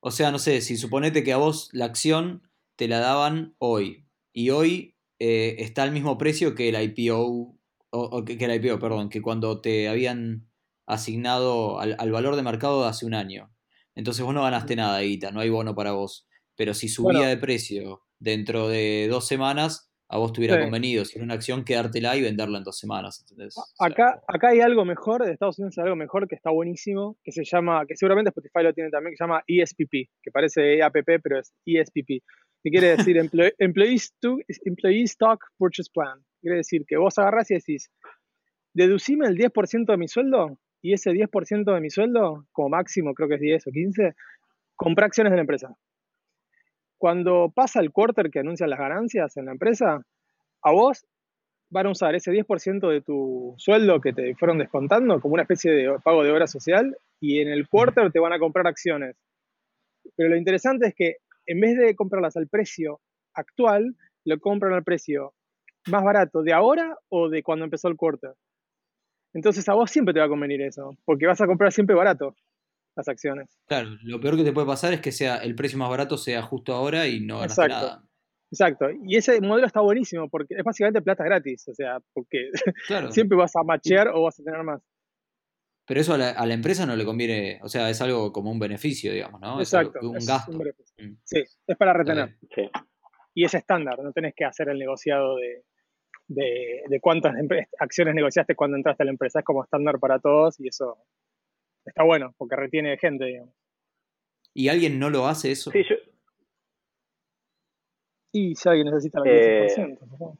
o 0.00 0.10
sea, 0.10 0.30
no 0.30 0.38
sé, 0.38 0.60
si 0.60 0.76
suponete 0.76 1.24
que 1.24 1.32
a 1.32 1.36
vos 1.36 1.70
la 1.72 1.86
acción 1.86 2.42
te 2.76 2.88
la 2.88 2.98
daban 2.98 3.54
hoy 3.58 4.06
y 4.32 4.50
hoy 4.50 4.96
eh, 5.18 5.56
está 5.58 5.82
al 5.84 5.92
mismo 5.92 6.18
precio 6.18 6.54
que 6.54 6.68
el 6.68 6.82
IPO, 6.82 7.56
o, 7.90 8.24
que, 8.24 8.34
el 8.34 8.64
IPO, 8.64 8.78
perdón, 8.78 9.08
que 9.08 9.22
cuando 9.22 9.60
te 9.60 9.88
habían 9.88 10.48
asignado 10.86 11.80
al, 11.80 12.10
valor 12.10 12.36
de 12.36 12.42
mercado 12.42 12.82
de 12.82 12.88
hace 12.88 13.06
un 13.06 13.14
año. 13.14 13.50
Entonces 13.94 14.24
vos 14.24 14.34
no 14.34 14.42
ganaste 14.42 14.76
nada, 14.76 15.00
Guita, 15.00 15.30
no 15.30 15.40
hay 15.40 15.48
bono 15.48 15.74
para 15.74 15.92
vos. 15.92 16.26
Pero 16.56 16.74
si 16.74 16.88
subía 16.88 17.26
de 17.28 17.36
precio 17.36 18.02
dentro 18.18 18.68
de 18.68 19.06
dos 19.08 19.26
semanas, 19.26 19.90
a 20.08 20.18
vos 20.18 20.32
tuviera 20.32 20.60
convenido, 20.60 21.04
si 21.04 21.16
era 21.16 21.24
una 21.24 21.34
acción, 21.34 21.64
quedártela 21.64 22.16
y 22.16 22.22
venderla 22.22 22.58
en 22.58 22.64
dos 22.64 22.78
semanas. 22.78 23.24
acá, 23.78 24.22
acá 24.28 24.48
hay 24.48 24.60
algo 24.60 24.84
mejor, 24.84 25.24
de 25.24 25.32
Estados 25.32 25.58
Unidos 25.58 25.78
hay 25.78 25.84
algo 25.84 25.96
mejor 25.96 26.28
que 26.28 26.34
está 26.34 26.50
buenísimo, 26.50 27.16
que 27.24 27.32
se 27.32 27.44
llama, 27.44 27.84
que 27.86 27.96
seguramente 27.96 28.28
Spotify 28.28 28.62
lo 28.62 28.74
tiene 28.74 28.90
también, 28.90 29.12
que 29.12 29.16
se 29.16 29.24
llama 29.24 29.42
ESPP, 29.46 30.10
que 30.22 30.30
parece 30.30 30.76
EAPP, 30.78 31.22
pero 31.22 31.40
es 31.40 31.54
ESPP, 31.64 32.22
que 32.62 32.70
quiere 32.70 32.96
decir 33.08 33.16
Employee, 33.58 35.04
Stock 35.04 35.40
Purchase 35.56 35.90
Plan. 35.92 36.20
Quiere 36.40 36.58
decir 36.58 36.84
que 36.86 36.98
vos 36.98 37.18
agarrás 37.18 37.50
y 37.50 37.54
decís, 37.54 37.90
deducime 38.74 39.26
el 39.26 39.36
10% 39.36 39.86
de 39.86 39.96
mi 39.96 40.08
sueldo, 40.08 40.58
y 40.82 40.92
ese 40.92 41.12
10% 41.12 41.74
de 41.74 41.80
mi 41.80 41.88
sueldo, 41.88 42.46
como 42.52 42.68
máximo 42.68 43.14
creo 43.14 43.28
que 43.28 43.36
es 43.36 43.40
10 43.40 43.66
o 43.68 43.70
15, 43.70 44.14
compra 44.76 45.06
acciones 45.06 45.30
de 45.30 45.36
la 45.36 45.42
empresa 45.42 45.74
cuando 47.04 47.52
pasa 47.54 47.80
el 47.80 47.92
quarter 47.92 48.30
que 48.30 48.38
anuncian 48.38 48.70
las 48.70 48.78
ganancias 48.78 49.36
en 49.36 49.44
la 49.44 49.52
empresa, 49.52 50.00
a 50.62 50.72
vos 50.72 51.04
van 51.68 51.84
a 51.84 51.90
usar 51.90 52.14
ese 52.14 52.32
10% 52.32 52.88
de 52.88 53.02
tu 53.02 53.54
sueldo 53.58 54.00
que 54.00 54.14
te 54.14 54.34
fueron 54.36 54.56
descontando 54.56 55.20
como 55.20 55.34
una 55.34 55.42
especie 55.42 55.70
de 55.70 55.98
pago 56.02 56.24
de 56.24 56.32
obra 56.32 56.46
social 56.46 56.96
y 57.20 57.40
en 57.40 57.48
el 57.48 57.68
quarter 57.68 58.10
te 58.10 58.20
van 58.20 58.32
a 58.32 58.38
comprar 58.38 58.66
acciones. 58.66 59.16
Pero 60.16 60.30
lo 60.30 60.36
interesante 60.38 60.86
es 60.86 60.94
que 60.94 61.16
en 61.44 61.60
vez 61.60 61.76
de 61.76 61.94
comprarlas 61.94 62.38
al 62.38 62.48
precio 62.48 63.02
actual, 63.34 63.94
lo 64.24 64.38
compran 64.38 64.72
al 64.72 64.82
precio 64.82 65.34
más 65.88 66.02
barato 66.02 66.42
de 66.42 66.54
ahora 66.54 66.96
o 67.10 67.28
de 67.28 67.42
cuando 67.42 67.66
empezó 67.66 67.88
el 67.88 67.98
quarter. 67.98 68.32
Entonces 69.34 69.68
a 69.68 69.74
vos 69.74 69.90
siempre 69.90 70.14
te 70.14 70.20
va 70.20 70.24
a 70.24 70.30
convenir 70.30 70.62
eso, 70.62 70.96
porque 71.04 71.26
vas 71.26 71.42
a 71.42 71.46
comprar 71.46 71.70
siempre 71.70 71.94
barato 71.94 72.34
las 72.96 73.08
acciones. 73.08 73.58
Claro, 73.66 73.90
lo 74.02 74.20
peor 74.20 74.36
que 74.36 74.44
te 74.44 74.52
puede 74.52 74.66
pasar 74.66 74.92
es 74.92 75.00
que 75.00 75.12
sea 75.12 75.36
el 75.38 75.54
precio 75.54 75.78
más 75.78 75.90
barato 75.90 76.16
sea 76.16 76.42
justo 76.42 76.74
ahora 76.74 77.06
y 77.06 77.20
no 77.20 77.40
ganas 77.40 77.58
nada. 77.58 78.04
Exacto, 78.50 78.86
y 79.04 79.16
ese 79.16 79.40
modelo 79.40 79.66
está 79.66 79.80
buenísimo 79.80 80.28
porque 80.28 80.54
es 80.56 80.62
básicamente 80.62 81.02
plata 81.02 81.24
gratis, 81.24 81.66
o 81.68 81.74
sea, 81.74 81.98
porque 82.12 82.50
siempre 83.10 83.36
vas 83.36 83.56
a 83.56 83.64
machear 83.64 84.08
o 84.08 84.22
vas 84.22 84.38
a 84.38 84.44
tener 84.44 84.62
más. 84.62 84.80
Pero 85.86 86.00
eso 86.00 86.14
a 86.14 86.18
la, 86.18 86.54
empresa 86.54 86.86
no 86.86 86.96
le 86.96 87.04
conviene, 87.04 87.58
o 87.62 87.68
sea, 87.68 87.90
es 87.90 88.00
algo 88.00 88.32
como 88.32 88.50
un 88.50 88.58
beneficio, 88.58 89.12
digamos, 89.12 89.40
¿no? 89.40 89.58
Exacto. 89.58 89.98
Es 89.98 90.04
un 90.04 90.26
gasto. 90.26 90.52
Mm. 90.52 91.16
sí, 91.24 91.42
es 91.66 91.76
para 91.76 91.92
retener. 91.92 92.36
Y 93.34 93.44
es 93.44 93.54
estándar, 93.54 93.98
no 94.02 94.12
tenés 94.12 94.34
que 94.36 94.44
hacer 94.44 94.68
el 94.68 94.78
negociado 94.78 95.36
de, 95.36 95.64
de 96.28 97.00
cuántas 97.00 97.34
acciones 97.80 98.14
negociaste 98.14 98.54
cuando 98.54 98.76
entraste 98.76 99.02
a 99.02 99.06
la 99.06 99.12
empresa, 99.12 99.40
es 99.40 99.44
como 99.44 99.64
estándar 99.64 99.98
para 99.98 100.20
todos 100.20 100.58
y 100.60 100.68
eso 100.68 100.96
está 101.84 102.02
bueno, 102.04 102.34
porque 102.38 102.56
retiene 102.56 102.96
gente, 102.98 103.24
digamos. 103.24 103.54
¿Y 104.54 104.68
alguien 104.68 104.98
no 104.98 105.10
lo 105.10 105.26
hace 105.26 105.50
eso? 105.50 105.70
Sí, 105.70 105.82
yo... 105.88 105.96
Y 108.32 108.54
si 108.54 108.68
alguien 108.68 108.86
necesita 108.86 109.20
el 109.24 109.24
10%, 109.24 109.98
eh, 109.98 110.38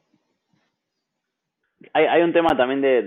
hay, 1.92 2.06
hay 2.06 2.22
un 2.22 2.32
tema 2.32 2.56
también 2.56 2.80
de, 2.80 3.02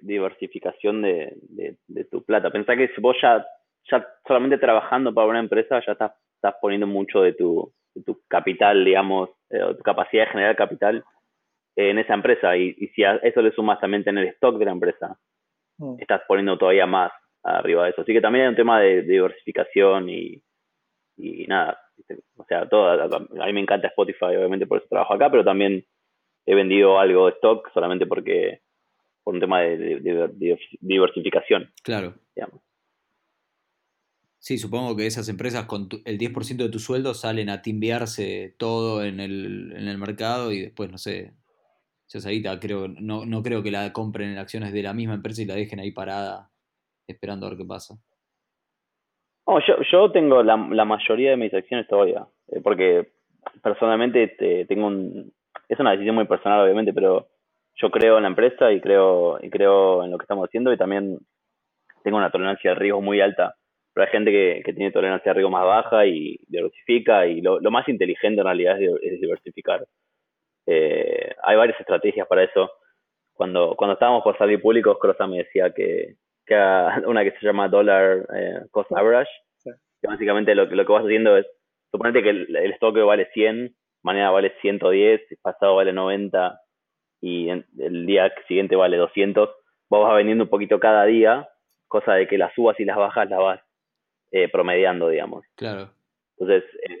diversificación 0.00 1.02
de, 1.02 1.76
tu 2.10 2.22
plata. 2.24 2.50
Pensá 2.50 2.76
que 2.76 2.88
si 2.88 3.00
vos 3.00 3.16
ya, 3.20 3.44
ya 3.90 4.06
solamente 4.26 4.58
trabajando 4.58 5.12
para 5.12 5.26
una 5.26 5.40
empresa 5.40 5.80
ya 5.84 5.92
estás, 5.92 6.12
estás 6.36 6.54
poniendo 6.60 6.86
mucho 6.86 7.22
de 7.22 7.32
tu, 7.32 7.72
tu 8.04 8.20
capital, 8.28 8.84
digamos, 8.84 9.30
eh, 9.50 9.74
tu 9.76 9.82
capacidad 9.82 10.24
de 10.26 10.30
generar 10.30 10.56
capital 10.56 11.04
en 11.76 11.98
esa 11.98 12.14
empresa. 12.14 12.56
Y, 12.56 12.74
si 12.94 13.04
a 13.04 13.16
eso 13.16 13.42
le 13.42 13.52
sumas 13.52 13.80
también 13.80 14.04
tener 14.04 14.26
stock 14.34 14.58
de 14.58 14.64
la 14.64 14.72
empresa, 14.72 15.16
mm. 15.78 15.96
estás 15.98 16.22
poniendo 16.28 16.58
todavía 16.58 16.86
más 16.86 17.12
arriba 17.42 17.84
de 17.84 17.90
eso. 17.90 18.02
Así 18.02 18.12
que 18.12 18.20
también 18.20 18.44
hay 18.44 18.50
un 18.50 18.56
tema 18.56 18.80
de, 18.80 19.02
diversificación 19.02 20.08
y, 20.08 20.42
y 21.16 21.46
nada, 21.46 21.78
o 22.36 22.44
sea, 22.44 22.68
todo, 22.68 22.88
a 22.88 23.46
mí 23.46 23.52
me 23.52 23.60
encanta 23.60 23.88
Spotify, 23.88 24.36
obviamente 24.36 24.66
por 24.66 24.78
eso 24.78 24.88
trabajo 24.88 25.14
acá, 25.14 25.30
pero 25.30 25.44
también 25.44 25.84
he 26.46 26.54
vendido 26.54 26.98
algo 26.98 27.26
de 27.26 27.32
stock 27.32 27.70
solamente 27.72 28.06
porque 28.06 28.62
por 29.22 29.34
un 29.34 29.40
tema 29.40 29.60
de, 29.60 30.28
diversificación. 30.80 31.72
Claro. 31.82 32.14
Sí, 34.38 34.58
supongo 34.58 34.96
que 34.96 35.06
esas 35.06 35.28
empresas 35.28 35.66
con 35.66 35.88
el 36.04 36.18
10% 36.18 36.56
de 36.56 36.68
tu 36.68 36.80
sueldo 36.80 37.14
salen 37.14 37.48
a 37.48 37.62
timbiarse 37.62 38.56
todo 38.58 39.04
en 39.04 39.20
el, 39.20 39.72
en 39.76 39.86
el 39.86 39.98
mercado 39.98 40.50
y 40.50 40.62
después, 40.62 40.90
no 40.90 40.98
sé, 40.98 41.34
guita 42.12 42.58
creo, 42.58 42.88
no, 42.88 43.24
no 43.24 43.42
creo 43.44 43.62
que 43.62 43.70
la 43.70 43.92
compren 43.92 44.30
en 44.30 44.38
acciones 44.38 44.72
de 44.72 44.82
la 44.82 44.94
misma 44.94 45.14
empresa 45.14 45.42
y 45.42 45.44
la 45.44 45.54
dejen 45.54 45.78
ahí 45.78 45.92
parada 45.92 46.51
esperando 47.06 47.46
a 47.46 47.50
ver 47.50 47.58
qué 47.58 47.64
pasa. 47.64 47.94
Yo, 49.66 49.76
yo 49.90 50.10
tengo 50.12 50.42
la, 50.42 50.56
la 50.70 50.84
mayoría 50.84 51.30
de 51.30 51.36
mis 51.36 51.52
acciones 51.52 51.86
todavía, 51.86 52.26
eh, 52.48 52.60
porque 52.62 53.12
personalmente 53.62 54.28
te- 54.28 54.64
tengo 54.66 54.86
un... 54.86 55.32
Es 55.68 55.78
una 55.80 55.92
decisión 55.92 56.14
muy 56.14 56.26
personal, 56.26 56.60
obviamente, 56.64 56.92
pero 56.92 57.28
yo 57.74 57.90
creo 57.90 58.16
en 58.16 58.22
la 58.22 58.28
empresa 58.28 58.72
y 58.72 58.80
creo, 58.80 59.38
y 59.42 59.50
creo 59.50 60.04
en 60.04 60.10
lo 60.10 60.18
que 60.18 60.24
estamos 60.24 60.46
haciendo 60.46 60.72
y 60.72 60.76
también 60.78 61.18
tengo 62.04 62.18
una 62.18 62.30
tolerancia 62.30 62.70
de 62.70 62.76
riesgo 62.76 63.00
muy 63.00 63.20
alta. 63.20 63.54
Pero 63.92 64.06
hay 64.06 64.12
gente 64.12 64.30
que, 64.30 64.62
que 64.64 64.72
tiene 64.72 64.90
tolerancia 64.92 65.30
de 65.30 65.34
riesgo 65.34 65.50
más 65.50 65.64
baja 65.64 66.06
y 66.06 66.38
diversifica 66.48 67.26
y 67.26 67.40
lo, 67.40 67.60
lo 67.60 67.70
más 67.70 67.88
inteligente 67.88 68.40
en 68.40 68.46
realidad 68.46 68.80
es, 68.80 68.80
di- 68.80 69.08
es 69.08 69.20
diversificar. 69.20 69.86
Eh, 70.66 71.34
hay 71.42 71.56
varias 71.56 71.78
estrategias 71.80 72.26
para 72.26 72.44
eso. 72.44 72.70
Cuando, 73.34 73.74
cuando 73.76 73.94
estábamos 73.94 74.22
por 74.22 74.36
salir 74.38 74.60
públicos, 74.62 74.98
Crossa 75.00 75.26
me 75.26 75.38
decía 75.38 75.72
que, 75.72 76.16
que 76.46 76.54
una 77.06 77.24
que 77.24 77.32
se 77.32 77.46
llama 77.46 77.68
Dollar 77.68 78.26
eh, 78.34 78.60
Cost 78.70 78.90
Average, 78.92 79.30
Sí. 79.58 79.70
que 80.00 80.08
básicamente 80.08 80.54
lo, 80.54 80.68
que- 80.68 80.74
lo 80.76 80.84
que 80.86 80.92
vas 80.92 81.04
haciendo 81.04 81.36
es, 81.36 81.46
suponete 81.90 82.22
que 82.22 82.30
el, 82.30 82.56
el 82.56 82.72
stock 82.72 82.96
vale 83.04 83.28
100, 83.32 83.74
mañana 84.02 84.30
vale 84.30 84.52
110, 84.60 85.20
pasado 85.42 85.76
vale 85.76 85.92
90 85.92 86.58
y 87.20 87.48
en- 87.50 87.66
el 87.78 88.06
día 88.06 88.32
siguiente 88.48 88.74
vale 88.76 88.96
200, 88.96 89.50
vos 89.88 90.02
vas 90.08 90.16
vendiendo 90.16 90.44
un 90.44 90.50
poquito 90.50 90.80
cada 90.80 91.04
día, 91.04 91.48
cosa 91.86 92.14
de 92.14 92.26
que 92.26 92.38
las 92.38 92.52
subas 92.54 92.78
y 92.80 92.84
las 92.84 92.96
bajas 92.96 93.28
las 93.30 93.38
vas 93.38 93.60
eh, 94.32 94.48
promediando, 94.48 95.08
digamos. 95.10 95.44
Claro. 95.56 95.90
Entonces, 96.38 96.64
eh, 96.88 96.98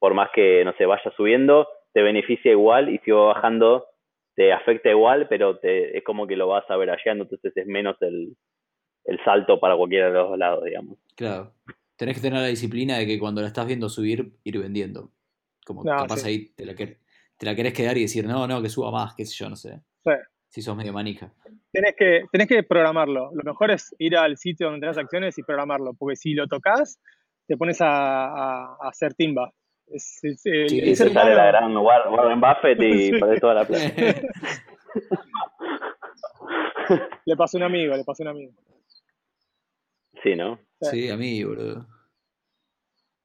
por 0.00 0.12
más 0.12 0.28
que, 0.34 0.64
no 0.64 0.72
sé, 0.74 0.84
vaya 0.86 1.10
subiendo, 1.16 1.68
te 1.94 2.02
beneficia 2.02 2.50
igual 2.50 2.88
y 2.90 2.98
si 2.98 3.12
va 3.12 3.26
bajando, 3.26 3.86
te 4.34 4.52
afecta 4.52 4.90
igual, 4.90 5.28
pero 5.28 5.58
te, 5.58 5.96
es 5.96 6.02
como 6.04 6.26
que 6.26 6.36
lo 6.36 6.48
vas 6.48 6.68
a 6.68 6.76
ver 6.76 6.90
allá, 6.90 7.12
entonces 7.12 7.56
es 7.56 7.66
menos 7.68 7.96
el, 8.02 8.34
el 9.04 9.18
salto 9.24 9.60
para 9.60 9.76
cualquiera 9.76 10.08
de 10.08 10.12
los 10.14 10.30
dos 10.30 10.38
lados, 10.38 10.64
digamos. 10.64 10.98
Claro. 11.14 11.52
Tenés 11.96 12.16
que 12.16 12.22
tener 12.22 12.40
la 12.40 12.46
disciplina 12.48 12.98
de 12.98 13.06
que 13.06 13.18
cuando 13.18 13.40
la 13.40 13.46
estás 13.48 13.66
viendo 13.66 13.88
subir, 13.88 14.32
ir 14.44 14.58
vendiendo. 14.58 15.10
Como 15.64 15.82
No, 15.84 15.96
capaz 15.96 16.18
sí. 16.18 16.28
ahí 16.28 16.48
te 16.54 16.66
la, 16.66 16.72
quer- 16.74 16.98
te 17.38 17.46
la 17.46 17.54
querés 17.54 17.72
quedar 17.72 17.96
y 17.96 18.02
decir, 18.02 18.26
no, 18.26 18.46
no, 18.46 18.60
que 18.62 18.68
suba 18.68 18.90
más, 18.90 19.14
qué 19.14 19.24
sé 19.24 19.34
yo, 19.36 19.48
no 19.48 19.56
sé. 19.56 19.80
Sí. 20.04 20.10
Si 20.48 20.62
sos 20.62 20.76
medio 20.76 20.92
manija. 20.92 21.32
Tenés 21.72 21.94
que, 21.98 22.24
tenés 22.30 22.46
que 22.48 22.62
programarlo. 22.62 23.30
Lo 23.34 23.42
mejor 23.44 23.70
es 23.72 23.94
ir 23.98 24.16
al 24.16 24.36
sitio 24.36 24.66
donde 24.68 24.80
tenés 24.80 24.98
acciones 24.98 25.36
y 25.38 25.42
programarlo, 25.42 25.94
porque 25.94 26.16
si 26.16 26.34
lo 26.34 26.46
tocas, 26.46 27.00
te 27.46 27.56
pones 27.56 27.80
a, 27.80 28.26
a- 28.26 28.76
a 28.80 28.88
hacer 28.88 29.14
timba. 29.14 29.52
Es, 29.86 30.18
es- 30.22 30.40
Sí, 30.42 30.94
ser 30.96 31.08
te 31.08 31.14
sale 31.14 31.34
la 31.34 31.46
gran 31.46 31.76
War- 31.76 32.08
Warren 32.10 32.40
Buffett 32.40 32.82
y 32.82 32.92
Sí. 33.12 33.20
perdés 33.20 33.40
toda 33.40 33.54
la 33.54 33.64
plata. 33.66 33.84
Le 37.24 37.36
pasó 37.36 37.56
a 37.56 37.60
un 37.60 37.64
amigo, 37.64 37.96
le 37.96 38.04
pasó 38.04 38.22
a 38.22 38.26
un 38.26 38.30
amigo. 38.36 38.52
Sí, 40.22 40.34
¿no? 40.36 40.58
sí, 40.80 41.08
a 41.10 41.16
mí, 41.16 41.42
boludo. 41.44 41.86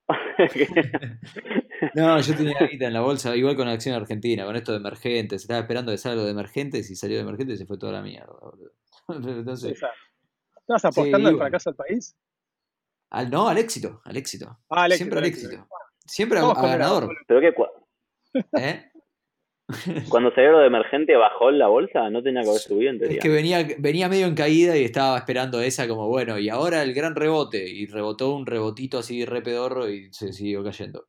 No, 1.96 2.20
yo 2.20 2.36
tenía 2.36 2.58
guita 2.70 2.88
en 2.88 2.94
la 2.94 3.02
bolsa, 3.02 3.36
igual 3.36 3.56
con 3.56 3.68
la 3.68 3.74
acción 3.74 3.96
argentina, 3.96 4.44
con 4.46 4.56
esto 4.56 4.72
de 4.72 4.80
emergentes. 4.80 5.42
Estaba 5.42 5.62
esperando 5.62 5.92
que 5.92 5.98
salga 5.98 6.18
lo 6.18 6.26
de 6.26 6.32
emergentes 6.32 6.90
y 6.90 6.96
salió 6.96 7.18
de 7.18 7.24
emergentes 7.24 7.56
y 7.56 7.58
se 7.60 7.66
fue 7.66 7.78
toda 7.78 7.94
la 7.94 8.02
mierda, 8.02 8.34
boludo. 8.40 8.72
Entonces, 9.40 9.74
Esa. 9.78 9.90
¿Estabas 10.58 10.86
apostando 10.86 11.30
Sí, 11.30 11.34
al 11.34 11.38
fracaso 11.40 11.70
del 11.72 11.78
país? 11.78 12.16
al, 13.12 13.30
no, 13.30 13.48
al 13.48 13.58
éxito, 13.58 14.02
al 14.06 14.18
éxito. 14.18 14.60
Ah, 14.70 14.84
al 14.84 14.92
Siempre 14.94 15.20
al 15.20 15.26
éxito, 15.26 15.48
éxito. 15.52 15.68
Siempre 16.06 16.40
a, 16.40 16.44
a 16.44 16.68
ganador. 16.68 17.10
Pero 17.28 17.54
cu- 17.56 17.66
¿eh? 18.58 18.89
cuando 20.10 20.34
salió 20.34 20.52
lo 20.52 20.60
de 20.60 20.68
emergente 20.68 21.16
bajó 21.16 21.52
la 21.52 21.68
bolsa, 21.68 22.10
no 22.10 22.24
tenía 22.24 22.42
que 22.42 22.50
haber 22.50 22.62
subido 22.62 22.92
en 22.92 23.04
Es 23.04 23.20
que 23.20 23.30
venía, 23.30 23.66
venía 23.78 24.10
medio 24.10 24.26
en 24.26 24.36
caída 24.36 24.76
y 24.76 24.84
estaba 24.84 25.18
esperando 25.18 25.62
esa 25.62 25.88
como, 25.88 26.08
bueno, 26.08 26.40
y 26.40 26.50
ahora 26.50 26.82
el 26.82 26.94
gran 26.94 27.16
rebote. 27.16 27.70
Y 27.70 27.86
rebotó 27.86 28.36
un 28.36 28.46
rebotito 28.46 29.00
así 29.00 29.26
re 29.26 29.42
pedorro 29.42 29.90
y 29.90 30.12
se 30.12 30.34
siguió 30.34 30.64
cayendo. 30.64 31.08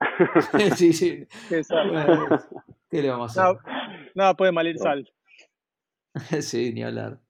sí, 0.76 0.92
sí. 0.92 1.26
Bueno, 1.48 2.28
¿Qué 2.90 3.02
le 3.02 3.10
vamos 3.10 3.36
a 3.38 3.50
hacer? 3.50 3.60
nada 4.14 4.34
puede 4.34 4.52
malir 4.52 4.78
sal. 4.78 5.08
Sí, 6.40 6.72
ni 6.72 6.82
hablar. 6.82 7.20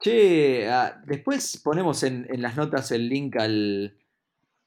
Che, 0.00 0.68
ah, 0.68 1.00
después 1.06 1.60
ponemos 1.64 2.02
en, 2.02 2.26
en 2.28 2.42
las 2.42 2.56
notas 2.56 2.92
el 2.92 3.08
link 3.08 3.36
al, 3.36 3.96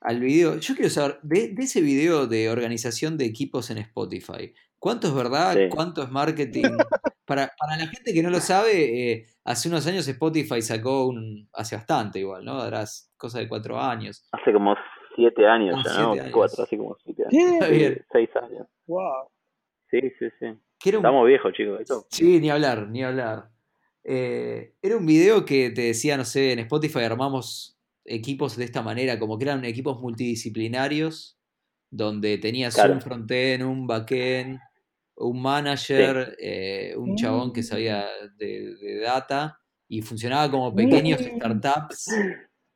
al 0.01 0.19
video. 0.19 0.57
Yo 0.57 0.75
quiero 0.75 0.89
saber, 0.89 1.19
de, 1.23 1.49
de 1.49 1.63
ese 1.63 1.81
video 1.81 2.27
de 2.27 2.49
organización 2.49 3.17
de 3.17 3.25
equipos 3.25 3.69
en 3.69 3.79
Spotify, 3.79 4.53
¿cuánto 4.77 5.07
es 5.07 5.13
verdad? 5.13 5.55
Sí. 5.55 5.69
¿Cuánto 5.69 6.03
es 6.03 6.09
marketing? 6.11 6.63
Para, 7.29 7.51
para 7.59 7.77
la 7.77 7.85
gente 7.85 8.11
que 8.11 8.23
no 8.23 8.31
lo 8.31 8.39
sabe, 8.39 9.11
eh, 9.11 9.27
hace 9.43 9.69
unos 9.69 9.85
años 9.85 10.07
Spotify 10.07 10.63
sacó 10.63 11.05
un, 11.05 11.47
hace 11.53 11.75
bastante 11.75 12.17
igual, 12.17 12.43
¿no? 12.43 12.59
Harás 12.59 13.13
cosa 13.17 13.37
de 13.37 13.47
cuatro 13.47 13.79
años. 13.79 14.27
Hace 14.31 14.51
como 14.51 14.75
siete 15.15 15.45
años 15.45 15.75
Ah, 15.77 15.83
ya, 15.85 16.01
¿no? 16.01 16.07
siete 16.13 16.21
años. 16.21 16.33
Cuatro, 16.33 16.63
así 16.63 16.75
como 16.75 16.97
siete 17.03 17.23
años. 17.31 17.53
Está 17.53 17.67
Sí, 17.67 17.71
bien. 17.75 18.05
Seis 18.11 18.29
años. 18.35 18.67
Wow. 18.87 19.29
Sí, 19.91 19.99
sí, 20.17 20.25
sí. 20.39 20.45
Un- 20.45 20.95
Estamos 20.95 21.27
viejos, 21.27 21.53
chicos. 21.53 21.81
Esto. 21.81 22.07
Sí, 22.09 22.39
ni 22.39 22.49
hablar, 22.49 22.87
ni 22.89 23.03
hablar. 23.03 23.49
Eh, 24.03 24.73
era 24.81 24.97
un 24.97 25.05
video 25.05 25.45
que 25.45 25.69
te 25.69 25.81
decía, 25.83 26.17
no 26.17 26.25
sé, 26.25 26.53
en 26.53 26.59
Spotify 26.59 27.01
armamos 27.03 27.78
equipos 28.09 28.57
de 28.57 28.65
esta 28.65 28.81
manera, 28.81 29.17
como 29.19 29.37
que 29.37 29.45
eran 29.45 29.63
equipos 29.65 30.01
multidisciplinarios, 30.01 31.37
donde 31.91 32.37
tenías 32.37 32.73
Claro. 32.75 32.93
un 32.93 33.01
frontend, 33.01 33.63
un 33.63 33.87
backend, 33.87 34.59
un 35.15 35.41
manager, 35.41 36.35
eh, 36.39 36.93
un 36.97 37.15
chabón 37.15 37.51
que 37.53 37.63
sabía 37.63 38.07
de, 38.37 38.75
de 38.75 38.99
data, 38.99 39.59
y 39.87 40.01
funcionaba 40.01 40.49
como 40.51 40.73
pequeños 40.75 41.21
Mm. 41.21 41.35
startups 41.37 42.07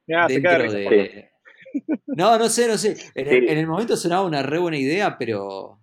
Mirá, 0.07 0.27
se 0.27 0.41
queda 0.41 0.57
dentro 0.57 0.73
de. 0.73 1.29
No, 2.07 2.38
no 2.38 2.47
sé, 2.49 2.67
no 2.67 2.77
sé. 2.77 2.95
En, 3.15 3.27
el, 3.27 3.45
Sí. 3.45 3.51
en 3.51 3.57
el 3.57 3.67
momento 3.67 3.95
sonaba 3.97 4.25
una 4.25 4.43
re 4.43 4.59
buena 4.59 4.77
idea, 4.77 5.17
pero 5.17 5.79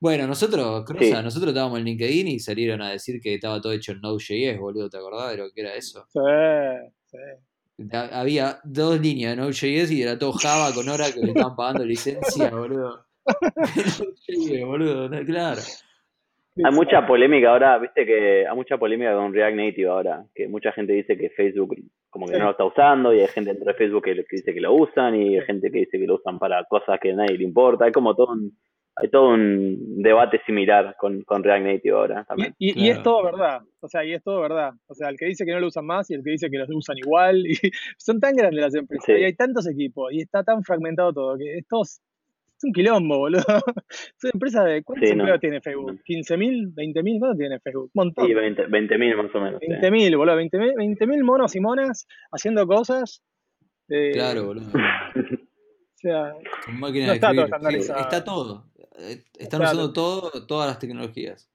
bueno, 0.00 0.26
nosotros, 0.26 0.84
Crosa, 0.84 1.18
Sí. 1.18 1.22
nosotros 1.22 1.50
estábamos 1.50 1.78
en 1.78 1.84
LinkedIn 1.84 2.28
y 2.28 2.40
salieron 2.40 2.80
a 2.82 2.90
decir 2.90 3.20
que 3.20 3.34
estaba 3.34 3.60
todo 3.60 3.72
hecho 3.72 3.92
en 3.92 4.00
Node.js, 4.00 4.58
boludo, 4.58 4.88
¿te 4.90 4.96
acordás 4.98 5.30
de 5.32 5.36
lo 5.38 5.50
que 5.52 5.60
era 5.60 5.74
eso? 5.74 6.06
Sí, 6.12 6.20
sí. 7.06 7.18
Ha- 7.92 8.20
Había 8.20 8.58
dos 8.64 9.00
líneas 9.00 9.36
de 9.36 9.42
Node.js 9.42 9.90
y 9.92 10.02
era 10.02 10.18
todo 10.18 10.32
Java 10.32 10.72
con 10.74 10.88
hora 10.88 11.04
que 11.12 11.20
le 11.20 11.28
estaban 11.28 11.54
pagando 11.56 11.84
licencia, 11.84 12.50
boludo. 12.50 13.04
Node.js, 13.76 14.64
boludo, 14.66 15.08
no, 15.08 15.24
claro. 15.24 15.60
Hay 16.64 16.74
mucha 16.74 17.06
polémica 17.06 17.50
ahora, 17.50 17.78
viste 17.78 18.04
que 18.04 18.44
hay 18.48 18.56
mucha 18.56 18.76
polémica 18.78 19.14
con 19.14 19.32
React 19.32 19.56
Native 19.56 19.88
ahora, 19.88 20.24
que 20.34 20.48
mucha 20.48 20.72
gente 20.72 20.92
dice 20.92 21.16
que 21.16 21.30
Facebook 21.30 21.76
como 22.10 22.26
que 22.26 22.32
Sí. 22.32 22.38
no 22.40 22.46
lo 22.46 22.50
está 22.52 22.64
usando 22.64 23.14
y 23.14 23.20
hay 23.20 23.28
gente 23.28 23.50
dentro 23.50 23.66
de 23.70 23.74
Facebook 23.78 24.02
que, 24.02 24.14
que 24.14 24.24
dice 24.36 24.52
que 24.52 24.60
lo 24.60 24.74
usan 24.74 25.14
y 25.14 25.38
hay 25.38 25.44
gente 25.44 25.70
que 25.70 25.78
dice 25.80 25.98
que 25.98 26.06
lo 26.06 26.16
usan 26.16 26.38
para 26.40 26.64
cosas 26.64 26.98
que 27.00 27.12
a 27.12 27.14
nadie 27.14 27.38
le 27.38 27.44
importa. 27.44 27.84
Hay 27.84 27.92
como 27.92 28.16
todo 28.16 28.32
un, 28.32 28.58
hay 29.00 29.08
todo 29.10 29.28
un 29.30 30.02
debate 30.02 30.40
similar 30.46 30.96
con, 30.98 31.22
con 31.22 31.42
React 31.44 31.64
Native 31.66 31.94
ahora 31.96 32.22
Y, 32.22 32.26
también. 32.26 32.54
y- 32.58 32.70
y 32.70 32.72
Claro. 32.74 32.92
es 32.98 33.02
todo 33.02 33.24
verdad, 33.24 33.60
o 33.80 33.88
sea, 33.88 34.04
y 34.04 34.12
es 34.12 34.22
todo 34.22 34.40
verdad. 34.40 34.72
O 34.86 34.94
sea, 34.94 35.08
el 35.08 35.16
que 35.16 35.26
dice 35.26 35.44
que 35.44 35.52
no 35.52 35.60
lo 35.60 35.68
usan 35.68 35.86
más 35.86 36.10
y 36.10 36.14
el 36.14 36.22
que 36.24 36.30
dice 36.30 36.50
que 36.50 36.58
lo 36.58 36.66
usan 36.76 36.98
igual, 36.98 37.44
y 37.46 37.54
son 37.96 38.20
tan 38.20 38.34
grandes 38.34 38.60
las 38.60 38.74
empresas, 38.74 39.04
Sí. 39.06 39.12
y 39.12 39.24
hay 39.24 39.34
tantos 39.34 39.68
equipos, 39.68 40.12
y 40.12 40.20
está 40.20 40.42
tan 40.42 40.62
fragmentado 40.64 41.12
todo, 41.12 41.38
que 41.38 41.58
es 41.58 41.66
todo, 41.68 41.82
es 41.82 42.00
un 42.64 42.72
quilombo, 42.72 43.18
boludo. 43.18 43.44
Son 44.16 44.30
empresas 44.34 44.64
de, 44.64 44.82
¿cuántos 44.82 45.08
Sí, 45.08 45.14
no. 45.14 45.22
empleados 45.22 45.40
tiene 45.40 45.60
Facebook? 45.60 46.00
¿15.000? 46.04 46.74
¿20.000? 46.74 47.18
¿Cuánto 47.20 47.38
tiene 47.38 47.60
Facebook? 47.60 47.84
Un 47.84 47.90
montón. 47.94 48.26
Sí, 48.26 48.34
20 48.34 48.66
20.000 48.66 49.16
más 49.16 49.32
o 49.32 49.40
menos. 49.40 49.60
sí. 49.60 49.68
20.000, 49.68 50.16
boludo, 50.16 50.34
20.000 50.36 50.74
20.000 50.74 51.22
monos 51.22 51.54
y 51.54 51.60
monas 51.60 52.08
haciendo 52.32 52.66
cosas. 52.66 53.22
eh, 53.88 54.10
Claro, 54.12 54.46
boludo. 54.46 54.66
O 55.98 56.00
sea, 56.00 56.32
Con 56.64 56.78
máquina 56.78 57.06
No 57.06 57.10
de 57.12 57.16
está 57.16 57.32
todo 57.32 57.44
estandarizado. 57.44 58.00
Está 58.00 58.24
todo. 58.24 58.64
Eh, 58.98 59.24
Están 59.38 59.60
Claro. 59.60 59.78
usando 59.78 59.92
todo, 59.92 60.46
todas 60.46 60.68
las 60.68 60.78
tecnologías. 60.78 61.48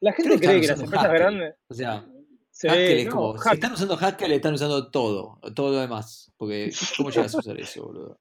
la 0.00 0.12
gente 0.12 0.38
cree 0.38 0.60
que 0.60 0.66
las 0.68 0.78
usando 0.78 0.84
empresas 0.84 1.04
Haskell. 1.06 1.18
grandes. 1.20 1.54
O 1.68 1.74
sea, 1.74 2.06
Sí, 2.50 2.68
Haskell 2.68 2.98
es 2.98 3.06
no, 3.06 3.10
como. 3.12 3.38
Si 3.38 3.48
están 3.54 3.72
usando 3.72 3.94
Haskell, 4.00 4.32
están 4.32 4.54
usando 4.54 4.90
todo. 4.90 5.38
Todo 5.54 5.72
lo 5.72 5.80
demás. 5.80 6.32
Porque, 6.38 6.70
¿cómo 6.96 7.10
llegas 7.10 7.34
a 7.34 7.38
usar 7.38 7.58
eso, 7.60 7.84
boludo? 7.84 8.18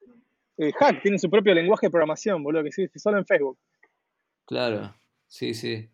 eh, 0.58 0.72
Hack 0.72 1.02
tiene 1.02 1.18
su 1.18 1.30
propio 1.30 1.54
lenguaje 1.54 1.86
de 1.86 1.90
programación, 1.90 2.42
boludo, 2.42 2.62
que 2.62 2.68
existe 2.68 2.98
solo 2.98 3.18
en 3.18 3.26
Facebook. 3.26 3.58
Claro, 4.46 4.94
sí, 5.26 5.54
sí. 5.54 5.88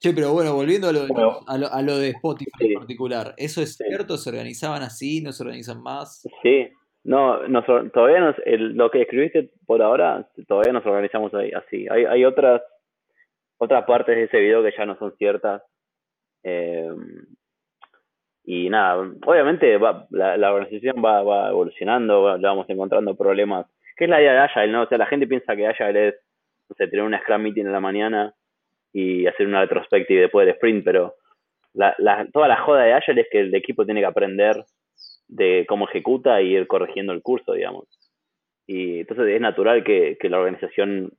Che, 0.00 0.12
pero 0.12 0.32
bueno, 0.32 0.54
volviendo 0.54 0.88
a 0.88 0.92
lo, 0.92 1.06
Bueno. 1.08 1.40
a 1.46 1.56
lo, 1.58 1.72
a 1.72 1.82
lo 1.82 1.96
de 1.98 2.10
Spotify 2.10 2.50
Sí. 2.58 2.66
en 2.66 2.74
particular, 2.78 3.34
¿eso 3.36 3.62
es 3.62 3.74
Sí. 3.74 3.84
cierto? 3.88 4.16
¿Se 4.18 4.28
organizaban 4.30 4.82
así? 4.82 5.20
¿No 5.22 5.32
se 5.32 5.42
organizan 5.42 5.80
más? 5.82 6.22
Sí, 6.42 6.68
no, 7.08 7.46
nos- 7.48 7.92
todavía 7.92 8.20
nos, 8.20 8.36
lo 8.46 8.90
que 8.90 9.02
escribiste 9.02 9.50
por 9.66 9.80
ahora, 9.82 10.28
todavía 10.46 10.72
nos 10.72 10.84
organizamos 10.86 11.32
ahí, 11.34 11.50
así. 11.52 11.86
Hay, 11.90 12.04
hay 12.04 12.24
otras, 12.24 12.62
otras 13.58 13.84
partes 13.84 14.14
de 14.16 14.24
ese 14.24 14.38
video 14.38 14.62
que 14.62 14.74
ya 14.76 14.84
no 14.86 14.96
son 14.98 15.16
ciertas. 15.16 15.62
Eh, 16.44 16.90
y 18.44 18.70
nada, 18.70 18.96
obviamente 19.26 19.76
va, 19.76 20.06
la, 20.10 20.52
organización 20.52 21.02
va, 21.04 21.22
va 21.22 21.50
evolucionando, 21.50 22.22
va- 22.22 22.36
vamos 22.38 22.68
encontrando 22.70 23.14
problemas. 23.14 23.66
¿Qué 23.96 24.04
es 24.04 24.10
la 24.10 24.20
idea 24.20 24.32
de 24.32 24.38
Agile, 24.38 24.68
no? 24.68 24.82
O 24.82 24.86
sea, 24.86 24.96
la 24.98 25.06
gente 25.06 25.26
piensa 25.26 25.56
que 25.56 25.66
Agile 25.66 26.08
es 26.08 26.14
no 26.68 26.76
sé, 26.76 26.88
tener 26.88 27.04
una 27.04 27.20
Scrum 27.20 27.42
Meeting 27.42 27.66
en 27.66 27.72
la 27.72 27.80
mañana 27.80 28.34
y 28.92 29.26
hacer 29.26 29.46
una 29.46 29.62
retrospectiva 29.62 30.22
después 30.22 30.46
del 30.46 30.54
sprint, 30.54 30.84
pero 30.84 31.14
la, 31.74 31.94
la, 31.98 32.26
toda 32.32 32.48
la 32.48 32.56
joda 32.58 32.84
de 32.84 32.92
Agile 32.92 33.22
es 33.22 33.28
que 33.30 33.40
el 33.40 33.54
equipo 33.54 33.84
tiene 33.84 34.00
que 34.00 34.06
aprender 34.06 34.64
de 35.28 35.66
cómo 35.68 35.88
ejecuta 35.88 36.42
y 36.42 36.56
ir 36.56 36.66
corrigiendo 36.66 37.12
el 37.12 37.22
curso, 37.22 37.52
digamos. 37.52 37.84
Y 38.66 39.00
entonces 39.00 39.28
es 39.28 39.40
natural 39.40 39.84
que, 39.84 40.16
que 40.20 40.28
la 40.28 40.38
organización 40.38 41.12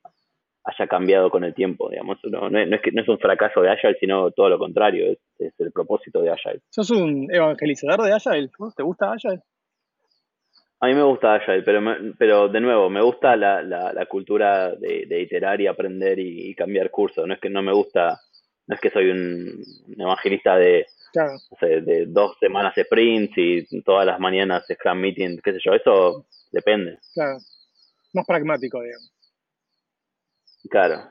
haya 0.64 0.88
cambiado 0.88 1.30
con 1.30 1.44
el 1.44 1.54
tiempo, 1.54 1.90
digamos. 1.90 2.20
No, 2.24 2.50
no, 2.50 2.60
es, 2.60 2.82
que, 2.82 2.92
no 2.92 3.02
es 3.02 3.10
un 3.10 3.20
fracaso 3.20 3.62
de 3.62 3.72
Agile, 3.72 3.98
sino 4.00 4.32
todo 4.32 4.50
lo 4.50 4.60
contrario, 4.60 5.12
es, 5.38 5.54
el 5.60 5.72
propósito 5.72 6.22
de 6.22 6.32
Agile. 6.32 6.62
¿Sos 6.70 6.92
un 6.92 7.28
evangelizador 7.34 8.04
de 8.04 8.14
Agile? 8.14 8.50
¿Te 8.76 8.84
gusta 8.84 9.12
Agile? 9.12 9.42
A 10.82 10.88
mí 10.88 10.94
me 10.94 11.04
gusta 11.04 11.36
Agile, 11.36 11.64
pero, 11.64 11.82
pero 12.18 12.48
de 12.48 12.62
nuevo, 12.62 12.90
me 12.90 13.02
gusta 13.02 13.36
la, 13.36 13.62
la, 13.62 14.06
cultura 14.06 14.74
de, 14.76 15.06
de, 15.08 15.22
iterar 15.22 15.60
y 15.60 15.68
aprender 15.68 16.20
y, 16.20 16.56
cambiar 16.56 16.90
curso. 16.90 17.28
No 17.28 17.34
es 17.34 17.40
que 17.40 17.50
no 17.50 17.62
me 17.62 17.74
gusta, 17.74 18.18
no 18.68 18.76
es 18.76 18.80
que 18.80 18.90
soy 18.90 19.10
un, 19.10 19.62
evangelista 19.98 20.56
de, 20.56 20.86
de 21.62 22.06
dos 22.08 22.38
semanas 22.40 22.74
sprints 22.76 23.34
y 23.38 23.82
todas 23.82 24.06
las 24.06 24.20
mañanas 24.20 24.66
Scrum 24.72 25.00
Meeting, 25.00 25.40
qué 25.44 25.54
sé 25.54 25.60
yo, 25.64 25.74
eso 25.74 26.26
depende. 26.52 26.98
Claro, 27.14 27.38
más 28.14 28.26
pragmático, 28.26 28.82
digamos. 28.82 29.12
Claro. 30.70 31.10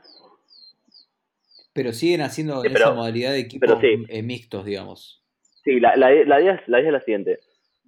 Pero 1.73 1.93
siguen 1.93 2.23
haciendo 2.23 2.65
esa 2.65 2.93
modalidad 2.93 3.33
de 3.33 3.39
equipos 3.39 3.79
eh, 3.83 4.23
mixtos, 4.23 4.65
digamos. 4.65 5.23
Sí, 5.65 5.81
la, 5.81 5.97
la, 5.97 6.11
la, 6.25 6.41
idea 6.41 6.55
es, 6.55 6.69
la 6.69 6.81
idea 6.81 6.89
es 6.89 6.93
la 6.93 7.05
siguiente. 7.05 7.39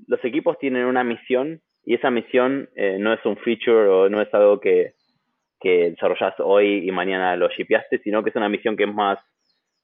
Los 0.07 0.25
equipos 0.25 0.59
tienen 0.59 0.85
una 0.85 1.03
misión 1.03 1.61
y 1.85 1.95
esa 1.95 2.11
misión 2.11 2.69
eh, 2.77 2.99
no 2.99 3.13
es 3.13 3.25
un 3.25 3.37
feature 3.39 3.89
o 3.89 4.09
no 4.09 4.21
es 4.21 4.33
algo 4.33 4.61
que, 4.61 4.95
que 5.61 5.91
desarrollas 5.91 6.35
hoy 6.39 6.87
y 6.89 6.93
mañana 6.93 7.37
lo 7.37 7.49
shipeaste, 7.49 7.99
sino 7.99 8.23
que 8.23 8.31
es 8.31 8.37
una 8.37 8.49
misión 8.49 8.77
que 8.77 8.85
es 8.85 8.95
más 8.95 9.19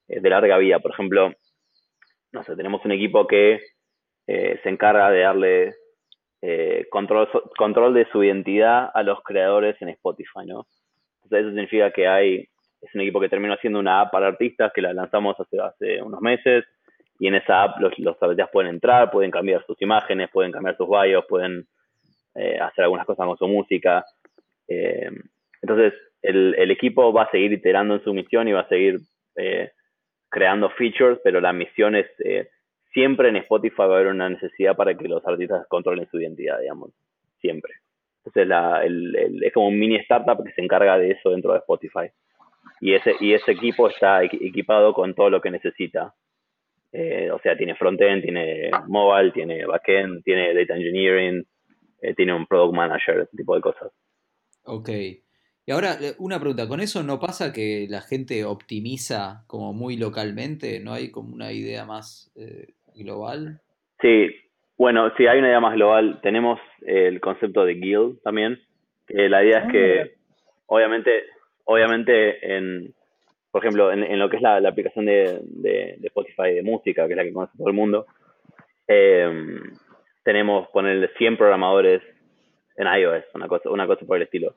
eh, 0.09 0.21
de 0.21 0.31
larga 0.31 0.59
vida. 0.59 0.79
Por 0.79 0.93
ejemplo, 0.93 1.35
no 2.33 2.45
sé, 2.45 2.57
tenemos 2.57 2.85
un 2.85 2.93
equipo 2.93 3.27
que 3.27 3.61
se 4.27 4.69
encarga 4.69 5.11
de 5.11 5.21
darle 5.21 5.75
control, 6.91 7.29
control 7.57 7.95
de 7.95 8.07
su 8.11 8.25
identidad 8.25 8.91
a 8.93 9.03
los 9.05 9.23
creadores 9.23 9.81
en 9.81 9.91
Spotify, 9.91 10.47
¿no? 10.47 10.67
eso 11.31 11.49
significa 11.49 11.91
que 11.91 12.07
hay, 12.07 12.49
es 12.81 12.95
un 12.95 13.01
equipo 13.01 13.21
que 13.21 13.29
terminó 13.29 13.55
haciendo 13.55 13.79
una 13.79 14.01
app 14.01 14.13
para 14.13 14.29
artistas 14.29 14.73
que 14.75 14.83
la 14.83 14.93
lanzamos 14.93 15.39
hace, 15.41 15.61
hace 15.61 16.03
unos 16.03 16.21
meses 16.21 16.65
y 17.19 17.29
en 17.29 17.35
esa 17.35 17.65
app 17.65 17.81
los, 17.81 17.99
los 17.99 18.21
artistas 18.23 18.51
pueden 18.53 18.71
entrar, 18.71 19.11
pueden 19.11 19.31
cambiar 19.31 19.65
sus 19.67 19.81
imágenes, 19.81 20.31
pueden 20.31 20.53
cambiar 20.53 20.77
sus 20.77 20.89
bios, 20.89 21.25
pueden 21.29 21.67
eh, 22.35 22.59
hacer 22.61 22.85
algunas 22.85 23.07
cosas 23.07 23.27
con 23.27 23.39
su 23.39 23.49
música. 23.49 24.05
Eh, 24.69 25.11
entonces, 25.63 25.95
el, 26.23 26.55
el, 26.59 26.71
equipo 26.71 27.13
va 27.13 27.23
a 27.23 27.31
seguir 27.31 27.53
iterando 27.53 27.95
en 27.95 28.05
su 28.05 28.13
misión 28.13 28.49
y 28.49 28.53
va 28.53 28.61
a 28.61 28.69
seguir 28.69 28.99
eh, 29.37 29.71
creando 30.29 30.71
features, 30.71 31.21
pero 31.23 31.41
la 31.41 31.53
misión 31.53 31.95
es 31.95 32.07
siempre 32.97 33.29
en 33.29 33.37
Spotify 33.37 33.83
va 33.83 33.85
a 33.85 33.97
haber 33.97 34.07
una 34.07 34.31
necesidad 34.31 34.75
para 34.75 34.97
que 34.97 35.07
los 35.07 35.23
artistas 35.27 35.67
controlen 35.69 36.09
su 36.11 36.19
identidad, 36.19 36.59
digamos, 36.61 36.93
siempre. 37.43 37.75
Entonces 38.25 38.49
la, 38.49 38.83
el, 38.85 39.43
es 39.43 39.53
como 39.53 39.69
un 39.69 39.79
mini 39.79 39.97
startup 39.97 40.43
que 40.43 40.53
se 40.53 40.63
encarga 40.63 40.99
de 40.99 41.11
eso 41.11 41.31
dentro 41.31 41.53
de 41.53 41.59
Spotify. 41.59 42.11
Y 42.81 42.95
ese, 42.95 43.15
y 43.21 43.35
ese 43.35 43.53
equipo 43.53 43.89
está 43.89 44.25
equipado 44.25 44.95
con 44.95 45.15
todo 45.15 45.29
lo 45.29 45.43
que 45.43 45.51
necesita. 45.51 46.15
Eh, 46.91 47.31
o 47.31 47.39
sea, 47.41 47.55
tiene 47.55 47.75
frontend, 47.75 48.23
tiene 48.23 48.71
mobile, 48.87 49.31
tiene 49.33 49.67
backend, 49.67 50.25
tiene 50.25 50.55
data 50.55 50.75
engineering, 50.75 51.45
eh, 52.01 52.15
tiene 52.15 52.33
un 52.33 52.47
product 52.47 52.75
manager, 52.75 53.21
ese 53.21 53.37
tipo 53.37 53.55
de 53.55 53.61
cosas. 53.61 53.93
Ok. 54.65 54.89
Y 55.67 55.73
ahora, 55.73 55.95
eh, 56.01 56.15
una 56.19 56.39
pregunta, 56.39 56.69
¿con 56.69 56.81
eso 56.81 57.03
no 57.03 57.19
pasa 57.19 57.53
que 57.53 57.87
la 57.91 58.01
gente 58.01 58.45
optimiza 58.45 59.45
como 59.49 59.73
muy 59.73 59.97
localmente? 59.97 60.81
¿No 60.81 60.93
hay 60.93 61.11
como 61.11 61.35
una 61.35 61.53
idea 61.53 61.85
más 61.85 62.33
global? 62.95 63.61
Sí, 64.01 64.29
bueno, 64.79 65.11
sí, 65.17 65.27
hay 65.27 65.39
una 65.39 65.49
idea 65.49 65.61
más 65.61 65.75
global. 65.75 66.21
Tenemos 66.23 66.61
el 66.83 67.21
concepto 67.21 67.65
de 67.65 67.75
guild 67.75 68.21
también. 68.23 68.61
Que 69.07 69.29
la 69.29 69.43
idea 69.43 69.61
es 69.61 69.73
que, 69.73 70.01
ah, 70.01 70.07
obviamente, 70.67 71.25
obviamente, 71.65 72.57
en, 72.57 72.95
por 73.51 73.63
ejemplo, 73.65 73.91
en, 73.93 74.19
lo 74.19 74.29
que 74.29 74.37
es 74.37 74.43
la, 74.43 74.57
aplicación 74.57 75.07
de, 75.07 75.41
de, 75.43 75.99
Spotify 76.03 76.53
de 76.55 76.63
música, 76.63 77.07
que 77.07 77.13
es 77.13 77.17
la 77.17 77.25
que 77.25 77.33
conoce 77.33 77.57
todo 77.57 77.69
el 77.69 77.75
mundo, 77.75 78.07
eh, 78.87 79.61
tenemos 80.25 80.69
ponerle 80.69 81.09
100 81.17 81.37
programadores 81.37 82.03
en 82.77 82.87
iOS, 82.87 83.25
una 83.35 83.49
cosa, 83.49 83.71
una 83.71 83.87
cosa 83.87 84.05
por 84.05 84.17
el 84.17 84.25
estilo. 84.25 84.55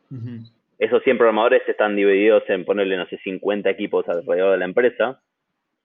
Esos 0.80 1.04
100 1.04 1.18
programadores 1.18 1.62
están 1.68 1.98
divididos 1.98 2.44
en 2.48 2.64
ponerle, 2.64 2.96
no 2.96 3.06
sé, 3.08 3.18
50 3.18 3.70
equipos 3.70 4.08
alrededor 4.08 4.54
de 4.54 4.58
la 4.58 4.66
empresa, 4.66 5.22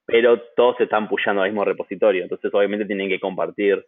pero 0.06 0.40
todos 0.54 0.76
se 0.76 0.84
están 0.84 1.08
pushando 1.08 1.42
al 1.42 1.48
mismo 1.48 1.64
repositorio. 1.64 2.22
Entonces, 2.22 2.54
obviamente, 2.54 2.86
tienen 2.86 3.08
que 3.08 3.18
compartir 3.18 3.84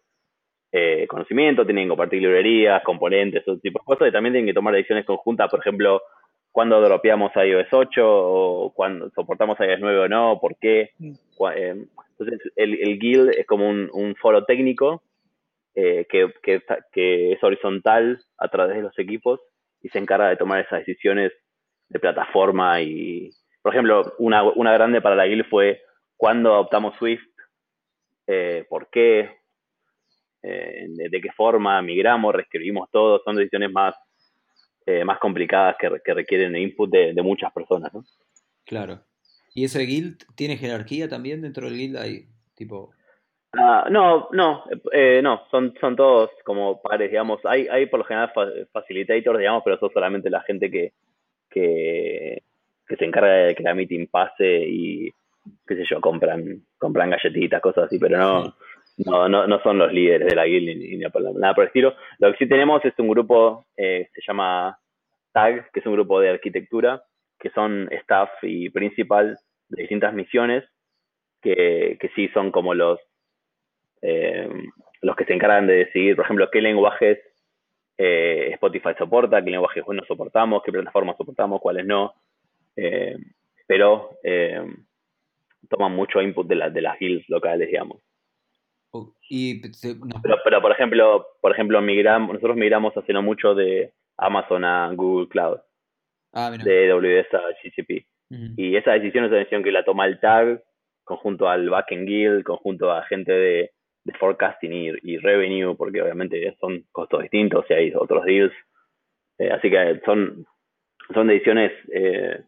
eh, 0.73 1.07
conocimiento, 1.07 1.65
tienen 1.65 1.85
que 1.85 1.89
compartir 1.89 2.21
librerías, 2.21 2.83
componentes, 2.83 3.41
ese 3.47 3.57
tipo 3.61 3.79
de 3.79 3.85
cosas, 3.85 4.09
y 4.09 4.11
también 4.11 4.33
tienen 4.33 4.47
que 4.47 4.53
tomar 4.53 4.73
decisiones 4.73 5.05
conjuntas, 5.05 5.49
por 5.49 5.61
ejemplo, 5.61 6.01
cuándo 6.51 6.81
dropeamos 6.81 7.31
iOS 7.35 7.67
8 7.71 8.01
o 8.03 8.73
cuándo 8.73 9.09
soportamos 9.11 9.57
iOS 9.61 9.79
9 9.79 9.99
o 9.99 10.09
no, 10.09 10.39
por 10.41 10.57
qué. 10.57 10.89
Mm. 10.99 11.13
Eh, 11.55 11.85
entonces, 12.19 12.51
el, 12.57 12.99
guild 12.99 13.29
es 13.29 13.45
como 13.45 13.69
un, 13.69 14.15
foro 14.19 14.43
técnico 14.43 15.03
eh, 15.73 16.05
que, 16.09 16.33
que, 16.91 17.31
es 17.31 17.43
horizontal 17.43 18.19
a 18.37 18.47
través 18.49 18.75
de 18.75 18.81
los 18.81 18.99
equipos 18.99 19.39
y 19.81 19.89
se 19.89 19.99
encarga 19.99 20.29
de 20.29 20.37
tomar 20.37 20.61
esas 20.61 20.79
decisiones 20.79 21.31
de 21.89 21.99
plataforma 21.99 22.81
y, 22.81 23.31
por 23.61 23.73
ejemplo, 23.73 24.13
una, 24.19 24.43
una 24.43 24.73
grande 24.73 25.01
para 25.01 25.15
la 25.15 25.25
guild 25.25 25.45
fue 25.49 25.81
cuándo 26.15 26.53
adoptamos 26.53 26.95
Swift, 26.97 27.23
por 28.69 28.89
qué, 28.89 29.37
eh, 30.43 30.85
de, 30.87 31.21
qué 31.21 31.31
forma 31.35 31.81
migramos, 31.81 32.33
reescribimos 32.33 32.89
todo, 32.91 33.21
son 33.25 33.35
decisiones 33.35 33.71
más, 33.71 33.95
eh, 34.85 35.03
más 35.03 35.19
complicadas 35.19 35.75
que, 35.79 35.89
que, 36.03 36.13
requieren 36.13 36.55
input 36.55 36.89
de, 36.89 37.21
muchas 37.21 37.51
personas. 37.51 37.91
Claro. 38.65 39.03
¿Y 39.53 39.65
ese 39.65 39.79
guild 39.81 40.23
tiene 40.35 40.55
jerarquía 40.57 41.09
también 41.09 41.41
dentro 41.41 41.67
del 41.67 41.77
guild? 41.77 41.97
Hay 41.97 42.27
tipo... 42.55 42.93
Ah, 43.59 43.87
no, 43.89 44.29
no, 44.33 44.65
eh, 44.91 45.19
no, 45.23 45.43
son, 45.49 45.73
son 45.79 45.95
todos 45.95 46.29
como 46.43 46.79
pares, 46.81 47.09
digamos. 47.09 47.43
Hay, 47.45 47.67
hay 47.67 47.87
por 47.87 47.99
lo 47.99 48.05
general 48.05 48.31
facilitators, 48.71 49.39
digamos, 49.39 49.63
pero 49.63 49.79
son 49.79 49.89
solamente 49.91 50.29
la 50.29 50.41
gente 50.41 50.69
que, 50.69 50.93
que, 51.49 52.43
que 52.87 52.95
se 52.95 53.05
encarga 53.05 53.33
de 53.33 53.55
que 53.55 53.63
la 53.63 53.73
meeting 53.73 54.07
pase 54.07 54.63
y, 54.67 55.09
qué 55.65 55.75
sé 55.75 55.85
yo, 55.89 55.99
compran, 55.99 56.61
compran 56.77 57.09
galletitas, 57.09 57.61
cosas 57.61 57.85
así, 57.85 57.97
pero 57.97 58.17
no, 58.17 58.55
no, 58.97 59.27
no, 59.27 59.47
no 59.47 59.59
son 59.63 59.79
los 59.79 59.91
líderes 59.91 60.27
de 60.27 60.35
la 60.35 60.45
guild 60.45 60.77
ni, 60.77 60.97
nada 60.97 61.53
por 61.55 61.63
el 61.63 61.67
estilo. 61.67 61.95
Lo 62.19 62.31
que 62.31 62.37
sí 62.37 62.47
tenemos 62.47 62.85
es 62.85 62.93
un 62.99 63.07
grupo, 63.07 63.65
eh, 63.75 64.09
se 64.13 64.21
llama 64.27 64.77
TAG, 65.31 65.71
que 65.71 65.79
es 65.79 65.85
un 65.85 65.93
grupo 65.93 66.19
de 66.19 66.29
arquitectura, 66.29 67.03
que 67.39 67.49
son 67.51 67.87
staff 67.91 68.29
y 68.43 68.69
principal 68.69 69.39
de 69.69 69.81
distintas 69.81 70.13
misiones, 70.13 70.63
que, 71.41 71.97
que 71.99 72.09
sí 72.15 72.27
son 72.29 72.51
como 72.51 72.73
los, 72.73 72.99
eh, 74.01 74.49
los 75.01 75.15
que 75.15 75.25
se 75.25 75.33
encargan 75.33 75.67
de 75.67 75.85
decidir, 75.85 76.15
por 76.15 76.25
ejemplo, 76.25 76.49
qué 76.51 76.61
lenguajes 76.61 77.19
eh, 77.97 78.49
Spotify 78.53 78.89
soporta, 78.97 79.43
qué 79.43 79.51
lenguajes 79.51 79.83
no 79.87 80.03
soportamos, 80.07 80.61
qué 80.63 80.71
plataformas 80.71 81.17
soportamos, 81.17 81.61
cuáles 81.61 81.85
no. 81.85 82.13
pero 83.67 84.11
toman 85.69 85.93
mucho 85.93 86.21
input 86.21 86.47
de, 86.47 86.55
la, 86.55 86.69
de 86.69 86.81
las 86.81 86.97
guilds 86.99 87.27
locales, 87.29 87.67
digamos. 87.67 88.01
Y, 89.29 89.61
pero, 90.23 90.37
pero, 90.43 90.61
por 90.61 90.71
ejemplo, 90.71 91.27
por 91.41 91.51
ejemplo 91.51 91.81
migramos, 91.81 92.33
nosotros 92.33 92.57
migramos 92.57 92.95
hace 92.95 93.13
no 93.13 93.21
mucho 93.21 93.53
de 93.53 93.93
Amazon 94.17 94.63
a 94.63 94.91
Google 94.93 95.27
Cloud, 95.27 95.59
ah, 96.33 96.51
de 96.51 96.91
AWS 96.91 97.33
a 97.33 97.41
GCP. 97.61 98.05
Y 98.57 98.75
esa 98.75 98.91
decisión 98.91 99.23
es 99.23 99.29
una 99.29 99.39
decisión 99.39 99.63
que 99.63 99.71
la 99.71 99.85
toma 99.85 100.05
el 100.05 100.19
tag, 100.19 100.61
conjunto 101.03 101.47
al 101.47 101.69
backend 101.69 102.07
guild, 102.07 102.43
conjunto 102.43 102.91
a 102.91 103.03
gente 103.03 103.31
de, 103.31 103.71
de 104.07 104.13
forecasting 104.13 104.71
y, 105.03 105.17
revenue, 105.17 105.75
porque 105.75 106.01
obviamente 106.01 106.55
son 106.61 106.85
costos 106.93 107.23
distintos 107.23 107.65
y 107.69 107.73
hay 107.73 107.93
otros 107.93 108.23
deals. 108.23 108.53
Eh, 109.37 109.51
así 109.51 109.69
que 109.69 109.99
son, 110.05 110.45
son 111.13 111.27
decisiones 111.27 111.73
eh, 111.93 112.41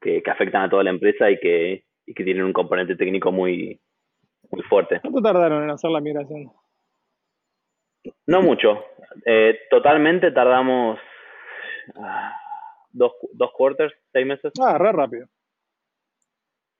que, 0.00 0.22
que, 0.22 0.30
afectan 0.30 0.64
a 0.64 0.68
toda 0.70 0.84
la 0.84 0.90
empresa 0.90 1.30
y 1.30 1.40
que, 1.40 1.84
y 2.04 2.12
que 2.12 2.24
tienen 2.24 2.44
un 2.44 2.52
componente 2.52 2.94
técnico 2.94 3.32
muy, 3.32 3.80
muy 4.50 4.62
fuerte. 4.64 5.00
¿Cuánto 5.00 5.22
tardaron 5.22 5.64
en 5.64 5.70
hacer 5.70 5.90
la 5.90 6.00
migración? 6.00 6.52
No 8.26 8.42
mucho. 8.42 8.84
Eh, 9.24 9.58
totalmente 9.70 10.30
tardamos 10.30 10.98
ah, 11.96 12.32
dos, 12.92 13.12
dos 13.32 13.50
quarters, 13.52 13.94
seis 14.12 14.26
meses. 14.26 14.52
Ah, 14.60 14.76
re 14.76 14.92
rápido. 14.92 15.26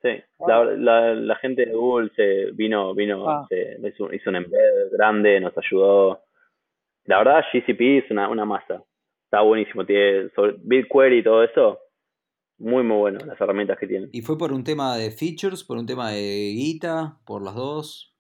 Sí, 0.07 0.23
la, 0.47 1.15
la, 1.15 1.37
gente 1.37 1.67
de 1.67 1.73
Google 1.73 2.11
se 2.15 2.53
vino, 2.53 2.95
vino, 2.95 3.29
ah. 3.29 3.47
se, 3.49 3.77
hizo, 3.89 4.13
hizo, 4.13 4.31
un 4.31 4.37
embed 4.37 4.91
grande, 4.93 5.41
nos 5.41 5.57
ayudó. 5.59 6.21
La 7.05 7.19
verdad, 7.19 7.45
GCP 7.53 8.05
es 8.05 8.11
una, 8.11 8.29
una 8.29 8.45
masa. 8.45 8.83
Está 9.25 9.41
buenísimo. 9.41 9.85
Tiene 9.85 10.29
sobre 10.31 10.57
BigQuery 10.63 11.19
y 11.19 11.23
todo 11.25 11.43
eso. 11.43 11.79
muy, 12.59 12.83
muy 12.83 12.97
bueno 12.97 13.19
las 13.27 13.41
herramientas 13.41 13.79
que 13.79 13.87
tienen. 13.87 14.11
¿Y 14.13 14.23
fue 14.23 14.39
por 14.39 14.53
un 14.53 14.63
tema 14.63 14.97
de 14.97 15.11
features, 15.11 15.65
por 15.65 15.79
un 15.79 15.87
tema 15.87 16.11
de 16.11 16.53
guita, 16.55 17.19
por 17.27 17.43
las 17.43 17.55
dos? 17.55 18.15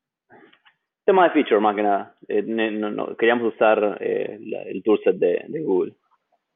Tema 1.04 1.24
de 1.24 1.30
feature 1.30 1.60
más 1.60 1.76
que 1.76 1.82
nada. 1.82 2.16
Eh, 2.28 2.42
no, 2.42 2.90
no, 2.90 3.16
queríamos 3.16 3.54
usar 3.54 3.98
eh, 4.00 4.38
el 4.66 4.82
toolset 4.82 5.16
de, 5.16 5.44
de 5.46 5.62
Google. 5.62 5.94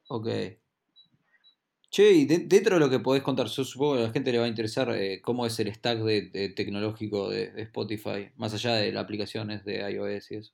Ok. 0.09 0.27
Che, 1.91 2.09
y 2.09 2.25
dentro 2.25 2.75
de 2.75 2.79
lo 2.79 2.89
que 2.89 2.99
podés 2.99 3.21
contar, 3.21 3.47
yo 3.47 3.65
supongo 3.65 3.95
que 3.95 4.03
a 4.03 4.07
la 4.07 4.13
gente 4.13 4.31
le 4.31 4.37
va 4.37 4.45
a 4.45 4.47
interesar 4.47 4.87
eh, 4.95 5.19
cómo 5.21 5.45
es 5.45 5.59
el 5.59 5.73
stack 5.73 5.97
de, 5.97 6.53
tecnológico 6.55 7.29
de, 7.29 7.51
Spotify, 7.63 8.29
más 8.37 8.53
allá 8.53 8.77
de 8.77 8.93
las 8.93 9.03
aplicaciones 9.03 9.65
de 9.65 9.91
iOS 9.91 10.31
y 10.31 10.35
eso. 10.35 10.53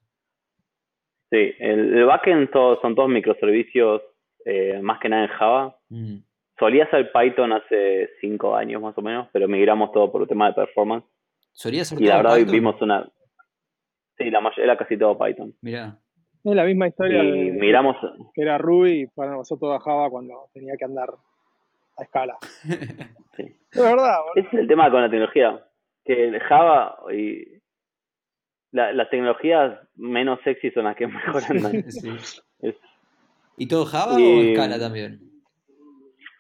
Sí, 1.29 1.53
el, 1.59 2.05
backend 2.05 2.49
son 2.81 2.95
todos 2.95 3.07
microservicios, 3.07 4.01
eh, 4.45 4.79
más 4.81 4.99
que 4.99 5.09
nada 5.09 5.25
en 5.25 5.29
Java. 5.29 5.79
Mm. 5.89 6.15
Solía 6.57 6.89
ser 6.89 7.11
Python 7.11 7.53
hace 7.53 8.09
cinco 8.19 8.55
años 8.55 8.81
más 8.81 8.97
o 8.97 9.03
menos, 9.03 9.27
pero 9.31 9.47
migramos 9.47 9.91
todo 9.91 10.11
por 10.11 10.23
el 10.23 10.27
tema 10.27 10.47
de 10.47 10.53
performance. 10.53 11.05
¿Solía 11.51 11.85
ser 11.85 12.01
Y 12.01 12.05
la 12.05 12.17
verdad 12.17 12.33
hoy 12.33 12.45
vimos 12.45 12.81
una... 12.81 13.07
Sí, 14.17 14.31
la 14.31 14.41
mayoría 14.41 14.63
era 14.63 14.77
casi 14.77 14.97
todo 14.97 15.15
Python. 15.19 15.53
Mira. 15.61 15.99
Es 16.48 16.56
la 16.56 16.64
misma 16.64 16.88
historia 16.88 17.26
y 17.26 17.52
miramos... 17.52 17.98
que 18.34 18.41
era 18.41 18.58
Ruby 18.58 19.02
y 19.02 19.06
bueno, 19.14 19.39
pasó 19.39 19.58
todo 19.58 19.74
a 19.74 19.82
Java 19.82 20.10
cuando 20.10 20.50
tenía 20.54 20.78
que 20.78 20.86
andar 20.86 21.10
a 21.98 22.04
escala. 22.04 22.38
sí. 23.36 23.54
Es 23.72 23.82
verdad. 23.82 24.20
Ese 24.36 24.48
es 24.48 24.54
el 24.54 24.68
tema 24.68 24.89
con 24.89 25.02
la 25.02 25.10
tecnología. 25.10 25.62
Que 26.06 26.39
Java 26.39 27.00
y 27.14 27.43
las 28.72 29.10
tecnologías 29.10 29.78
menos 29.95 30.39
sexy 30.45 30.72
son 30.72 30.86
las 30.86 30.95
que 30.95 31.08
mejor 31.08 31.43
andan. 31.50 31.84
¿Y 33.58 33.68
todo 33.68 33.86
Java 33.86 34.14
o 34.14 34.41
escala 34.41 34.80
también? 34.80 35.20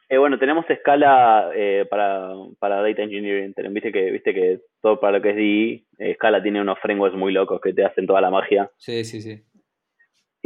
Eh, 0.07 0.17
bueno, 0.17 0.39
tenemos 0.39 0.63
escala 0.69 1.51
eh, 1.53 1.85
para, 1.89 2.31
para 2.59 2.81
Data 2.81 3.01
Engineering. 3.01 3.53
Viste 3.71 3.91
que, 3.91 4.11
viste 4.11 4.33
que 4.33 4.61
todo 4.81 5.01
para 5.01 5.17
lo 5.17 5.21
que 5.21 5.31
es 5.31 5.35
DI, 5.35 5.85
eh, 5.99 6.13
Scala 6.15 6.41
tiene 6.41 6.61
unos 6.61 6.79
frameworks 6.79 7.17
muy 7.17 7.33
locos 7.33 7.59
que 7.59 7.73
te 7.73 7.83
hacen 7.83 8.07
toda 8.07 8.21
la 8.21 8.29
magia. 8.29 8.71
Sí, 8.77 9.03
sí, 9.03 9.19
sí. 9.19 9.43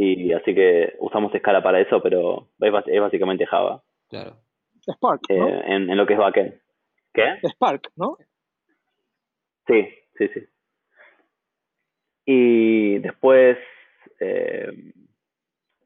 Y 0.04 0.32
así 0.32 0.54
que 0.54 0.96
usamos 0.98 1.34
escala 1.34 1.62
para 1.62 1.80
eso, 1.80 2.02
pero 2.02 2.48
es, 2.60 2.72
es 2.86 3.00
básicamente 3.00 3.46
Java. 3.46 3.82
Claro. 4.08 4.36
Spark, 4.90 5.20
¿no? 5.30 5.48
en, 5.48 5.90
en, 5.90 5.96
lo 5.96 6.06
que 6.06 6.14
es 6.14 6.18
backend. 6.18 6.54
¿Qué? 7.12 7.38
Spark, 7.48 7.92
¿no? 7.96 8.16
Sí, 9.66 9.88
sí, 10.18 10.28
sí. 10.28 10.40
Y 12.24 12.98
después 12.98 13.58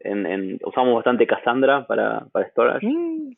en, 0.01 0.27
en, 0.27 0.59
usamos 0.65 0.95
bastante 0.95 1.27
Cassandra 1.27 1.87
para, 1.87 2.27
para 2.33 2.49
storage. 2.51 2.87
Mm. 2.87 3.33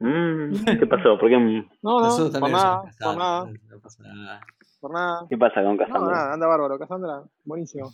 Mm, 0.00 0.64
¿Qué 0.78 0.86
pasó? 0.86 1.18
¿Por 1.18 1.28
qué? 1.28 1.38
No, 1.82 2.00
no, 2.00 2.30
por 2.40 2.50
nada, 2.50 2.82
por 3.00 3.16
nada. 3.16 3.50
No 3.68 3.80
pasa 3.80 4.02
nada. 4.02 4.40
Por 4.80 4.92
nada. 4.92 5.26
¿Qué 5.28 5.36
pasa 5.36 5.62
con 5.62 5.76
Cassandra? 5.76 6.00
No, 6.00 6.10
nada, 6.10 6.34
anda 6.34 6.46
bárbaro. 6.46 6.78
Cassandra, 6.78 7.22
buenísimo. 7.44 7.90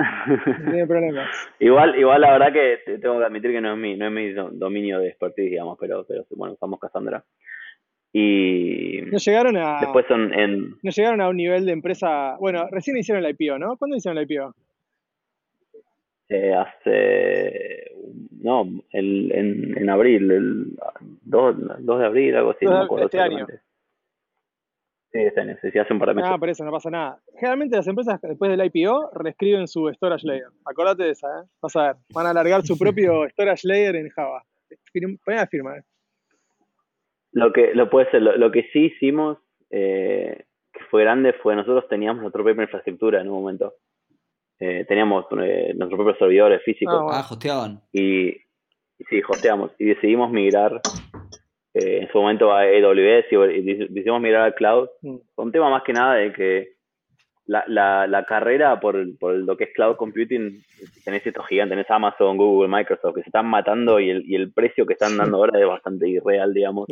No 0.00 0.70
tiene 0.70 0.86
problemas. 0.86 1.28
Igual, 1.58 1.98
igual 1.98 2.20
la 2.20 2.32
verdad 2.32 2.52
que 2.52 2.98
tengo 2.98 3.18
que 3.18 3.24
admitir 3.24 3.52
que 3.52 3.60
no 3.60 3.74
es 3.74 3.78
mi, 3.78 3.96
no 3.96 4.06
es 4.06 4.12
mi 4.12 4.32
dominio 4.58 4.98
de 4.98 5.08
expertise, 5.08 5.50
digamos, 5.50 5.76
pero, 5.78 6.04
pero 6.04 6.24
bueno, 6.30 6.54
usamos 6.54 6.80
Cassandra. 6.80 7.24
Y 8.12 9.02
no 9.02 9.18
llegaron 9.18 9.56
a 9.56 9.78
después 9.80 10.04
son 10.08 10.34
en 10.34 10.70
no 10.82 10.90
llegaron 10.90 11.20
a 11.20 11.28
un 11.28 11.36
nivel 11.36 11.64
de 11.64 11.72
empresa, 11.72 12.36
bueno, 12.40 12.66
recién 12.70 12.96
hicieron 12.96 13.22
la 13.22 13.30
IPO, 13.30 13.58
¿no? 13.58 13.76
¿Cuándo 13.76 13.96
hicieron 13.96 14.16
la 14.16 14.22
IPO? 14.22 14.52
Eh, 16.28 16.52
hace 16.54 17.92
no, 18.42 18.66
el, 18.92 19.32
en, 19.32 19.78
en 19.78 19.90
abril, 19.90 20.30
el 20.30 20.78
2, 21.22 21.56
2 21.80 22.00
de 22.00 22.06
abril, 22.06 22.36
algo 22.36 22.50
así, 22.50 22.64
no 22.64 22.72
me 22.72 22.84
acuerdo 22.84 23.06
este 23.06 23.20
año. 23.20 23.46
Sí, 25.12 25.18
este 25.18 25.40
año, 25.40 25.56
sí, 25.60 25.76
hace 25.76 25.92
un 25.92 25.98
par 25.98 26.10
de 26.10 26.14
meses. 26.14 26.30
Ah, 26.32 26.38
por 26.38 26.48
eso, 26.48 26.64
no 26.64 26.70
pasa 26.70 26.88
nada. 26.88 27.18
Generalmente 27.34 27.76
las 27.76 27.86
empresas 27.88 28.20
después 28.20 28.50
del 28.50 28.70
IPO 28.72 29.10
reescriben 29.14 29.66
su 29.66 29.88
storage 29.88 30.24
layer. 30.24 30.46
Acordate 30.64 31.02
de 31.02 31.10
esa, 31.10 31.26
¿eh? 31.26 31.46
Vas 31.60 31.74
a 31.74 31.82
ver, 31.82 31.96
van 32.14 32.26
a 32.26 32.30
alargar 32.30 32.62
su 32.62 32.78
propio 32.78 33.28
storage 33.30 33.66
layer 33.66 33.96
en 33.96 34.08
Java. 34.10 34.44
Poné 35.24 35.36
la 35.36 35.46
firma, 35.48 35.78
¿eh? 35.78 35.82
Lo 37.32 37.52
que, 37.52 37.74
lo 37.74 37.90
puede 37.90 38.10
ser, 38.10 38.22
lo, 38.22 38.50
que 38.50 38.68
sí 38.72 38.86
hicimos, 38.86 39.38
eh, 39.70 40.44
que 40.72 40.84
fue 40.90 41.02
grande, 41.02 41.32
fue 41.32 41.56
nosotros 41.56 41.88
teníamos 41.88 42.22
nuestra 42.22 42.42
propia 42.42 42.62
infraestructura 42.62 43.20
en 43.20 43.28
un 43.28 43.34
momento. 43.34 43.74
Eh, 44.58 44.84
teníamos 44.86 45.26
eh, 45.42 45.72
nuestros 45.76 45.98
propios 45.98 46.18
servidores 46.18 46.62
físicos. 46.64 46.94
Ah, 47.10 47.20
ah 47.20 47.26
hosteaban. 47.28 47.80
Y, 47.92 48.32
sí, 49.08 49.22
hosteamos. 49.28 49.72
Y 49.78 49.86
decidimos 49.86 50.30
migrar 50.30 50.80
eh, 51.74 52.00
en 52.02 52.08
su 52.08 52.18
momento 52.18 52.52
a 52.52 52.62
AWS 52.62 53.26
y, 53.30 53.62
decidimos 53.88 54.20
migrar 54.20 54.42
al 54.42 54.54
cloud. 54.54 54.88
Mm. 55.02 55.16
un 55.36 55.52
tema 55.52 55.70
más 55.70 55.82
que 55.84 55.92
nada 55.92 56.14
de 56.14 56.32
que 56.32 56.68
la, 57.46 57.64
la, 57.66 58.06
la 58.06 58.24
carrera 58.24 58.78
por, 58.78 58.96
por, 59.18 59.34
lo 59.34 59.56
que 59.56 59.64
es 59.64 59.70
cloud 59.74 59.96
computing, 59.96 60.62
tenés 61.04 61.26
estos 61.26 61.46
gigantes, 61.46 61.76
tenés 61.76 61.90
Amazon, 61.90 62.36
Google, 62.36 62.68
Microsoft, 62.68 63.14
que 63.16 63.22
se 63.22 63.28
están 63.28 63.46
matando 63.46 63.98
y 63.98 64.10
el, 64.10 64.22
y 64.24 64.36
el 64.36 64.52
precio 64.52 64.86
que 64.86 64.92
están 64.92 65.16
dando 65.16 65.38
ahora 65.38 65.58
es 65.58 65.66
bastante 65.66 66.08
irreal, 66.08 66.54
digamos. 66.54 66.86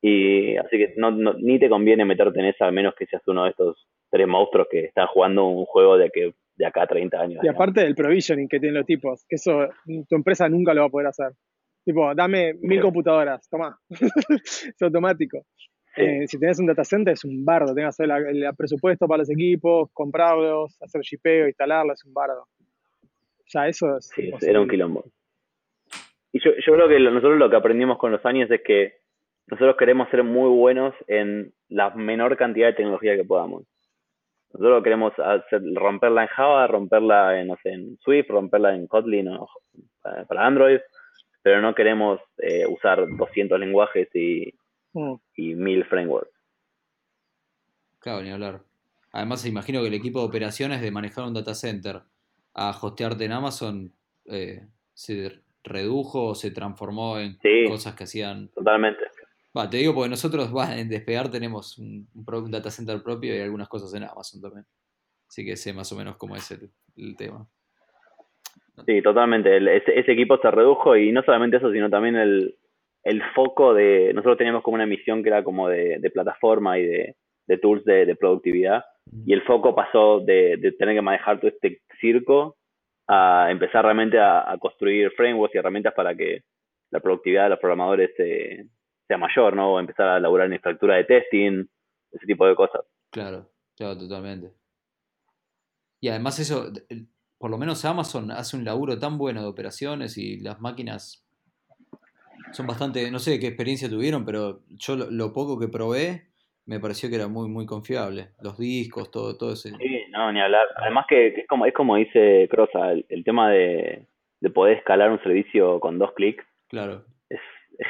Y 0.00 0.56
así 0.56 0.78
que 0.78 0.94
no, 0.96 1.12
ni 1.12 1.60
te 1.60 1.68
conviene 1.68 2.04
meterte 2.04 2.40
en 2.40 2.46
esa, 2.46 2.66
al 2.66 2.72
menos 2.72 2.94
que 2.96 3.06
seas 3.06 3.22
uno 3.28 3.44
de 3.44 3.50
estos 3.50 3.86
tres 4.10 4.26
monstruos 4.26 4.66
que 4.68 4.86
están 4.86 5.06
jugando 5.06 5.46
un 5.46 5.64
juego 5.64 5.96
de 5.96 6.10
que 6.10 6.34
de 6.56 6.66
acá 6.66 6.82
a 6.82 6.86
30 6.88 7.20
años. 7.20 7.44
Y 7.44 7.48
aparte 7.48 7.82
del 7.82 7.94
provisioning 7.94 8.48
que 8.48 8.58
tienen 8.58 8.78
los 8.78 8.86
tipos, 8.86 9.24
que 9.28 9.36
eso 9.36 9.68
tu 10.08 10.16
empresa 10.16 10.48
nunca 10.48 10.74
lo 10.74 10.82
va 10.82 10.86
a 10.88 10.90
poder 10.90 11.06
hacer. 11.06 11.32
Tipo, 11.84 12.14
dame 12.14 12.54
mil 12.60 12.80
computadoras, 12.80 13.48
toma. 13.48 13.78
es 13.90 14.80
automático. 14.80 15.44
Eh, 15.96 16.26
si 16.26 16.38
tenés 16.38 16.58
un 16.58 16.66
data 16.66 16.84
center 16.84 17.12
es 17.12 17.24
un 17.24 17.44
bardo, 17.44 17.74
tenés 17.74 17.96
que 17.96 18.04
hacer 18.04 18.26
el 18.28 18.44
presupuesto 18.56 19.06
para 19.06 19.18
los 19.18 19.30
equipos, 19.30 19.90
comprarlos, 19.92 20.80
hacer 20.80 21.02
shipeo, 21.02 21.48
instalarlos, 21.48 22.00
es 22.00 22.04
un 22.06 22.14
bardo. 22.14 22.46
Ya 23.52 23.68
eso 23.68 23.98
es... 23.98 24.08
Sí, 24.14 24.30
era 24.40 24.60
un 24.60 24.68
quilombo. 24.68 25.04
Y 26.32 26.40
yo, 26.42 26.52
yo 26.64 26.72
creo 26.72 26.88
que 26.88 26.98
nosotros 26.98 27.38
lo 27.38 27.50
que 27.50 27.56
aprendimos 27.56 27.98
con 27.98 28.10
los 28.10 28.24
años 28.24 28.50
es 28.50 28.62
que 28.62 28.94
nosotros 29.48 29.76
queremos 29.76 30.08
ser 30.08 30.24
muy 30.24 30.48
buenos 30.48 30.94
en 31.08 31.52
la 31.68 31.90
menor 31.90 32.38
cantidad 32.38 32.68
de 32.68 32.74
tecnología 32.74 33.16
que 33.16 33.24
podamos. 33.24 33.64
Nosotros 34.54 34.82
queremos 34.82 35.12
hacer, 35.18 35.62
romperla 35.74 36.22
en 36.22 36.28
Java, 36.28 36.66
romperla 36.66 37.40
en, 37.40 37.48
no 37.48 37.56
sé, 37.62 37.70
en 37.70 37.98
Swift, 37.98 38.28
romperla 38.28 38.74
en 38.74 38.86
Kotlin 38.86 39.28
o, 39.28 39.48
para 40.00 40.46
Android, 40.46 40.80
pero 41.42 41.60
no 41.60 41.74
queremos 41.74 42.20
eh, 42.38 42.66
usar 42.66 43.04
200 43.08 43.58
lenguajes 43.58 44.08
y, 44.14 44.54
mm. 44.92 45.14
y 45.36 45.54
1000 45.54 45.84
frameworks. 45.84 46.32
Claro, 47.98 48.22
ni 48.22 48.30
hablar. 48.30 48.60
Además, 49.12 49.44
imagino 49.46 49.80
que 49.82 49.88
el 49.88 49.94
equipo 49.94 50.20
de 50.20 50.26
operaciones 50.26 50.80
de 50.80 50.90
manejar 50.90 51.24
un 51.24 51.34
data 51.34 51.54
center 51.54 52.02
a 52.54 52.70
hostearte 52.70 53.24
en 53.24 53.32
Amazon 53.32 53.92
eh, 54.26 54.66
se 54.94 55.40
redujo 55.64 56.26
o 56.28 56.34
se 56.34 56.50
transformó 56.50 57.18
en 57.18 57.38
cosas 57.68 57.94
que 57.94 58.04
hacían. 58.04 58.48
Totalmente. 58.48 59.04
Va, 59.56 59.68
te 59.68 59.76
digo 59.76 59.94
porque 59.94 60.08
nosotros 60.08 60.50
en 60.70 60.88
Despegar 60.88 61.30
tenemos 61.30 61.76
un, 61.78 62.08
un, 62.14 62.50
data 62.50 62.70
center 62.70 63.02
propio 63.02 63.36
y 63.36 63.40
algunas 63.40 63.68
cosas 63.68 63.92
en 63.94 64.04
Amazon 64.04 64.40
también. 64.40 64.66
Así 65.28 65.44
que 65.44 65.56
sé 65.56 65.72
más 65.72 65.92
o 65.92 65.96
menos 65.96 66.16
cómo 66.16 66.36
es 66.36 66.50
el, 66.50 67.16
tema. 67.16 67.46
Sí, 68.86 69.02
totalmente. 69.02 69.56
ese, 69.76 70.12
equipo 70.12 70.38
se 70.38 70.50
redujo 70.50 70.96
y 70.96 71.12
no 71.12 71.22
solamente 71.22 71.58
eso, 71.58 71.70
sino 71.70 71.90
también 71.90 72.16
el, 72.16 72.54
foco 73.34 73.74
de... 73.74 74.12
Nosotros 74.14 74.38
teníamos 74.38 74.62
como 74.62 74.76
una 74.76 74.86
misión 74.86 75.22
que 75.22 75.28
era 75.28 75.44
como 75.44 75.68
de, 75.68 76.10
plataforma 76.12 76.78
y 76.78 76.86
de, 76.86 77.58
tools 77.60 77.84
de, 77.84 78.16
productividad 78.16 78.84
y 79.26 79.32
el 79.32 79.42
foco 79.42 79.74
pasó 79.74 80.20
de, 80.20 80.74
tener 80.78 80.94
que 80.94 81.02
manejar 81.02 81.38
todo 81.38 81.50
este 81.50 81.80
circo 82.00 82.56
a 83.08 83.48
empezar 83.50 83.84
realmente 83.84 84.18
a, 84.18 84.56
construir 84.58 85.10
frameworks 85.12 85.54
y 85.54 85.58
herramientas 85.58 85.92
para 85.94 86.14
que 86.14 86.42
la 86.90 87.00
productividad 87.00 87.44
de 87.44 87.50
los 87.50 87.58
programadores 87.58 88.10
se, 88.16 88.66
sea 89.06 89.18
mayor, 89.18 89.56
¿no? 89.56 89.74
O 89.74 89.80
empezar 89.80 90.08
a 90.08 90.20
laburar 90.20 90.46
en 90.46 90.54
infraestructura 90.54 90.96
de 90.96 91.04
testing, 91.04 91.64
ese 92.12 92.26
tipo 92.26 92.46
de 92.46 92.54
cosas. 92.54 92.82
Claro, 93.10 93.50
claro, 93.76 93.98
totalmente. 93.98 94.52
Y 96.00 96.08
además 96.08 96.38
eso, 96.38 96.70
por 97.42 97.50
lo 97.50 97.58
menos 97.58 97.84
Amazon 97.84 98.30
hace 98.30 98.56
un 98.56 98.64
laburo 98.64 99.00
tan 99.00 99.18
bueno 99.18 99.42
de 99.42 99.48
operaciones 99.48 100.16
y 100.16 100.38
las 100.38 100.60
máquinas 100.60 101.28
son 102.52 102.68
bastante, 102.68 103.10
no 103.10 103.18
sé 103.18 103.40
qué 103.40 103.48
experiencia 103.48 103.90
tuvieron, 103.90 104.24
pero 104.24 104.60
yo 104.68 104.94
lo, 104.94 105.32
poco 105.32 105.58
que 105.58 105.66
probé 105.66 106.28
me 106.66 106.78
pareció 106.78 107.10
que 107.10 107.16
era 107.16 107.26
muy 107.26 107.48
muy 107.48 107.66
confiable. 107.66 108.28
Los 108.40 108.58
discos, 108.58 109.10
todo, 109.10 109.36
todo 109.36 109.54
ese. 109.54 109.70
Sí, 109.70 110.04
no, 110.10 110.30
ni 110.30 110.40
hablar. 110.40 110.62
Además 110.76 111.06
que, 111.08 111.26
es 111.26 111.48
como 111.48 111.66
es 111.66 111.74
como 111.74 111.96
dice 111.96 112.46
Crosa, 112.48 112.92
el, 112.92 113.24
tema 113.24 113.50
de, 113.50 114.06
poder 114.54 114.78
escalar 114.78 115.10
un 115.10 115.20
servicio 115.24 115.80
con 115.80 115.98
dos 115.98 116.12
clics. 116.14 116.44
Claro. 116.68 117.04
es 117.28 117.40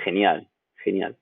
genial 0.02 0.48
genial. 0.82 1.16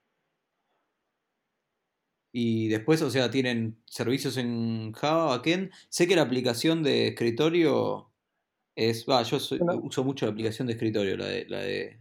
Y 2.33 2.69
después, 2.69 3.03
o 3.03 3.11
sea, 3.11 3.31
tienen 3.31 3.77
servicios 3.87 4.37
en 4.37 4.93
Java, 4.93 5.37
backend. 5.37 5.73
Sé 5.89 6.07
que 6.07 6.15
la 6.15 6.23
aplicación 6.23 6.83
de 6.83 7.09
escritorio 7.09 8.10
es. 8.89 9.07
Va, 9.09 9.23
yo 9.23 9.37
uso 9.83 10.05
mucho 10.05 10.27
la 10.27 10.33
aplicación 10.33 10.67
de 10.67 10.75
escritorio, 10.75 11.17
la 11.17 11.27
de. 11.27 11.47
La 11.49 11.59
de 11.61 12.01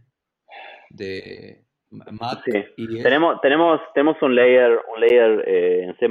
de 0.90 1.60
Mac. 1.90 2.42
Y 2.76 3.02
tenemos, 3.02 3.40
tenemos, 3.40 3.80
tenemos 3.94 4.20
un 4.22 4.34
layer, 4.34 4.78
un 4.94 5.00
layer 5.00 5.44
eh, 5.46 5.82
en, 5.84 5.96
C, 5.96 6.06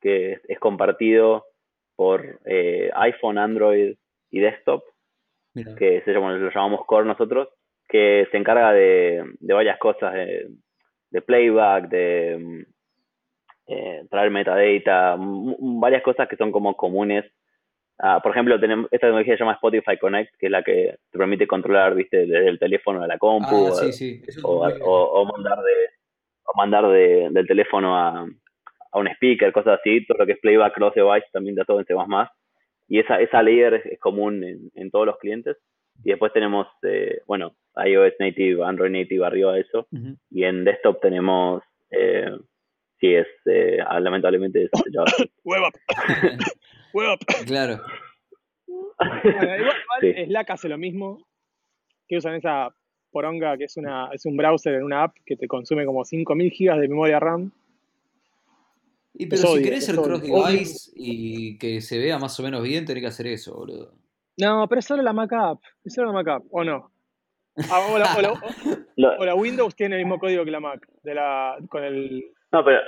que 0.00 0.40
es, 0.48 0.58
compartido 0.58 1.46
por 1.96 2.40
eh, 2.44 2.90
iPhone, 2.94 3.38
Android 3.38 3.96
y 4.30 4.40
desktop, 4.40 4.82
que 5.54 6.02
se 6.04 6.12
llama, 6.12 6.32
lo 6.32 6.50
llamamos 6.50 6.86
Core 6.86 7.06
nosotros, 7.06 7.48
que 7.88 8.26
se 8.30 8.36
encarga 8.36 8.72
de, 8.72 9.24
de 9.40 9.54
varias 9.54 9.78
cosas, 9.78 10.12
de, 10.14 10.48
de 11.10 11.22
playback, 11.22 11.88
de 11.88 12.66
eh, 13.66 14.04
traer 14.10 14.30
metadata, 14.30 15.16
varias 15.18 16.02
cosas 16.02 16.28
que 16.28 16.36
son 16.36 16.50
como 16.50 16.76
comunes. 16.76 17.24
Ah, 17.98 18.20
por 18.20 18.32
ejemplo, 18.32 18.58
tenemos 18.58 18.86
esta 18.86 19.06
tecnología 19.06 19.34
se 19.34 19.40
llama 19.40 19.52
Spotify 19.54 19.96
Connect, 19.98 20.34
que 20.38 20.46
es 20.46 20.52
la 20.52 20.62
que 20.62 20.96
te 21.10 21.18
permite 21.18 21.46
controlar, 21.46 21.94
viste, 21.94 22.26
desde 22.26 22.48
el 22.48 22.58
teléfono 22.58 23.02
a 23.02 23.06
la 23.06 23.18
compu, 23.18 23.68
ah, 23.68 23.88
o, 24.42 24.88
o, 24.88 25.24
mandar 25.24 25.58
de 25.58 25.72
o 26.44 26.56
mandar 26.56 26.88
de, 26.88 27.28
del 27.30 27.46
teléfono 27.46 27.96
a, 27.96 28.26
a, 28.92 28.98
un 28.98 29.06
speaker, 29.08 29.52
cosas 29.52 29.78
así, 29.78 30.04
todo 30.06 30.18
lo 30.18 30.26
que 30.26 30.32
es 30.32 30.40
playback 30.40 30.74
cross 30.74 30.94
device 30.94 31.26
también 31.32 31.54
da 31.54 31.64
todo 31.64 31.78
en 31.78 31.86
C++. 31.86 31.94
Y 32.88 32.98
esa, 32.98 33.20
esa 33.20 33.42
layer 33.42 33.74
es, 33.74 34.00
común 34.00 34.42
en, 34.42 34.70
en, 34.74 34.90
todos 34.90 35.06
los 35.06 35.18
clientes. 35.18 35.56
Y 36.02 36.10
después 36.10 36.32
tenemos, 36.32 36.66
eh, 36.82 37.20
bueno, 37.26 37.54
iOS 37.76 38.14
native, 38.18 38.64
Android 38.64 38.90
native 38.90 39.24
arriba 39.24 39.52
de 39.52 39.60
eso. 39.60 39.86
Y 40.30 40.44
en 40.44 40.64
desktop 40.64 41.00
tenemos 41.00 41.62
eh, 41.90 42.36
sí 43.00 43.14
es, 43.14 43.26
eh, 43.46 43.78
lamentablemente, 44.00 44.64
es 44.64 44.70
Claro. 47.46 47.80
igual, 49.24 50.26
Slack 50.26 50.50
hace 50.50 50.68
lo 50.68 50.78
mismo, 50.78 51.26
que 52.08 52.16
usan 52.16 52.34
esa 52.34 52.74
poronga 53.10 53.56
que 53.56 53.64
es, 53.64 53.76
una, 53.76 54.10
es 54.12 54.24
un 54.26 54.36
browser 54.36 54.74
en 54.74 54.84
una 54.84 55.04
app 55.04 55.16
que 55.24 55.36
te 55.36 55.46
consume 55.46 55.84
como 55.84 56.04
5000 56.04 56.50
gigas 56.50 56.80
de 56.80 56.88
memoria 56.88 57.20
RAM. 57.20 57.52
Y 59.12 59.26
pero 59.26 59.42
si 59.42 59.62
querés 59.62 59.86
ser 59.86 59.94
cross 59.94 60.22
device 60.22 60.90
y 60.96 61.56
que 61.58 61.80
se 61.80 61.98
vea 61.98 62.18
más 62.18 62.38
o 62.40 62.42
menos 62.42 62.62
bien, 62.62 62.84
tenés 62.84 63.02
que 63.02 63.08
hacer 63.08 63.28
eso, 63.28 63.54
boludo. 63.54 63.92
No, 64.36 64.66
pero 64.68 64.80
es 64.80 64.84
solo 64.84 65.02
la 65.02 65.12
Mac 65.12 65.32
app. 65.32 65.60
Es 65.84 65.94
solo 65.94 66.08
la 66.08 66.14
Mac 66.14 66.28
app, 66.28 66.44
¿o 66.50 66.64
no? 66.64 66.90
Ah, 67.70 67.86
o, 67.88 67.98
la, 67.98 69.34
Windows 69.36 69.76
tiene 69.76 69.94
el 69.94 70.02
mismo 70.02 70.18
código 70.18 70.44
que 70.44 70.50
la 70.50 70.58
Mac, 70.58 70.88
de 71.04 71.14
la, 71.14 71.56
con 71.68 71.84
el 71.84 72.24
no, 72.54 72.64
pero 72.64 72.80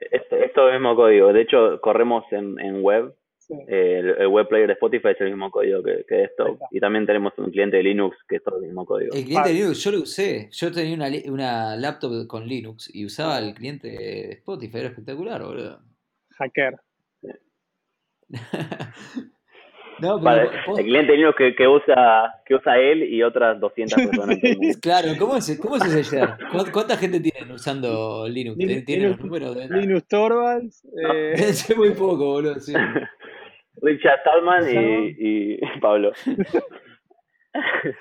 esto, 0.00 0.36
es 0.36 0.56
el 0.56 0.72
mismo 0.72 0.96
código. 0.96 1.32
De 1.32 1.42
hecho, 1.42 1.78
corremos 1.82 2.24
en, 2.32 2.58
en 2.58 2.82
web. 2.82 3.14
Eh, 3.48 4.14
el, 4.18 4.26
web 4.28 4.48
player 4.48 4.66
de 4.66 4.72
Spotify 4.74 5.08
es 5.08 5.20
el 5.20 5.28
mismo 5.28 5.50
código 5.50 5.82
que, 5.82 6.04
esto. 6.08 6.58
Y 6.70 6.80
también 6.80 7.06
tenemos 7.06 7.32
un 7.38 7.50
cliente 7.50 7.76
de 7.76 7.82
Linux 7.82 8.16
que 8.28 8.36
es 8.36 8.42
todo 8.42 8.56
el 8.56 8.66
mismo 8.66 8.84
código. 8.84 9.14
El 9.14 9.24
cliente 9.24 9.48
de 9.50 9.54
Linux 9.54 9.84
yo 9.84 9.92
lo 9.92 9.98
usé. 10.00 10.48
Yo 10.50 10.72
tenía 10.72 10.94
una, 10.94 11.08
una 11.30 11.76
laptop 11.76 12.26
con 12.26 12.46
Linux 12.46 12.90
y 12.94 13.04
usaba 13.04 13.38
el 13.38 13.54
cliente 13.54 13.88
de 13.88 14.32
Spotify. 14.32 14.78
Era 14.78 14.88
espectacular, 14.88 15.42
boludo. 15.42 15.80
Hacker. 16.30 16.76
No, 19.98 20.18
el 20.76 20.84
cliente 20.84 21.16
Linux 21.16 21.36
que, 21.38 21.54
que, 21.54 21.66
usa, 21.66 22.34
que 22.44 22.54
usa 22.54 22.76
él 22.78 23.02
y 23.02 23.22
otras 23.22 23.58
200 23.58 24.02
personas. 24.10 24.38
claro, 24.80 25.08
¿cómo 25.18 25.36
es, 25.36 25.58
cómo 25.60 25.76
es 25.76 25.94
ese 25.94 26.20
¿Cuánta 26.72 26.96
gente 26.98 27.20
tienen 27.20 27.50
usando 27.50 28.28
Linux? 28.28 28.58
¿Tienen 28.84 29.10
los 29.10 29.20
números? 29.20 29.56
Linux 29.70 30.06
Torvalds. 30.08 30.86
Eh... 30.96 31.54
muy 31.76 31.90
poco, 31.90 32.24
boludo. 32.26 32.60
Sí. 32.60 32.72
Richard 33.82 34.20
Stallman 34.20 34.64
y, 34.70 35.54
y, 35.54 35.60
Pablo. 35.80 36.12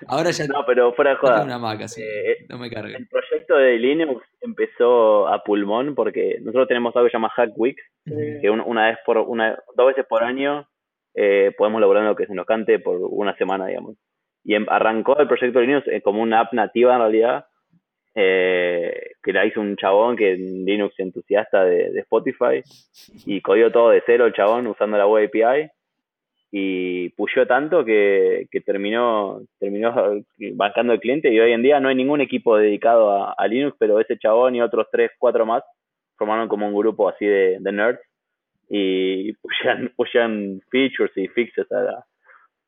Ahora 0.08 0.32
ya 0.32 0.48
no, 0.48 0.66
pero 0.66 0.94
fuera 0.94 1.12
de 1.12 1.18
joda. 1.18 1.44
Una 1.44 1.58
Mac, 1.58 1.82
así, 1.82 2.02
eh, 2.02 2.46
no 2.50 2.58
me 2.58 2.70
cargue. 2.70 2.96
El 2.98 3.08
proyecto 3.08 3.56
de 3.56 3.78
Linux 3.78 4.26
empezó 4.42 5.28
a 5.28 5.44
pulmón 5.44 5.96
porque 5.96 6.40
nosotros 6.42 6.68
tenemos 6.68 6.96
algo 6.96 7.06
que 7.06 7.12
se 7.12 7.18
llama 7.18 7.30
Hack 7.30 7.52
Week, 7.56 7.78
que 8.06 8.50
una 8.50 8.88
vez 8.88 8.98
por 9.06 9.18
una 9.18 9.58
dos 9.76 9.88
veces 9.88 10.06
por 10.08 10.24
año 10.24 10.68
eh, 11.14 11.54
podemos 11.58 11.80
lograr 11.80 12.04
lo 12.04 12.16
que 12.16 12.28
se 12.28 12.34
nos 12.34 12.46
cante 12.46 12.80
por 12.80 12.98
una 12.98 13.36
semana, 13.38 13.68
digamos. 13.68 13.96
Y 14.44 14.56
em, 14.56 14.66
arrancó 14.70 15.18
el 15.18 15.28
proyecto 15.28 15.62
Linux 15.62 15.88
eh, 15.88 16.02
como 16.02 16.22
una 16.22 16.42
app 16.42 16.54
nativa 16.54 16.94
en 16.94 17.00
realidad, 17.00 17.46
eh, 18.16 19.12
que 19.22 19.34
la 19.34 19.46
hizo 19.46 19.62
un 19.62 19.76
chabón 19.76 20.16
que 20.16 20.36
Linux 20.36 20.98
entusiasta 21.00 21.66
de, 21.66 22.00
Spotify 22.00 22.62
y 23.26 23.42
codió 23.42 23.72
todo 23.72 23.90
de 23.90 24.02
cero 24.06 24.26
el 24.26 24.34
chabón 24.34 24.68
usando 24.68 24.98
la 24.98 25.08
web 25.08 25.30
API 25.30 25.70
y 26.52 27.10
pusió 27.10 27.46
tanto 27.46 27.84
que, 27.84 28.48
terminó 28.66 29.42
terminó 29.60 30.24
bancando 30.54 30.94
el 30.94 31.00
cliente 31.00 31.32
y 31.34 31.40
hoy 31.40 31.52
en 31.52 31.62
día 31.62 31.80
no 31.80 31.90
hay 31.90 31.96
ningún 31.96 32.22
equipo 32.22 32.58
dedicado 32.58 33.36
a, 33.38 33.48
Linux, 33.48 33.76
pero 33.78 34.00
ese 34.00 34.18
chabón 34.18 34.56
y 34.56 34.62
otros 34.62 34.88
tres, 34.92 35.12
cuatro 35.20 35.46
más 35.46 35.64
formaron 36.18 36.48
como 36.48 36.68
un 36.68 36.76
grupo 36.76 37.10
así 37.10 37.26
de 37.26 37.60
nerds 37.60 38.00
y 38.70 39.34
pushan, 39.96 40.62
features 40.72 41.12
y 41.16 41.28
fixes 41.28 41.72
a, 41.72 42.06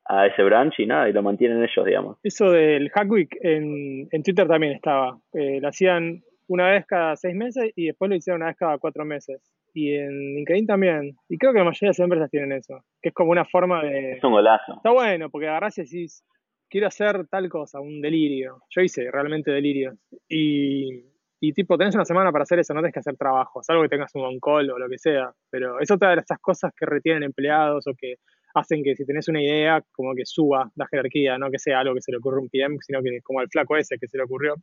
a, 0.08 0.28
ese 0.28 0.44
branch 0.44 0.80
y 0.80 0.86
nada, 0.86 1.10
y 1.10 1.14
lo 1.14 1.22
mantienen 1.24 1.64
ellos, 1.64 1.86
digamos. 1.86 2.18
Eso 2.24 2.52
del 2.52 2.90
Hack 2.90 3.10
Week 3.10 3.38
en, 3.42 4.08
en 4.12 4.24
Twitter 4.24 4.48
también 4.48 4.74
estaba. 4.74 5.18
Eh, 5.34 5.60
lo 5.62 5.68
hacían 5.68 6.22
una 6.48 6.70
vez 6.70 6.86
cada 6.86 7.16
seis 7.16 7.36
meses 7.36 7.72
y 7.76 7.88
después 7.88 8.10
lo 8.10 8.16
hicieron 8.16 8.42
una 8.42 8.48
vez 8.48 8.58
cada 8.58 8.78
cuatro 8.78 9.06
meses. 9.06 9.42
Y 9.74 9.94
en 9.94 10.36
LinkedIn 10.36 10.66
también. 10.66 11.16
Y 11.30 11.38
creo 11.38 11.52
que 11.52 11.60
la 11.60 11.66
mayoría 11.66 11.88
de 11.88 11.90
las 11.90 12.00
empresas 12.00 12.32
tienen 12.32 12.52
eso. 12.52 12.84
Que 13.02 13.10
es 13.10 13.16
como 13.16 13.32
una 13.32 13.46
forma 13.46 13.84
de. 13.84 14.14
Es 14.14 14.24
un 14.24 14.32
golazo. 14.32 14.76
Está 14.78 14.92
bueno, 14.92 15.30
porque 15.30 15.48
agarrás 15.48 15.78
y 15.78 15.84
decís, 15.84 16.24
quiero 16.70 16.88
hacer 16.88 17.28
tal 17.28 17.48
cosa, 17.50 17.80
un 17.80 18.02
delirio. 18.02 18.62
Yo 18.70 18.82
hice 18.82 19.12
realmente 19.12 19.52
delirio. 19.52 19.94
Y 20.28 21.04
y 21.40 21.54
tipo, 21.54 21.78
tenés 21.78 21.94
una 21.94 22.06
semana 22.06 22.32
para 22.32 22.44
hacer 22.44 22.60
eso, 22.60 22.74
no 22.74 22.82
tenés 22.82 22.94
que 22.94 23.00
hacer 23.00 23.16
trabajo, 23.16 23.62
salvo 23.62 23.84
que 23.84 23.90
tengas 23.90 24.14
un 24.16 24.24
on-call 24.24 24.72
o 24.72 24.80
lo 24.80 24.90
que 24.90 24.98
sea, 24.98 25.32
pero 25.52 25.80
es 25.80 25.92
otra 25.92 26.16
de 26.16 26.22
esas 26.22 26.40
cosas 26.40 26.74
que 26.76 26.86
retienen 26.86 27.24
empleados 27.24 27.86
o 27.86 27.94
que 27.96 28.16
hacen 28.58 28.84
que 28.84 28.96
si 28.96 29.06
tenés 29.06 29.28
una 29.28 29.42
idea, 29.42 29.84
como 29.92 30.14
que 30.16 30.26
suba 30.26 30.72
la 30.76 30.88
jerarquía, 30.88 31.38
no 31.38 31.50
que 31.50 31.60
sea 31.60 31.80
algo 31.80 31.94
que 31.94 32.02
se 32.02 32.12
le 32.12 32.18
ocurre 32.18 32.38
a 32.38 32.42
un 32.42 32.50
PM, 32.50 32.78
sino 32.82 33.02
que 33.02 33.22
como 33.22 33.40
al 33.40 33.50
flaco 33.50 33.78
ese 33.78 33.98
que 33.98 34.08
se 34.08 34.18
le 34.18 34.24
ocurrió 34.24 34.56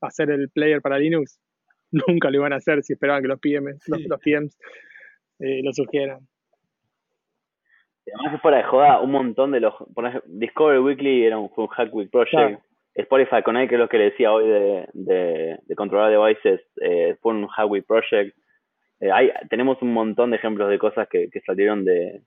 hacer 0.00 0.30
el 0.30 0.48
player 0.50 0.80
para 0.80 0.98
Linux, 0.98 1.40
nunca 1.92 2.30
lo 2.30 2.36
iban 2.36 2.52
a 2.52 2.56
hacer 2.56 2.82
si 2.82 2.92
esperaban 2.92 3.22
que 3.22 3.28
los, 3.28 3.40
PM, 3.40 3.72
los, 3.86 4.20
PMs 4.20 4.58
eh, 5.40 5.60
lo 5.62 5.72
sugieran. 5.72 6.20
Además, 8.14 8.40
fuera 8.42 8.56
de 8.58 8.64
joda, 8.64 9.00
un 9.00 9.12
montón 9.12 9.52
de 9.52 9.60
los. 9.60 9.74
Discovery 10.26 10.80
Weekly 10.80 11.24
era 11.24 11.38
un, 11.38 11.48
fue 11.50 11.64
un 11.64 11.70
Hack 11.70 11.94
Week 11.94 12.10
Project. 12.10 12.60
Spotify 12.94 13.42
Connect, 13.44 13.68
que 13.68 13.76
es 13.76 13.78
lo 13.78 13.88
que 13.88 13.98
le 13.98 14.04
decía 14.04 14.32
hoy 14.32 14.48
de, 14.48 14.88
de, 14.94 15.74
controlar 15.76 16.10
devices, 16.10 16.60
eh, 16.82 17.16
fue 17.20 17.34
un 17.34 17.44
Huawei 17.44 17.82
Project. 17.82 18.36
Eh, 18.98 19.10
hay, 19.12 19.30
tenemos 19.48 19.80
un 19.80 19.92
montón 19.92 20.30
de 20.30 20.36
ejemplos 20.36 20.68
de 20.68 20.78
cosas 20.78 21.08
que, 21.08 21.30
que 21.30 21.40
salieron 21.40 21.84
de, 21.84 22.20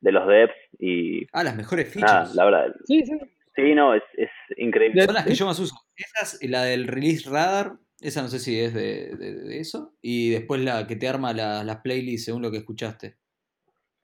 de 0.00 0.12
los 0.12 0.26
devs 0.26 0.54
y... 0.78 1.26
Ah, 1.32 1.44
las 1.44 1.56
mejores 1.56 1.92
features. 1.92 2.34
la 2.34 2.44
verdad. 2.44 2.74
Sí, 2.84 3.04
sí. 3.04 3.18
Sí, 3.54 3.74
no, 3.74 3.92
es, 3.92 4.02
es 4.16 4.30
increíble. 4.56 5.02
Son 5.02 5.14
las 5.14 5.26
que 5.26 5.34
yo 5.34 5.46
más 5.46 5.58
uso. 5.58 5.74
Esa 5.96 6.36
la 6.42 6.62
del 6.62 6.86
Release 6.86 7.28
Radar, 7.28 7.72
esa 8.00 8.22
no 8.22 8.28
sé 8.28 8.38
si 8.38 8.60
es 8.60 8.72
de, 8.72 9.16
de, 9.16 9.58
eso. 9.58 9.94
Y 10.00 10.30
después 10.30 10.60
la 10.60 10.86
que 10.86 10.94
te 10.94 11.08
arma 11.08 11.32
las 11.32 11.76
playlists 11.78 12.26
según 12.26 12.42
lo 12.42 12.52
que 12.52 12.58
escuchaste. 12.58 13.16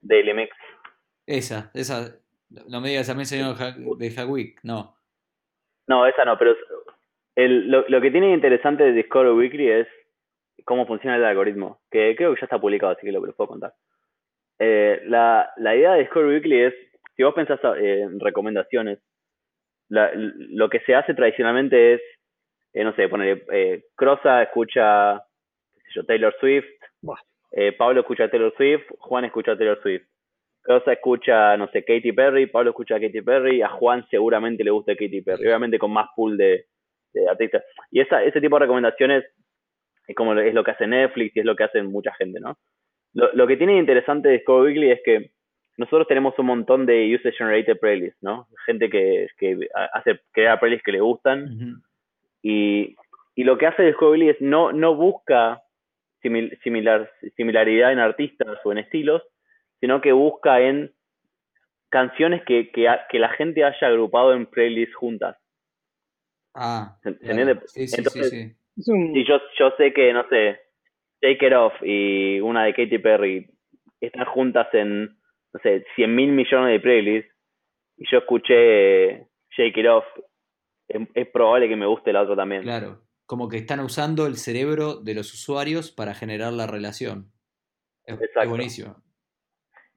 Daily 0.01 0.33
Mix. 0.33 0.51
Esa, 1.25 1.71
esa. 1.73 2.19
No 2.67 2.81
me 2.81 2.89
digas, 2.89 3.07
también 3.07 3.27
señor 3.27 3.55
de 3.97 4.11
Hackweek, 4.11 4.59
no. 4.63 4.97
No, 5.87 6.05
esa 6.05 6.25
no, 6.25 6.37
pero 6.37 6.53
el, 7.35 7.69
lo, 7.69 7.87
lo 7.87 8.01
que 8.01 8.11
tiene 8.11 8.33
interesante 8.33 8.83
de 8.83 8.93
Discovery 8.93 9.31
Weekly 9.31 9.69
es 9.69 9.87
cómo 10.65 10.85
funciona 10.85 11.15
el 11.15 11.23
algoritmo, 11.23 11.79
que 11.91 12.15
creo 12.15 12.33
que 12.33 12.41
ya 12.41 12.45
está 12.45 12.59
publicado, 12.59 12.93
así 12.93 13.05
que 13.05 13.11
lo, 13.11 13.21
puedo 13.21 13.47
contar. 13.47 13.73
Eh, 14.59 15.01
la, 15.05 15.49
la 15.57 15.75
idea 15.75 15.93
de 15.93 15.99
Discovery 15.99 16.35
Weekly 16.35 16.61
es, 16.61 16.73
si 17.15 17.23
vos 17.23 17.33
pensás 17.33 17.59
eh, 17.77 18.01
en 18.01 18.19
recomendaciones, 18.19 18.99
la, 19.89 20.11
lo 20.13 20.69
que 20.69 20.79
se 20.81 20.95
hace 20.95 21.13
tradicionalmente 21.13 21.95
es, 21.95 22.01
eh, 22.73 22.83
no 22.83 22.93
sé, 22.95 23.07
poner, 23.07 23.43
eh, 23.51 23.83
Crosa 23.95 24.43
escucha, 24.43 25.23
qué 25.73 25.79
sé 25.81 25.89
yo, 25.95 26.05
Taylor 26.05 26.35
Swift, 26.39 26.65
eh, 27.51 27.71
Pablo 27.71 28.01
escucha 28.01 28.29
Taylor 28.29 28.53
Swift, 28.57 28.83
Juan 28.99 29.25
escucha 29.25 29.57
Taylor 29.57 29.81
Swift. 29.81 30.05
Rosa 30.65 30.93
escucha, 30.93 31.55
no 31.57 31.67
sé, 31.67 31.85
Katy 31.85 32.11
Perry, 32.11 32.47
Pablo 32.47 32.71
escucha 32.71 32.95
a 32.95 32.99
Katy 32.99 33.21
Perry, 33.21 33.61
a 33.61 33.69
Juan 33.69 34.05
seguramente 34.09 34.63
le 34.63 34.71
gusta 34.71 34.95
Katy 34.95 35.21
Perry, 35.21 35.45
obviamente 35.45 35.77
con 35.77 35.91
más 35.91 36.09
pool 36.15 36.37
de, 36.37 36.65
artistas. 37.29 37.63
Y 37.91 38.01
esa, 38.01 38.23
ese 38.23 38.41
tipo 38.41 38.57
de 38.57 38.61
recomendaciones 38.61 39.23
es 40.07 40.15
como 40.15 40.33
es 40.33 40.53
lo 40.53 40.63
que 40.63 40.71
hace 40.71 40.87
Netflix 40.87 41.35
y 41.35 41.39
es 41.39 41.45
lo 41.45 41.55
que 41.55 41.63
hace 41.63 41.81
mucha 41.83 42.13
gente, 42.15 42.39
¿no? 42.39 42.57
Lo, 43.15 43.31
lo 43.33 43.47
que 43.47 43.57
tiene 43.57 43.77
interesante 43.77 44.27
de 44.27 44.35
Discover 44.35 44.65
Weekly 44.67 44.91
es 44.91 44.99
que 45.03 45.31
nosotros 45.77 46.07
tenemos 46.07 46.37
un 46.37 46.45
montón 46.45 46.85
de 46.85 47.15
user 47.15 47.33
generated 47.33 47.79
playlists, 47.79 48.21
¿no? 48.21 48.47
Gente 48.65 48.89
que, 48.89 49.27
que 49.37 49.67
hace 49.93 50.19
crea 50.31 50.59
playlists 50.59 50.83
que 50.85 50.91
le 50.91 50.99
gustan 50.99 51.81
y, 52.41 52.95
y, 53.35 53.43
lo 53.43 53.57
que 53.57 53.67
hace 53.67 53.83
Discover 53.83 54.11
Weekly 54.11 54.29
es 54.29 54.41
no, 54.41 54.71
no 54.71 54.95
busca 54.95 55.63
similar, 56.21 57.09
similaridad 57.35 57.91
en 57.93 57.99
artistas 57.99 58.59
o 58.63 58.71
en 58.71 58.79
estilos, 58.79 59.21
sino 59.79 60.01
que 60.01 60.11
busca 60.11 60.61
en 60.61 60.93
canciones 61.89 62.43
que, 62.43 62.71
que, 62.71 62.87
que 63.09 63.19
la 63.19 63.29
gente 63.29 63.63
haya 63.63 63.87
agrupado 63.87 64.33
en 64.33 64.45
playlists 64.47 64.95
juntas. 64.95 65.37
Ah, 66.53 66.97
¿Se, 67.03 67.11
se 67.13 67.19
claro. 67.19 67.39
entiende? 67.39 67.67
Sí, 67.67 67.87
sí, 67.87 67.95
Entonces, 67.97 68.29
sí, 68.29 68.55
sí. 68.77 69.13
Si 69.13 69.25
yo, 69.25 69.39
yo 69.57 69.71
sé 69.77 69.93
que, 69.93 70.11
no 70.11 70.27
sé, 70.27 70.59
Shake 71.25 71.47
It 71.47 71.53
Off 71.53 71.73
y 71.81 72.39
una 72.39 72.65
de 72.65 72.73
Katy 72.73 72.99
Perry 72.99 73.49
están 73.99 74.25
juntas 74.25 74.67
en, 74.73 75.05
no 75.05 75.59
sé, 75.63 75.83
100 75.95 76.15
mil 76.15 76.31
millones 76.31 76.73
de 76.73 76.79
playlists, 76.79 77.31
y 77.97 78.05
yo 78.11 78.19
escuché 78.19 79.27
Shake 79.57 79.77
It 79.77 79.87
Off, 79.87 80.05
es, 80.87 81.07
es 81.15 81.27
probable 81.29 81.67
que 81.67 81.75
me 81.75 81.87
guste 81.87 82.13
la 82.13 82.21
otra 82.21 82.35
también. 82.35 82.61
Claro. 82.61 83.01
Como 83.25 83.49
que 83.49 83.57
están 83.57 83.79
usando 83.79 84.27
el 84.27 84.35
cerebro 84.35 85.01
de 85.01 85.15
los 85.15 85.33
usuarios 85.33 85.91
para 85.91 86.13
generar 86.13 86.53
la 86.53 86.67
relación. 86.67 87.31
Es, 88.05 88.19
es 88.21 88.49
buenísimo. 88.49 88.97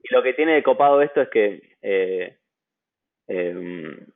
Y 0.01 0.15
lo 0.15 0.23
que 0.23 0.33
tiene 0.33 0.53
de 0.53 0.63
copado 0.63 1.03
esto 1.03 1.21
es 1.21 1.29
que 1.29 1.77
eh, 1.83 2.39
em, 3.27 4.07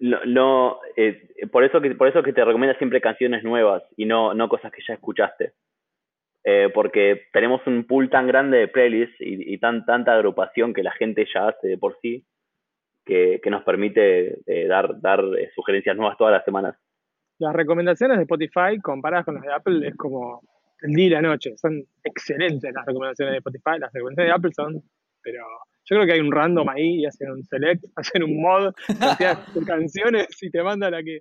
no, 0.00 0.24
no, 0.24 0.80
eh, 0.96 1.28
por 1.52 1.64
eso 1.64 1.82
que 1.82 1.94
por 1.94 2.08
eso 2.08 2.22
que 2.22 2.32
te 2.32 2.44
recomienda 2.44 2.78
siempre 2.78 3.02
canciones 3.02 3.44
nuevas 3.44 3.82
y 3.96 4.06
no, 4.06 4.32
no 4.32 4.48
cosas 4.48 4.72
que 4.72 4.80
ya 4.86 4.94
escuchaste. 4.94 5.52
Eh, 6.44 6.70
porque 6.72 7.22
tenemos 7.32 7.60
un 7.66 7.84
pool 7.84 8.08
tan 8.08 8.26
grande 8.26 8.58
de 8.58 8.68
playlists 8.68 9.20
y, 9.20 9.54
y 9.54 9.58
tan 9.58 9.84
tanta 9.84 10.14
agrupación 10.14 10.72
que 10.72 10.82
la 10.82 10.92
gente 10.92 11.26
ya 11.32 11.48
hace 11.48 11.68
de 11.68 11.78
por 11.78 11.98
sí 12.00 12.24
que, 13.08 13.40
que 13.42 13.50
nos 13.50 13.64
permite 13.64 14.38
eh, 14.46 14.66
dar, 14.68 15.00
dar 15.00 15.20
eh, 15.38 15.50
sugerencias 15.54 15.96
nuevas 15.96 16.18
todas 16.18 16.32
las 16.32 16.44
semanas. 16.44 16.76
las 17.38 17.54
recomendaciones 17.54 18.18
de 18.18 18.24
Spotify 18.24 18.78
comparadas 18.82 19.24
con 19.24 19.34
las 19.36 19.44
de 19.44 19.52
Apple 19.52 19.88
es 19.88 19.96
como 19.96 20.42
el 20.82 20.92
día 20.92 21.06
y 21.06 21.10
la 21.10 21.22
noche. 21.22 21.56
Son 21.56 21.82
excelentes 22.04 22.70
las 22.72 22.84
recomendaciones 22.84 23.32
de 23.32 23.38
Spotify. 23.38 23.78
Las 23.80 23.92
recomendaciones 23.92 24.30
de 24.30 24.36
Apple 24.36 24.52
son, 24.54 24.82
pero 25.22 25.42
yo 25.84 25.96
creo 25.96 26.06
que 26.06 26.12
hay 26.12 26.20
un 26.20 26.30
random 26.30 26.68
ahí 26.68 27.00
y 27.00 27.06
hacen 27.06 27.30
un 27.30 27.42
select, 27.42 27.82
hacen 27.96 28.22
un 28.22 28.40
mod, 28.42 28.74
de 29.54 29.64
canciones 29.64 30.28
y 30.42 30.50
te 30.50 30.62
manda 30.62 30.90
la 30.90 31.02
que. 31.02 31.20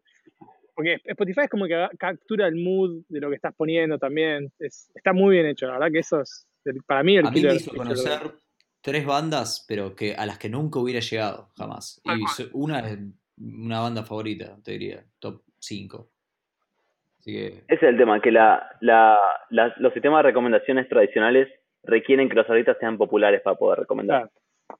Porque 0.78 1.02
Spotify 1.06 1.42
es 1.42 1.50
como 1.50 1.66
que 1.66 1.88
captura 1.98 2.46
el 2.46 2.54
mood 2.56 3.02
de 3.10 3.20
lo 3.20 3.30
que 3.30 3.36
estás 3.36 3.56
poniendo 3.56 3.98
también. 3.98 4.52
Es, 4.60 4.92
está 4.94 5.12
muy 5.12 5.34
bien 5.34 5.48
hecho, 5.48 5.66
la 5.66 5.74
verdad 5.74 5.92
que 5.92 5.98
eso 6.00 6.22
es 6.22 6.48
el- 6.66 6.84
para 6.84 7.02
mí 7.02 7.18
el 7.18 7.26
A 7.26 7.32
mí 7.32 7.36
killer 7.38 7.52
me 7.54 7.58
hizo 7.58 7.74
conocer 7.74 8.20
tres 8.82 9.04
bandas, 9.04 9.66
pero 9.68 9.96
que 9.96 10.14
a 10.14 10.28
las 10.28 10.38
que 10.38 10.50
nunca 10.50 10.78
hubiera 10.78 11.00
llegado, 11.00 11.50
jamás. 11.58 12.00
Y 12.06 12.12
una 12.54 12.88
es 12.88 13.00
una 13.40 13.80
banda 13.80 14.04
favorita, 14.04 14.56
te 14.64 14.74
diría, 14.74 15.04
top 15.18 15.42
5. 15.58 16.08
Así 17.22 17.34
que, 17.34 17.48
Ese 17.48 17.64
es 17.76 17.84
el 17.84 17.98
tema, 17.98 18.22
que 18.22 18.32
la, 18.32 18.70
la, 18.82 19.18
la- 19.50 19.74
los 19.80 19.92
sistemas 19.94 20.20
de 20.20 20.30
recomendaciones 20.30 20.88
tradicionales 20.90 21.48
requieren 21.86 22.30
que 22.30 22.36
los 22.36 22.48
artistas 22.48 22.78
sean 22.80 23.00
populares 23.00 23.42
para 23.42 23.58
poder 23.58 23.80
recomendar. 23.80 24.30
Claro. 24.68 24.80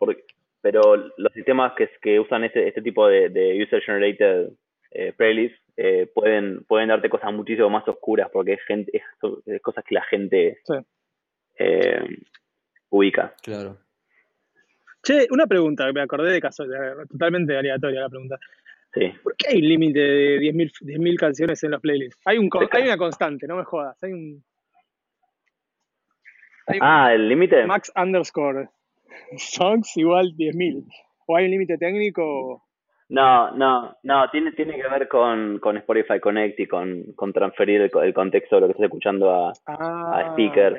Porque- 0.00 0.24
pero 0.60 0.96
los 0.96 1.32
sistemas 1.32 1.74
que, 1.76 1.88
que 2.02 2.18
usan 2.18 2.42
este, 2.42 2.66
este 2.66 2.82
tipo 2.82 3.06
de, 3.06 3.28
de 3.28 3.62
user-generated 3.62 4.48
eh, 4.90 5.12
playlists 5.12 5.60
eh, 5.76 6.10
pueden, 6.12 6.64
pueden 6.64 6.88
darte 6.88 7.08
cosas 7.08 7.32
muchísimo 7.32 7.70
más 7.70 7.86
oscuras 7.88 8.28
porque 8.32 8.54
es, 8.54 8.62
gente, 8.64 8.90
es, 8.96 9.02
es 9.46 9.62
cosas 9.62 9.84
que 9.84 9.94
la 9.94 10.02
gente 10.04 10.58
Sí. 10.64 10.74
eh, 11.58 12.02
ubica. 12.90 13.34
claro. 13.42 13.78
Che, 15.02 15.28
una 15.30 15.46
pregunta 15.46 15.86
que 15.86 15.92
me 15.92 16.00
acordé 16.02 16.32
de 16.32 16.40
caso, 16.40 16.64
de- 16.66 17.06
totalmente 17.08 17.56
aleatoria 17.56 18.00
la 18.00 18.08
pregunta. 18.08 18.36
Sí. 18.92 19.12
¿Por 19.22 19.36
qué 19.36 19.50
hay 19.50 19.62
un 19.62 19.68
límite 19.68 20.00
de 20.00 20.38
10.000 20.38 20.72
10.000 20.80 21.16
canciones 21.18 21.62
en 21.62 21.70
los 21.70 21.80
playlists? 21.80 22.20
Hay, 22.24 22.38
un, 22.38 22.50
hay 22.72 22.82
una 22.82 22.96
constante, 22.96 23.46
no 23.46 23.56
me 23.56 23.64
jodas. 23.64 24.02
Hay 24.02 24.12
un. 24.12 24.42
Hay 26.66 26.78
un 26.78 26.82
Ah, 26.82 27.14
el 27.14 27.28
límite. 27.28 27.64
max 27.66 27.92
underscore 27.96 28.68
songs 29.36 29.96
igual 29.96 30.34
10.000. 30.36 30.84
O 31.26 31.36
hay 31.36 31.44
un 31.44 31.50
límite 31.52 31.78
técnico. 31.78 32.67
No, 33.10 33.52
no, 33.52 33.96
no, 34.02 34.30
tiene, 34.30 34.52
tiene 34.52 34.76
que 34.76 34.86
ver 34.88 35.08
con, 35.08 35.58
con 35.60 35.76
Spotify 35.78 36.20
Connect 36.20 36.60
y 36.60 36.66
con, 36.66 37.04
con 37.16 37.32
transferir 37.32 37.80
el, 37.80 37.90
el 38.02 38.12
contexto 38.14 38.56
de 38.56 38.60
lo 38.60 38.66
que 38.66 38.72
estás 38.72 38.84
escuchando 38.84 39.30
a, 39.30 39.52
Ah, 39.66 40.12
a 40.18 40.30
speaker. 40.32 40.72
ok. 40.74 40.78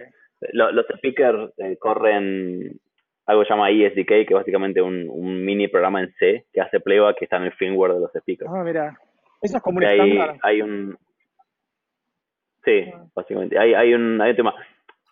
Lo- 0.54 0.72
los 0.72 0.86
speakers 0.98 1.52
eh, 1.58 1.76
corren 1.78 2.80
algo 3.26 3.42
que 3.42 3.48
se 3.48 3.54
llama 3.54 3.70
ESDK, 3.72 4.08
que 4.08 4.26
es 4.28 4.34
básicamente 4.34 4.82
un, 4.82 5.08
un 5.10 5.44
mini 5.44 5.68
programa 5.68 6.02
en 6.02 6.14
C 6.20 6.46
que 6.54 6.62
hace 6.62 6.80
playback 6.80 7.18
que 7.18 7.26
está 7.26 7.38
en 7.38 7.44
el 7.44 7.52
firmware 7.54 7.94
de 7.94 8.00
los 8.00 8.12
speakers. 8.12 8.50
Ah, 8.54 8.64
mira. 8.64 8.98
Eso 9.42 9.58
es 9.58 9.64
como 9.64 9.78
un 9.80 9.86
hay, 9.86 10.00
estándar. 10.12 10.38
hay 10.44 10.62
un... 10.62 10.98
Sí, 12.64 12.92
Ah. 12.94 13.06
básicamente. 13.16 13.58
Hay, 13.58 13.74
hay, 13.74 13.94
un, 13.94 14.22
hay 14.22 14.30
un 14.32 14.36
tema. 14.36 14.54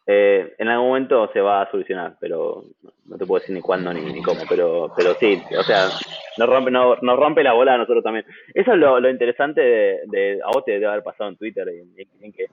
Eh, 0.10 0.56
en 0.58 0.70
algún 0.70 0.88
momento 0.88 1.30
se 1.34 1.42
va 1.42 1.62
a 1.62 1.70
solucionar, 1.70 2.16
pero 2.22 2.64
no 3.08 3.18
te 3.18 3.26
puedo 3.26 3.42
decir 3.42 3.54
ni 3.54 3.62
cuándo 3.62 3.92
ni, 3.92 4.02
ni 4.02 4.24
cómo, 4.24 4.40
pero, 4.48 4.90
pero 4.96 5.16
sí, 5.16 5.44
o 5.58 5.64
sea, 5.64 5.90
nos 6.38 6.48
rompe, 6.48 6.72
no, 6.72 6.96
nos 7.02 7.20
rompe 7.20 7.44
la 7.44 7.52
bola 7.52 7.74
a 7.74 7.78
nosotros 7.78 8.06
también. 8.06 8.26
Eso 8.54 8.72
es 8.72 8.78
lo, 8.78 9.02
lo 9.02 9.10
interesante 9.10 9.60
de, 9.60 10.00
de, 10.06 10.40
a 10.42 10.48
vos 10.48 10.64
te 10.64 10.72
debe 10.72 10.88
haber 10.88 11.04
pasado 11.04 11.30
en 11.30 11.36
Twitter, 11.36 11.68
en, 11.68 12.32
que 12.32 12.46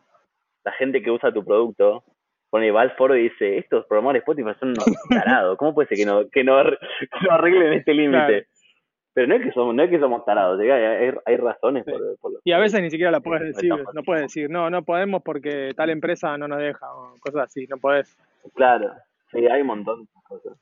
la 0.65 0.73
gente 0.73 1.01
que 1.01 1.13
usa 1.13 1.33
tu 1.33 1.45
producto 1.45 2.03
pone, 2.51 2.73
va 2.73 2.83
al 2.83 2.97
foro 2.97 3.17
y 3.17 3.25
dice, 3.25 3.59
estos 3.59 3.87
programadores 3.87 4.23
Spotify 4.23 4.59
son 4.59 4.71
unos 4.71 4.87
tarados, 5.09 5.57
¿cómo 5.57 5.75
puede 5.75 5.89
ser 5.89 5.99
que 5.99 6.07
no, 6.07 6.29
que 6.29 6.43
no, 6.43 6.61
que 6.65 7.27
no 7.29 7.35
arreglen 7.35 7.73
este 7.75 7.95
límite? 7.95 8.49
Pero 9.15 9.29
no 9.29 9.37
es 9.37 9.43
que 9.43 9.53
somos, 9.53 9.75
no 9.75 9.83
es 9.85 9.91
que 9.91 10.01
somos 10.01 10.25
tarados, 10.25 10.59
hay, 10.61 10.69
hay, 10.71 11.15
hay 11.25 11.37
razones 11.37 11.85
por, 11.85 12.19
por 12.19 12.33
lo- 12.33 12.41
Y 12.45 12.51
a 12.53 12.59
veces 12.59 12.83
ni 12.83 12.91
siquiera 12.91 13.13
la 13.13 13.21
puedes 13.21 13.55
decir. 13.55 13.71
No 13.95 14.03
puedes 14.03 14.25
decir, 14.25 14.51
no, 14.51 14.69
no 14.71 14.83
podemos 14.85 15.23
porque 15.23 15.73
tal 15.77 15.91
empresa 15.91 16.37
no 16.37 16.49
nos 16.49 16.59
deja 16.59 16.93
o 16.93 17.15
cosas 17.21 17.45
así. 17.45 17.67
No 17.69 17.77
podés. 17.79 18.17
Claro, 18.55 18.93
sí, 19.31 19.47
hay 19.47 19.61
un 19.61 19.69
montón 19.69 20.01
de 20.03 20.09
cosas. 20.29 20.59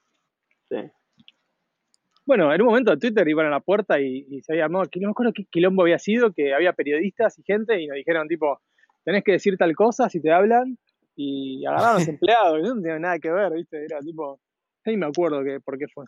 Sí. 0.69 0.77
Bueno, 2.25 2.53
en 2.55 2.61
un 2.63 2.69
momento 2.69 2.97
Twitter 2.99 3.27
iban 3.27 3.47
a 3.47 3.51
la 3.51 3.61
puerta 3.61 3.99
y, 4.01 4.27
y 4.31 4.43
se 4.43 4.53
había 4.53 4.67
armado, 4.67 4.85
no 4.85 5.09
me 5.09 5.11
acuerdo 5.11 5.33
qué 5.35 5.45
quilombo 5.51 5.83
había 5.83 5.99
sido, 5.99 6.33
que 6.33 6.55
había 6.55 6.73
periodistas 6.73 7.39
y 7.39 7.43
gente 7.43 7.81
y 7.81 7.87
nos 7.89 7.97
dijeron 7.97 8.29
tipo, 8.29 8.61
tenés 9.05 9.25
que 9.25 9.33
decir 9.33 9.57
tal 9.57 9.75
cosa 9.75 10.09
si 10.09 10.21
te 10.23 10.31
hablan 10.31 10.79
y 11.17 11.65
agarraron 11.67 11.97
a 11.97 11.99
los 11.99 12.09
empleados, 12.09 12.59
y 12.61 12.63
no 12.63 12.75
tenía 12.81 12.99
nada 12.99 13.19
que 13.19 13.31
ver, 13.31 13.53
¿viste? 13.55 13.85
Era 13.85 13.99
tipo, 14.01 14.39
ni 14.87 14.97
me 14.97 15.07
acuerdo 15.07 15.43
que, 15.43 15.59
por 15.61 15.77
qué 15.79 15.87
fue. 15.93 16.05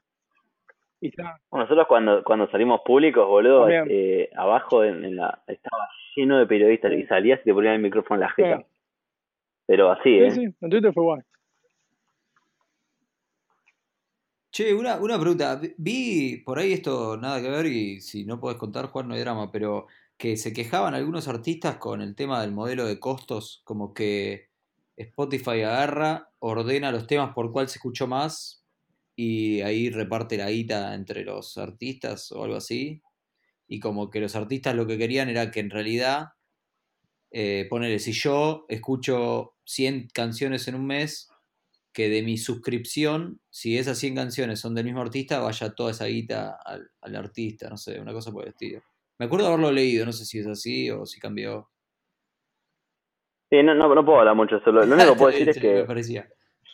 Bueno, 1.50 1.64
nosotros 1.64 1.86
cuando, 1.88 2.22
cuando 2.24 2.50
salimos 2.50 2.80
públicos, 2.84 3.26
boludo, 3.26 3.68
eh, 3.68 4.30
abajo 4.36 4.84
en, 4.84 5.04
en 5.04 5.16
la, 5.16 5.42
estaba 5.46 5.88
lleno 6.16 6.38
de 6.38 6.46
periodistas 6.46 6.92
y 6.92 7.04
salías 7.06 7.40
y 7.40 7.44
te 7.44 7.52
ponían 7.54 7.74
el 7.74 7.82
micrófono 7.82 8.16
en 8.16 8.20
la 8.20 8.30
jeta. 8.30 8.58
Sí. 8.58 8.64
Pero 9.66 9.90
así, 9.90 10.02
sí, 10.04 10.18
¿eh? 10.18 10.30
sí, 10.30 10.42
en 10.60 10.70
Twitter 10.70 10.92
fue 10.92 11.02
guay. 11.02 11.20
Che, 14.50 14.72
una, 14.72 14.96
una 14.98 15.18
pregunta. 15.18 15.56
Vi- 15.56 15.74
Vi 15.76 16.36
por 16.44 16.58
ahí 16.58 16.72
esto, 16.72 17.16
nada 17.16 17.40
que 17.42 17.50
ver, 17.50 17.66
y 17.66 18.00
si 18.00 18.24
no 18.24 18.38
podés 18.38 18.56
contar, 18.56 18.86
Juan, 18.86 19.08
no 19.08 19.14
hay 19.14 19.20
drama, 19.20 19.50
pero 19.50 19.86
que 20.16 20.36
se 20.36 20.52
quejaban 20.52 20.94
algunos 20.94 21.26
artistas 21.26 21.76
con 21.76 22.00
el 22.00 22.14
tema 22.14 22.40
del 22.40 22.52
modelo 22.52 22.84
de 22.86 23.00
costos, 23.00 23.62
como 23.64 23.92
que 23.92 24.48
Spotify 24.96 25.62
agarra, 25.62 26.28
ordena 26.38 26.92
los 26.92 27.08
temas 27.08 27.34
por 27.34 27.50
cuál 27.50 27.68
se 27.68 27.78
escuchó 27.78 28.06
más, 28.06 28.63
y 29.16 29.60
ahí 29.62 29.90
reparte 29.90 30.36
la 30.36 30.50
guita 30.50 30.94
entre 30.94 31.24
los 31.24 31.56
artistas 31.58 32.32
o 32.32 32.44
algo 32.44 32.56
así. 32.56 33.02
Y 33.66 33.80
como 33.80 34.10
que 34.10 34.20
los 34.20 34.36
artistas 34.36 34.74
lo 34.74 34.86
que 34.86 34.98
querían 34.98 35.28
era 35.28 35.50
que 35.50 35.60
en 35.60 35.70
realidad, 35.70 36.28
eh, 37.30 37.66
ponele, 37.70 37.98
si 37.98 38.12
yo 38.12 38.66
escucho 38.68 39.54
100 39.64 40.08
canciones 40.12 40.68
en 40.68 40.74
un 40.74 40.86
mes, 40.86 41.30
que 41.92 42.08
de 42.08 42.22
mi 42.22 42.36
suscripción, 42.38 43.40
si 43.50 43.78
esas 43.78 43.98
100 43.98 44.16
canciones 44.16 44.60
son 44.60 44.74
del 44.74 44.84
mismo 44.84 45.00
artista, 45.00 45.38
vaya 45.38 45.74
toda 45.74 45.92
esa 45.92 46.06
guita 46.06 46.58
al, 46.64 46.90
al 47.00 47.16
artista, 47.16 47.70
no 47.70 47.76
sé, 47.76 48.00
una 48.00 48.12
cosa 48.12 48.32
por 48.32 48.42
el 48.42 48.48
estilo. 48.50 48.82
Me 49.18 49.26
acuerdo 49.26 49.46
de 49.46 49.52
haberlo 49.52 49.70
leído, 49.70 50.04
no 50.04 50.12
sé 50.12 50.24
si 50.24 50.40
es 50.40 50.46
así 50.46 50.90
o 50.90 51.06
si 51.06 51.20
cambió. 51.20 51.68
Sí, 53.48 53.62
no, 53.62 53.74
no, 53.74 53.94
no 53.94 54.04
puedo 54.04 54.18
hablar 54.18 54.34
mucho 54.34 54.56
eso. 54.56 54.72
Lo, 54.72 54.82
único 54.82 55.12
que 55.12 55.18
puedo 55.18 55.30
decir 55.32 55.48
es 55.48 55.54
Sí, 55.54 55.60
que 55.60 55.74
Me 55.74 55.84
parecía. 55.84 56.28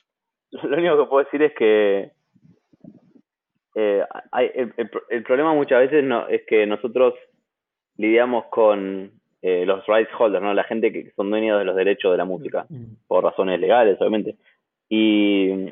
lo 0.51 0.77
único 0.77 1.05
que 1.05 1.09
puedo 1.11 1.25
decir 1.25 1.43
es 1.43 1.53
que 1.57 2.13
eh, 3.75 4.05
hay, 4.33 4.51
el, 4.55 4.73
el 4.77 4.91
el 5.11 5.23
problema 5.23 5.55
muchas 5.55 5.81
veces 5.81 6.05
no 6.05 6.27
es 6.29 6.43
que 6.47 6.67
nosotros 6.67 7.15
lidiamos 7.97 8.47
con 8.47 9.13
eh, 9.43 9.65
los 9.65 9.87
rights 9.87 10.11
holders, 10.19 10.43
¿no? 10.43 10.53
La 10.55 10.65
gente 10.65 10.93
que 10.93 11.13
son 11.17 11.31
dueños 11.31 11.59
de 11.59 11.65
los 11.65 11.77
derechos 11.77 12.13
de 12.13 12.19
la 12.19 12.25
música, 12.25 12.67
Mm. 12.69 12.97
por 13.07 13.25
razones 13.25 13.59
legales, 13.61 13.99
obviamente. 14.01 14.37
Y 14.89 15.71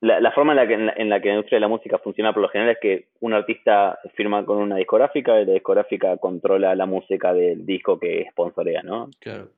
la, 0.00 0.20
la 0.20 0.32
forma 0.32 0.52
en 0.52 0.56
la, 0.56 0.66
que, 0.66 0.74
en, 0.74 0.86
la, 0.86 0.92
en 0.96 1.08
la 1.08 1.20
que 1.20 1.28
la 1.28 1.34
industria 1.34 1.56
de 1.56 1.60
la 1.60 1.68
música 1.68 1.98
funciona 1.98 2.32
por 2.32 2.42
lo 2.42 2.48
general 2.48 2.72
es 2.72 2.80
que 2.80 3.06
un 3.20 3.32
artista 3.32 3.98
firma 4.14 4.44
con 4.44 4.58
una 4.58 4.76
discográfica 4.76 5.40
y 5.40 5.46
la 5.46 5.52
discográfica 5.54 6.16
controla 6.18 6.74
la 6.74 6.86
música 6.86 7.32
del 7.32 7.64
disco 7.64 7.98
que 7.98 8.26
sponsorea, 8.30 8.82
¿no? 8.82 9.08
Claro. 9.20 9.48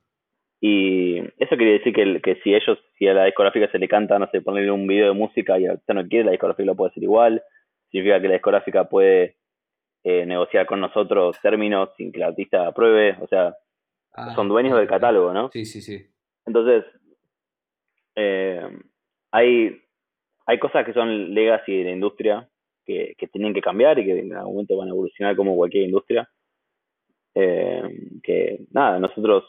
Y 0.61 1.19
eso 1.37 1.55
quiere 1.55 1.73
decir 1.79 1.93
que, 1.93 2.21
que 2.21 2.35
si 2.43 2.53
ellos, 2.53 2.77
si 2.97 3.07
a 3.07 3.13
la 3.13 3.25
discográfica 3.25 3.71
se 3.71 3.79
le 3.79 3.87
canta, 3.87 4.19
no 4.19 4.29
sé, 4.29 4.41
ponerle 4.41 4.71
un 4.71 4.87
video 4.87 5.07
de 5.07 5.13
música 5.13 5.57
y 5.57 5.65
el 5.65 5.71
artista 5.71 5.93
no 5.93 6.07
quiere, 6.07 6.25
la 6.25 6.31
discográfica 6.31 6.65
lo 6.65 6.75
puede 6.75 6.91
hacer 6.91 7.03
igual. 7.03 7.41
Significa 7.89 8.21
que 8.21 8.27
la 8.27 8.33
discográfica 8.33 8.89
puede 8.89 9.37
eh, 10.03 10.25
negociar 10.25 10.65
con 10.65 10.81
nosotros 10.81 11.37
términos 11.41 11.89
sin 11.97 12.11
que 12.11 12.19
el 12.19 12.23
artista 12.23 12.67
apruebe. 12.67 13.17
O 13.21 13.27
sea, 13.27 13.55
Ah, 14.13 14.33
son 14.35 14.49
dueños 14.49 14.77
del 14.77 14.87
catálogo, 14.87 15.33
¿no? 15.33 15.49
Sí, 15.51 15.65
sí, 15.65 15.81
sí. 15.81 16.05
Entonces, 16.45 16.83
eh, 18.15 18.61
hay, 19.31 19.81
hay 20.45 20.59
cosas 20.59 20.85
que 20.85 20.93
son 20.93 21.33
legacy 21.33 21.77
de 21.77 21.83
la 21.85 21.91
industria, 21.91 22.49
que, 22.85 23.15
tienen 23.31 23.53
que 23.53 23.61
cambiar 23.61 23.99
y 23.99 24.05
que 24.05 24.19
en 24.19 24.33
algún 24.33 24.55
momento 24.55 24.77
van 24.77 24.87
a 24.87 24.91
evolucionar 24.91 25.35
como 25.35 25.55
cualquier 25.55 25.83
industria. 25.83 26.27
Eh, 27.35 27.83
que 28.23 28.65
nada, 28.71 28.99
nosotros, 28.99 29.43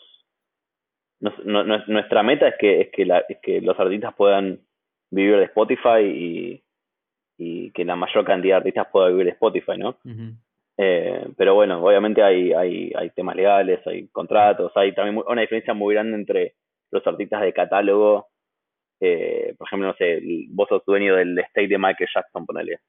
nuestra 1.20 2.22
meta 2.22 2.48
es 2.48 2.54
que, 2.58 2.80
es 2.80 2.88
que, 2.90 3.04
la, 3.04 3.18
es 3.28 3.38
que 3.42 3.60
los 3.60 3.78
artistas 3.78 4.14
puedan 4.14 4.60
vivir 5.10 5.36
de 5.36 5.44
Spotify 5.44 6.02
y, 6.02 6.62
y 7.36 7.70
que 7.72 7.84
la 7.84 7.96
mayor 7.96 8.24
cantidad 8.24 8.54
de 8.54 8.58
artistas 8.58 8.88
pueda 8.90 9.08
vivir 9.08 9.26
de 9.26 9.32
Spotify, 9.32 9.76
¿no? 9.76 9.98
Eh, 10.76 11.26
pero 11.36 11.54
bueno, 11.54 11.84
obviamente 11.84 12.22
hay, 12.22 12.52
hay, 12.52 12.90
hay 12.96 13.10
temas 13.10 13.36
legales, 13.36 13.86
hay 13.86 14.08
contratos, 14.08 14.72
hay 14.76 14.94
también 14.94 15.22
una 15.26 15.42
diferencia 15.42 15.74
muy 15.74 15.94
grande 15.94 16.16
entre 16.16 16.54
los 16.90 17.06
artistas 17.06 17.42
de 17.42 17.52
catálogo. 17.52 18.28
Eh, 18.98 19.54
por 19.58 19.68
ejemplo, 19.68 19.88
no 19.88 19.94
sé, 19.94 20.22
vos 20.48 20.68
sos 20.68 20.82
dueño 20.86 21.16
del 21.16 21.38
estate 21.38 21.68
de 21.68 21.78
Michael 21.78 22.08
Jackson, 22.14 22.46
ponele. 22.46 22.80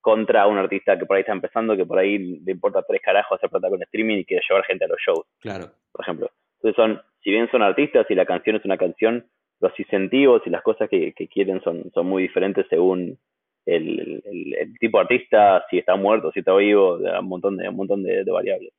Contra 0.00 0.46
un 0.46 0.56
artista 0.56 0.98
que 0.98 1.04
por 1.04 1.16
ahí 1.16 1.20
está 1.20 1.32
empezando, 1.32 1.76
que 1.76 1.84
por 1.84 1.98
ahí 1.98 2.40
le 2.40 2.52
importa 2.52 2.82
tres 2.82 3.02
carajos 3.02 3.36
hacer 3.36 3.50
plata 3.50 3.68
con 3.68 3.82
streaming 3.82 4.18
y 4.18 4.24
quiere 4.24 4.42
llevar 4.48 4.64
gente 4.64 4.84
a 4.86 4.88
los 4.88 4.98
shows. 4.98 5.26
Claro. 5.40 5.66
Por 5.92 6.02
ejemplo. 6.02 6.30
Entonces 6.58 6.76
son, 6.76 7.00
si 7.22 7.30
bien 7.30 7.48
son 7.50 7.62
artistas 7.62 8.06
y 8.10 8.14
la 8.14 8.26
canción 8.26 8.56
es 8.56 8.64
una 8.64 8.76
canción, 8.76 9.26
los 9.60 9.78
incentivos 9.78 10.42
y 10.46 10.50
las 10.50 10.62
cosas 10.62 10.88
que, 10.88 11.12
que 11.14 11.28
quieren 11.28 11.60
son, 11.62 11.90
son 11.92 12.06
muy 12.06 12.22
diferentes 12.22 12.66
según 12.68 13.18
el, 13.66 14.22
el, 14.24 14.78
tipo 14.78 14.98
de 14.98 15.02
artista, 15.02 15.64
si 15.70 15.78
está 15.78 15.94
muerto, 15.96 16.32
si 16.32 16.40
está 16.40 16.54
vivo, 16.56 16.94
un 16.96 17.28
montón 17.28 17.56
de, 17.56 17.68
un 17.68 17.76
montón 17.76 18.02
de, 18.02 18.24
variables. 18.24 18.72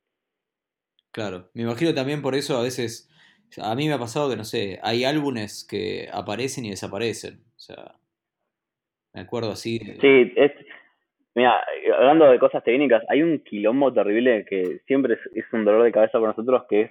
Claro, 1.12 1.48
me 1.54 1.62
imagino 1.62 1.94
también 1.94 2.22
por 2.22 2.34
eso 2.34 2.56
a 2.56 2.62
veces, 2.62 3.08
a 3.62 3.74
mí 3.74 3.86
me 3.86 3.94
ha 3.94 3.98
pasado 3.98 4.30
que, 4.30 4.36
no 4.36 4.44
sé, 4.44 4.78
hay 4.82 5.04
álbumes 5.04 5.66
que 5.68 6.08
aparecen 6.12 6.64
y 6.64 6.70
desaparecen, 6.70 7.40
o 7.56 7.58
sea, 7.58 7.94
me 9.12 9.20
acuerdo 9.20 9.52
así. 9.52 9.78
Sí, 9.78 10.32
es, 10.36 10.52
mira, 11.34 11.60
hablando 11.96 12.30
de 12.30 12.38
cosas 12.38 12.64
técnicas, 12.64 13.02
hay 13.08 13.22
un 13.22 13.40
quilombo 13.40 13.92
terrible 13.92 14.44
que 14.48 14.80
siempre 14.86 15.14
es, 15.14 15.20
es 15.36 15.44
un 15.52 15.64
dolor 15.64 15.84
de 15.84 15.92
cabeza 15.92 16.18
para 16.18 16.32
nosotros, 16.32 16.64
que 16.68 16.80
es 16.82 16.90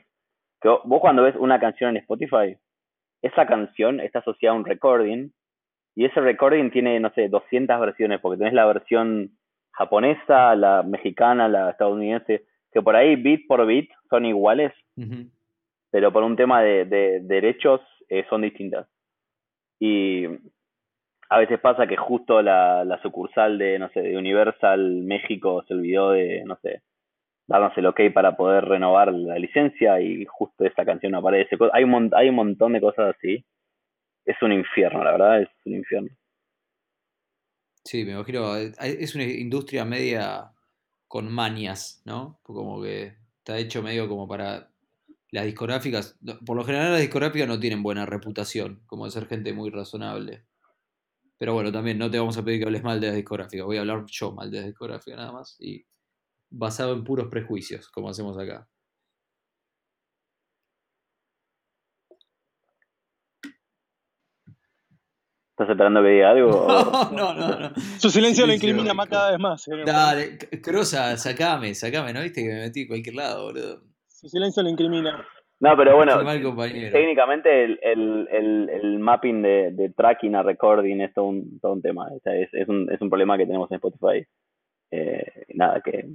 que 0.61 0.69
vos 0.69 1.01
cuando 1.01 1.23
ves 1.23 1.35
una 1.37 1.59
canción 1.59 1.91
en 1.91 1.97
Spotify, 1.97 2.57
esa 3.21 3.45
canción 3.45 3.99
está 3.99 4.19
asociada 4.19 4.55
a 4.55 4.59
un 4.59 4.65
recording 4.65 5.29
y 5.95 6.05
ese 6.05 6.21
recording 6.21 6.71
tiene, 6.71 6.99
no 6.99 7.11
sé, 7.13 7.27
200 7.27 7.79
versiones, 7.79 8.21
porque 8.21 8.37
tenés 8.37 8.53
la 8.53 8.65
versión 8.65 9.31
japonesa, 9.71 10.55
la 10.55 10.83
mexicana, 10.83 11.47
la 11.47 11.71
estadounidense, 11.71 12.45
que 12.71 12.81
por 12.81 12.95
ahí 12.95 13.15
bit 13.15 13.47
por 13.47 13.65
bit 13.65 13.89
son 14.09 14.25
iguales, 14.25 14.71
pero 15.91 16.11
por 16.11 16.23
un 16.23 16.35
tema 16.35 16.61
de, 16.61 17.19
derechos 17.21 17.81
eh, 18.09 18.25
son 18.29 18.41
distintas. 18.41 18.87
Y 19.79 20.25
a 21.29 21.37
veces 21.37 21.59
pasa 21.59 21.87
que 21.87 21.97
justo 21.97 22.41
la, 22.41 22.83
la, 22.83 23.01
sucursal 23.01 23.57
de, 23.57 23.79
no 23.79 23.89
sé, 23.89 24.01
de 24.01 24.17
Universal 24.17 25.03
México 25.03 25.63
se 25.67 25.73
olvidó 25.73 26.11
de, 26.11 26.43
no 26.45 26.57
sé, 26.61 26.81
darnos 27.49 27.77
el 27.77 27.87
ok 27.87 28.01
para 28.13 28.37
poder 28.37 28.65
renovar 28.65 29.11
la 29.11 29.37
licencia 29.37 29.99
y 29.99 30.25
justo 30.25 30.65
esa 30.65 30.85
canción 30.85 31.15
aparece. 31.15 31.57
Hay 31.73 31.83
un, 31.83 32.11
hay 32.13 32.29
un 32.29 32.35
montón 32.35 32.73
de 32.73 32.81
cosas 32.81 33.15
así 33.17 33.45
es 34.29 34.35
un 34.43 34.51
infierno, 34.51 35.03
la 35.03 35.11
verdad, 35.11 35.41
es 35.41 35.49
un 35.65 35.73
infierno. 35.73 36.09
Sí, 37.83 38.05
me 38.05 38.11
imagino, 38.11 38.55
eh, 38.55 38.71
es 38.79 39.15
una 39.15 39.23
industria 39.23 39.85
media 39.85 40.51
con 41.07 41.31
manias, 41.31 42.03
¿no? 42.05 42.39
Como 42.43 42.79
que 42.81 43.17
está 43.39 43.57
hecho 43.57 43.81
medio 43.81 44.07
como 44.07 44.27
para 44.27 44.71
las 45.31 45.45
discográficas, 45.45 46.19
por 46.45 46.55
lo 46.55 46.63
general 46.63 46.91
las 46.91 47.01
discográficas 47.01 47.47
no 47.47 47.59
tienen 47.59 47.81
buena 47.81 48.05
reputación, 48.05 48.83
como 48.85 49.05
de 49.05 49.11
ser 49.11 49.25
gente 49.25 49.51
muy 49.51 49.71
razonable. 49.71 50.45
Pero 51.39 51.55
bueno, 51.55 51.71
también 51.71 51.97
no 51.97 52.11
te 52.11 52.19
vamos 52.19 52.37
a 52.37 52.45
pedir 52.45 52.59
que 52.59 52.65
hables 52.65 52.83
mal 52.83 52.99
de 52.99 53.07
las 53.07 53.15
discográficas, 53.15 53.65
voy 53.65 53.77
a 53.77 53.81
hablar 53.81 54.05
yo 54.05 54.31
mal 54.31 54.51
de 54.51 54.57
las 54.57 54.67
discográficas 54.67 55.17
nada 55.17 55.31
más, 55.31 55.55
y 55.59 55.83
basado 56.49 56.93
en 56.93 57.03
puros 57.03 57.27
prejuicios, 57.27 57.89
como 57.89 58.09
hacemos 58.09 58.37
acá. 58.37 58.67
¿Estás 65.51 65.71
esperando 65.71 66.01
que 66.01 66.09
diga 66.09 66.29
algo? 66.29 66.67
No, 67.11 67.33
no, 67.33 67.59
no. 67.59 67.69
Su 67.97 68.09
silencio 68.09 68.47
lo 68.47 68.53
incrimina 68.53 68.93
más 68.93 69.09
cada 69.09 69.31
vez 69.31 69.39
más. 69.39 69.67
Eh, 69.67 69.83
Dale, 69.85 70.37
Crosa, 70.63 71.17
sacame, 71.17 71.75
sacame, 71.75 72.13
¿no 72.13 72.21
viste 72.21 72.41
que 72.43 72.47
me 72.47 72.61
metí 72.61 72.83
en 72.83 72.87
cualquier 72.87 73.15
lado, 73.15 73.43
boludo? 73.47 73.81
Su 74.07 74.29
silencio 74.29 74.63
lo 74.63 74.69
incrimina. 74.69 75.27
No, 75.59 75.75
pero 75.75 75.97
bueno, 75.97 76.17
técnicamente 76.23 77.65
el, 77.65 77.77
el, 77.81 78.69
el, 78.69 78.99
mapping 78.99 79.41
de, 79.41 79.71
de, 79.71 79.89
tracking 79.89 80.35
a 80.35 80.43
recording 80.43 81.01
es 81.01 81.13
todo 81.13 81.25
un, 81.25 81.59
todo 81.59 81.73
un 81.73 81.81
tema. 81.81 82.07
es, 82.23 82.53
es, 82.53 82.69
un, 82.69 82.89
es 82.89 83.01
un 83.01 83.09
problema 83.09 83.37
que 83.37 83.45
tenemos 83.45 83.69
en 83.69 83.75
Spotify. 83.75 84.25
Eh, 84.91 85.45
nada, 85.55 85.81
que 85.81 86.05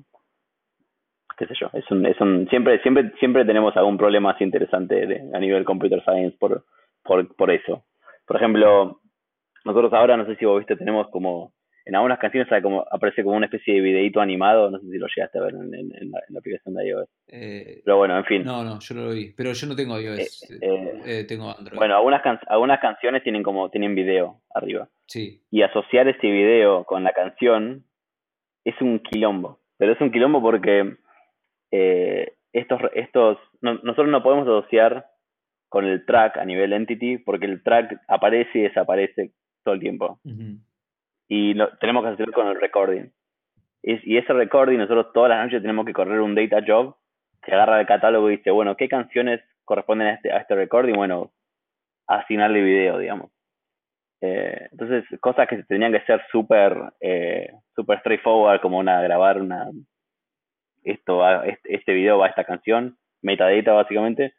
qué 1.36 1.46
sé 1.46 1.54
yo, 1.60 1.70
es 1.72 1.90
un, 1.90 2.06
es 2.06 2.20
un, 2.20 2.48
siempre, 2.48 2.80
siempre, 2.82 3.12
siempre 3.18 3.44
tenemos 3.44 3.76
algún 3.76 3.96
problema 3.96 4.32
así 4.32 4.44
interesante 4.44 5.22
a 5.32 5.38
nivel 5.38 5.64
computer 5.64 6.02
science 6.04 6.36
por, 6.38 6.64
por, 7.02 7.34
por 7.36 7.50
eso. 7.50 7.84
Por 8.26 8.36
ejemplo, 8.36 9.00
nosotros 9.64 9.92
ahora, 9.92 10.16
no 10.16 10.26
sé 10.26 10.36
si 10.36 10.44
vos 10.44 10.58
viste, 10.58 10.76
tenemos 10.76 11.08
como, 11.10 11.52
en 11.86 11.94
algunas 11.94 12.18
canciones 12.18 12.48
como, 12.62 12.84
aparece 12.90 13.22
como 13.22 13.36
una 13.36 13.46
especie 13.46 13.74
de 13.74 13.80
videito 13.80 14.20
animado, 14.20 14.70
no 14.70 14.78
sé 14.78 14.90
si 14.90 14.98
lo 14.98 15.06
llegaste 15.14 15.38
a 15.38 15.42
ver 15.42 15.54
en, 15.54 16.10
la, 16.10 16.38
aplicación 16.38 16.74
de 16.74 16.88
iOS. 16.88 17.08
Eh, 17.28 17.82
pero 17.84 17.98
bueno, 17.98 18.16
en 18.16 18.24
fin. 18.24 18.44
No, 18.44 18.64
no, 18.64 18.78
yo 18.80 18.94
no 18.94 19.02
lo 19.02 19.10
vi, 19.10 19.32
pero 19.36 19.52
yo 19.52 19.66
no 19.66 19.76
tengo 19.76 19.98
iOS, 19.98 20.50
eh, 20.50 21.02
eh, 21.04 21.24
tengo 21.28 21.50
Android. 21.56 21.76
Bueno, 21.76 21.96
algunas, 21.96 22.22
algunas 22.46 22.80
canciones 22.80 23.22
tienen 23.22 23.42
como, 23.42 23.70
tienen 23.70 23.94
video 23.94 24.40
arriba. 24.54 24.88
Sí. 25.06 25.42
Y 25.50 25.62
asociar 25.62 26.08
ese 26.08 26.26
video 26.26 26.84
con 26.84 27.04
la 27.04 27.12
canción 27.12 27.84
es 28.64 28.80
un 28.80 29.00
quilombo, 29.00 29.60
pero 29.76 29.92
es 29.92 30.00
un 30.00 30.10
quilombo 30.10 30.40
porque 30.40 30.96
estos, 32.52 32.80
estos, 32.94 33.38
nosotros 33.60 34.08
no 34.08 34.22
podemos 34.22 34.46
asociar 34.46 35.06
con 35.68 35.84
el 35.84 36.06
track 36.06 36.38
a 36.38 36.44
nivel 36.44 36.72
entity 36.72 37.18
porque 37.18 37.46
el 37.46 37.62
track 37.62 38.00
aparece 38.06 38.58
y 38.58 38.62
desaparece 38.62 39.32
todo 39.64 39.74
el 39.74 39.80
tiempo. 39.80 40.20
Y 41.28 41.54
lo, 41.54 41.76
tenemos 41.78 42.04
que 42.04 42.10
hacer 42.10 42.30
con 42.32 42.46
el 42.48 42.60
recording. 42.60 43.10
y 43.82 44.16
ese 44.16 44.32
recording, 44.32 44.78
nosotros 44.78 45.12
todas 45.12 45.30
las 45.30 45.44
noches 45.44 45.62
tenemos 45.62 45.84
que 45.84 45.92
correr 45.92 46.20
un 46.20 46.34
data 46.34 46.62
job 46.66 46.96
que 47.42 47.52
agarra 47.52 47.80
el 47.80 47.86
catálogo 47.86 48.30
y 48.30 48.36
dice, 48.36 48.50
bueno, 48.50 48.76
¿qué 48.76 48.88
canciones 48.88 49.40
corresponden 49.64 50.08
a 50.08 50.14
este, 50.14 50.32
a 50.32 50.38
este 50.38 50.54
recording? 50.54 50.94
Bueno, 50.94 51.32
asignarle 52.06 52.62
video, 52.62 52.98
digamos. 52.98 53.30
Eh, 54.20 54.68
entonces, 54.70 55.04
cosas 55.20 55.48
que 55.48 55.62
tenían 55.64 55.92
que 55.92 56.00
ser 56.06 56.22
súper 56.30 56.76
eh, 57.00 57.50
super 57.74 57.98
straightforward, 57.98 58.60
como 58.60 58.78
una 58.78 59.02
grabar 59.02 59.40
una 59.40 59.70
esto 60.84 61.18
va, 61.18 61.44
este, 61.46 61.92
video 61.92 62.18
va 62.18 62.26
a 62.26 62.28
esta 62.30 62.44
canción, 62.44 62.98
metadata 63.22 63.72
básicamente, 63.72 64.34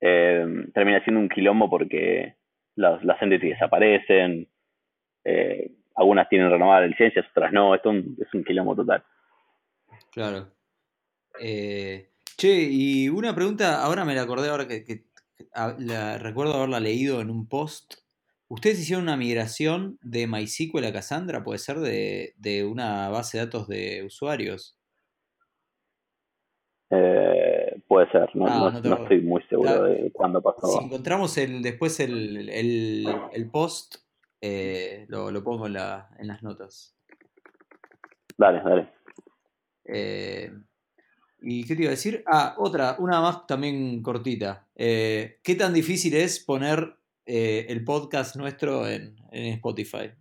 eh, 0.00 0.66
termina 0.74 1.02
siendo 1.04 1.20
un 1.20 1.28
quilombo 1.28 1.70
porque 1.70 2.34
las, 2.74 3.04
las 3.04 3.20
entities 3.22 3.52
desaparecen, 3.52 4.48
eh, 5.24 5.70
algunas 5.94 6.28
tienen 6.28 6.50
renovadas 6.50 6.88
licencias, 6.88 7.26
otras 7.30 7.52
no, 7.52 7.74
esto 7.74 7.92
es 7.92 8.34
un 8.34 8.44
quilombo 8.44 8.74
total. 8.74 9.02
Claro. 10.12 10.48
Eh, 11.40 12.10
che, 12.36 12.68
y 12.70 13.08
una 13.08 13.34
pregunta, 13.34 13.82
ahora 13.82 14.04
me 14.04 14.14
la 14.14 14.22
acordé, 14.22 14.48
ahora 14.48 14.66
que, 14.68 15.04
recuerdo 16.18 16.54
haberla 16.54 16.80
leído 16.80 17.20
en 17.20 17.30
un 17.30 17.48
post. 17.48 17.94
¿Ustedes 18.48 18.78
hicieron 18.78 19.04
una 19.04 19.16
migración 19.16 19.98
de 20.02 20.26
MySQL 20.26 20.84
a 20.84 20.92
Cassandra? 20.92 21.42
¿Puede 21.42 21.58
ser 21.58 21.78
de, 21.80 22.34
de 22.36 22.64
una 22.64 23.08
base 23.08 23.38
de 23.38 23.44
datos 23.44 23.66
de 23.66 24.04
usuarios? 24.04 24.75
Eh, 26.88 27.82
puede 27.88 28.08
ser, 28.12 28.28
no, 28.34 28.46
ah, 28.46 28.80
no, 28.82 28.94
estoy 28.94 29.20
muy 29.20 29.42
seguro 29.44 29.84
de 29.84 30.10
cuándo 30.12 30.40
pasó. 30.40 30.68
Si 30.68 30.84
encontramos 30.84 31.36
el, 31.36 31.60
después 31.62 31.98
el, 31.98 32.48
el, 32.48 33.50
post, 33.50 33.96
eh, 34.40 35.04
lo, 35.08 35.32
lo, 35.32 35.42
pongo 35.42 35.66
en, 35.66 35.72
la, 35.72 36.08
en, 36.18 36.28
las 36.28 36.42
notas. 36.44 36.96
Dale, 38.38 38.62
dale. 38.62 38.92
Eh, 39.84 40.52
¿Y 41.40 41.66
qué 41.66 41.74
te 41.74 41.82
iba 41.82 41.90
a 41.90 41.90
decir? 41.90 42.22
Ah, 42.26 42.54
otra, 42.58 42.96
una 43.00 43.20
más 43.20 43.46
también 43.46 44.00
cortita. 44.02 44.66
¿Qué 44.76 45.56
tan 45.58 45.74
difícil 45.74 46.14
es 46.14 46.38
poner 46.38 46.96
el 47.24 47.84
podcast 47.84 48.36
nuestro 48.36 48.86
en, 48.86 49.16
en 49.32 49.46
Spotify? 49.54 50.12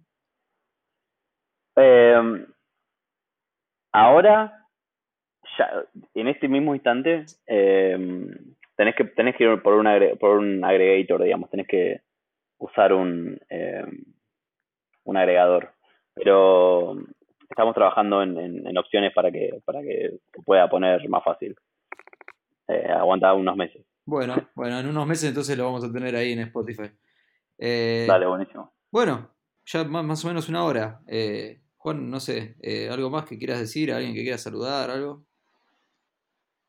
ahora 3.91 4.64
en 6.13 6.27
este 6.27 6.47
mismo 6.47 6.73
instante, 6.75 7.25
eh, 7.47 7.97
tenés, 8.75 8.95
que, 8.95 9.05
tenés 9.05 9.35
que 9.35 9.43
ir 9.43 9.61
por 9.61 9.73
un, 9.73 9.87
por 10.19 10.37
un 10.37 10.63
agregator, 10.63 11.23
digamos, 11.23 11.49
tenés 11.49 11.67
que 11.67 12.01
usar 12.57 12.93
un, 12.93 13.39
eh, 13.49 13.85
un 15.03 15.17
agregador. 15.17 15.73
Pero 16.13 16.97
estamos 17.49 17.75
trabajando 17.75 18.21
en, 18.23 18.77
opciones 18.77 19.13
para 19.13 19.31
que, 19.31 19.61
para 19.65 19.81
que 19.81 20.19
se 20.33 20.41
pueda 20.43 20.69
poner 20.69 21.07
más 21.09 21.23
fácil. 21.23 21.55
Eh, 22.67 22.87
aguanta 22.89 23.33
unos 23.33 23.55
meses. 23.55 23.85
Bueno, 24.05 24.35
bueno, 24.55 24.79
en 24.79 24.87
unos 24.87 25.07
meses 25.07 25.29
entonces 25.29 25.57
lo 25.57 25.65
vamos 25.65 25.83
a 25.83 25.91
tener 25.91 26.15
ahí 26.15 26.33
en 26.33 26.39
Spotify. 26.39 26.89
Dale, 27.57 28.25
buenísimo. 28.25 28.73
Bueno, 28.91 29.29
ya 29.65 29.83
más, 29.83 30.23
o 30.23 30.27
menos 30.27 30.49
una 30.49 30.63
hora. 30.63 31.01
Juan, 31.85 32.09
no 32.09 32.19
sé, 32.19 32.55
eh, 32.63 32.89
¿algo 32.89 33.11
más 33.11 33.25
que 33.25 33.37
quieras 33.37 33.59
decir? 33.59 33.93
¿Alguien 33.93 34.15
que 34.15 34.23
quiera 34.23 34.39
saludar? 34.39 34.89
¿Algo? 34.89 35.23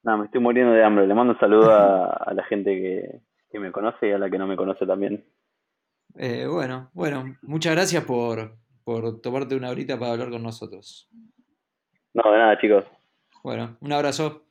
No, 0.07 0.19
me 0.19 0.27
estoy 0.27 0.41
muriendo 0.41 0.73
de 0.73 0.85
hambre. 0.85 1.05
Le 1.05 1.15
mando 1.15 1.33
un 1.33 1.41
saludo 1.41 1.75
a, 1.75 2.33
la 2.33 2.45
gente 2.45 2.71
que, 2.71 3.21
que, 3.51 3.59
me 3.59 3.73
conoce 3.73 4.09
y 4.09 4.13
a 4.13 4.19
la 4.19 4.31
que 4.31 4.39
no 4.39 4.47
me 4.47 4.57
conoce 4.57 4.87
también. 4.87 5.25
Eh, 6.15 6.47
bueno, 6.47 6.91
bueno, 6.95 7.37
muchas 7.43 7.75
gracias 7.75 8.05
por, 8.05 8.55
por 8.85 9.21
tomarte 9.21 9.57
una 9.57 9.69
horita 9.69 9.99
para 9.99 10.13
hablar 10.13 10.31
con 10.31 10.45
nosotros. 10.45 11.11
No, 12.15 12.23
de 12.31 12.39
nada, 12.39 12.57
chicos. 12.61 12.85
Bueno, 13.43 13.77
un 13.81 13.93
abrazo. 13.93 14.46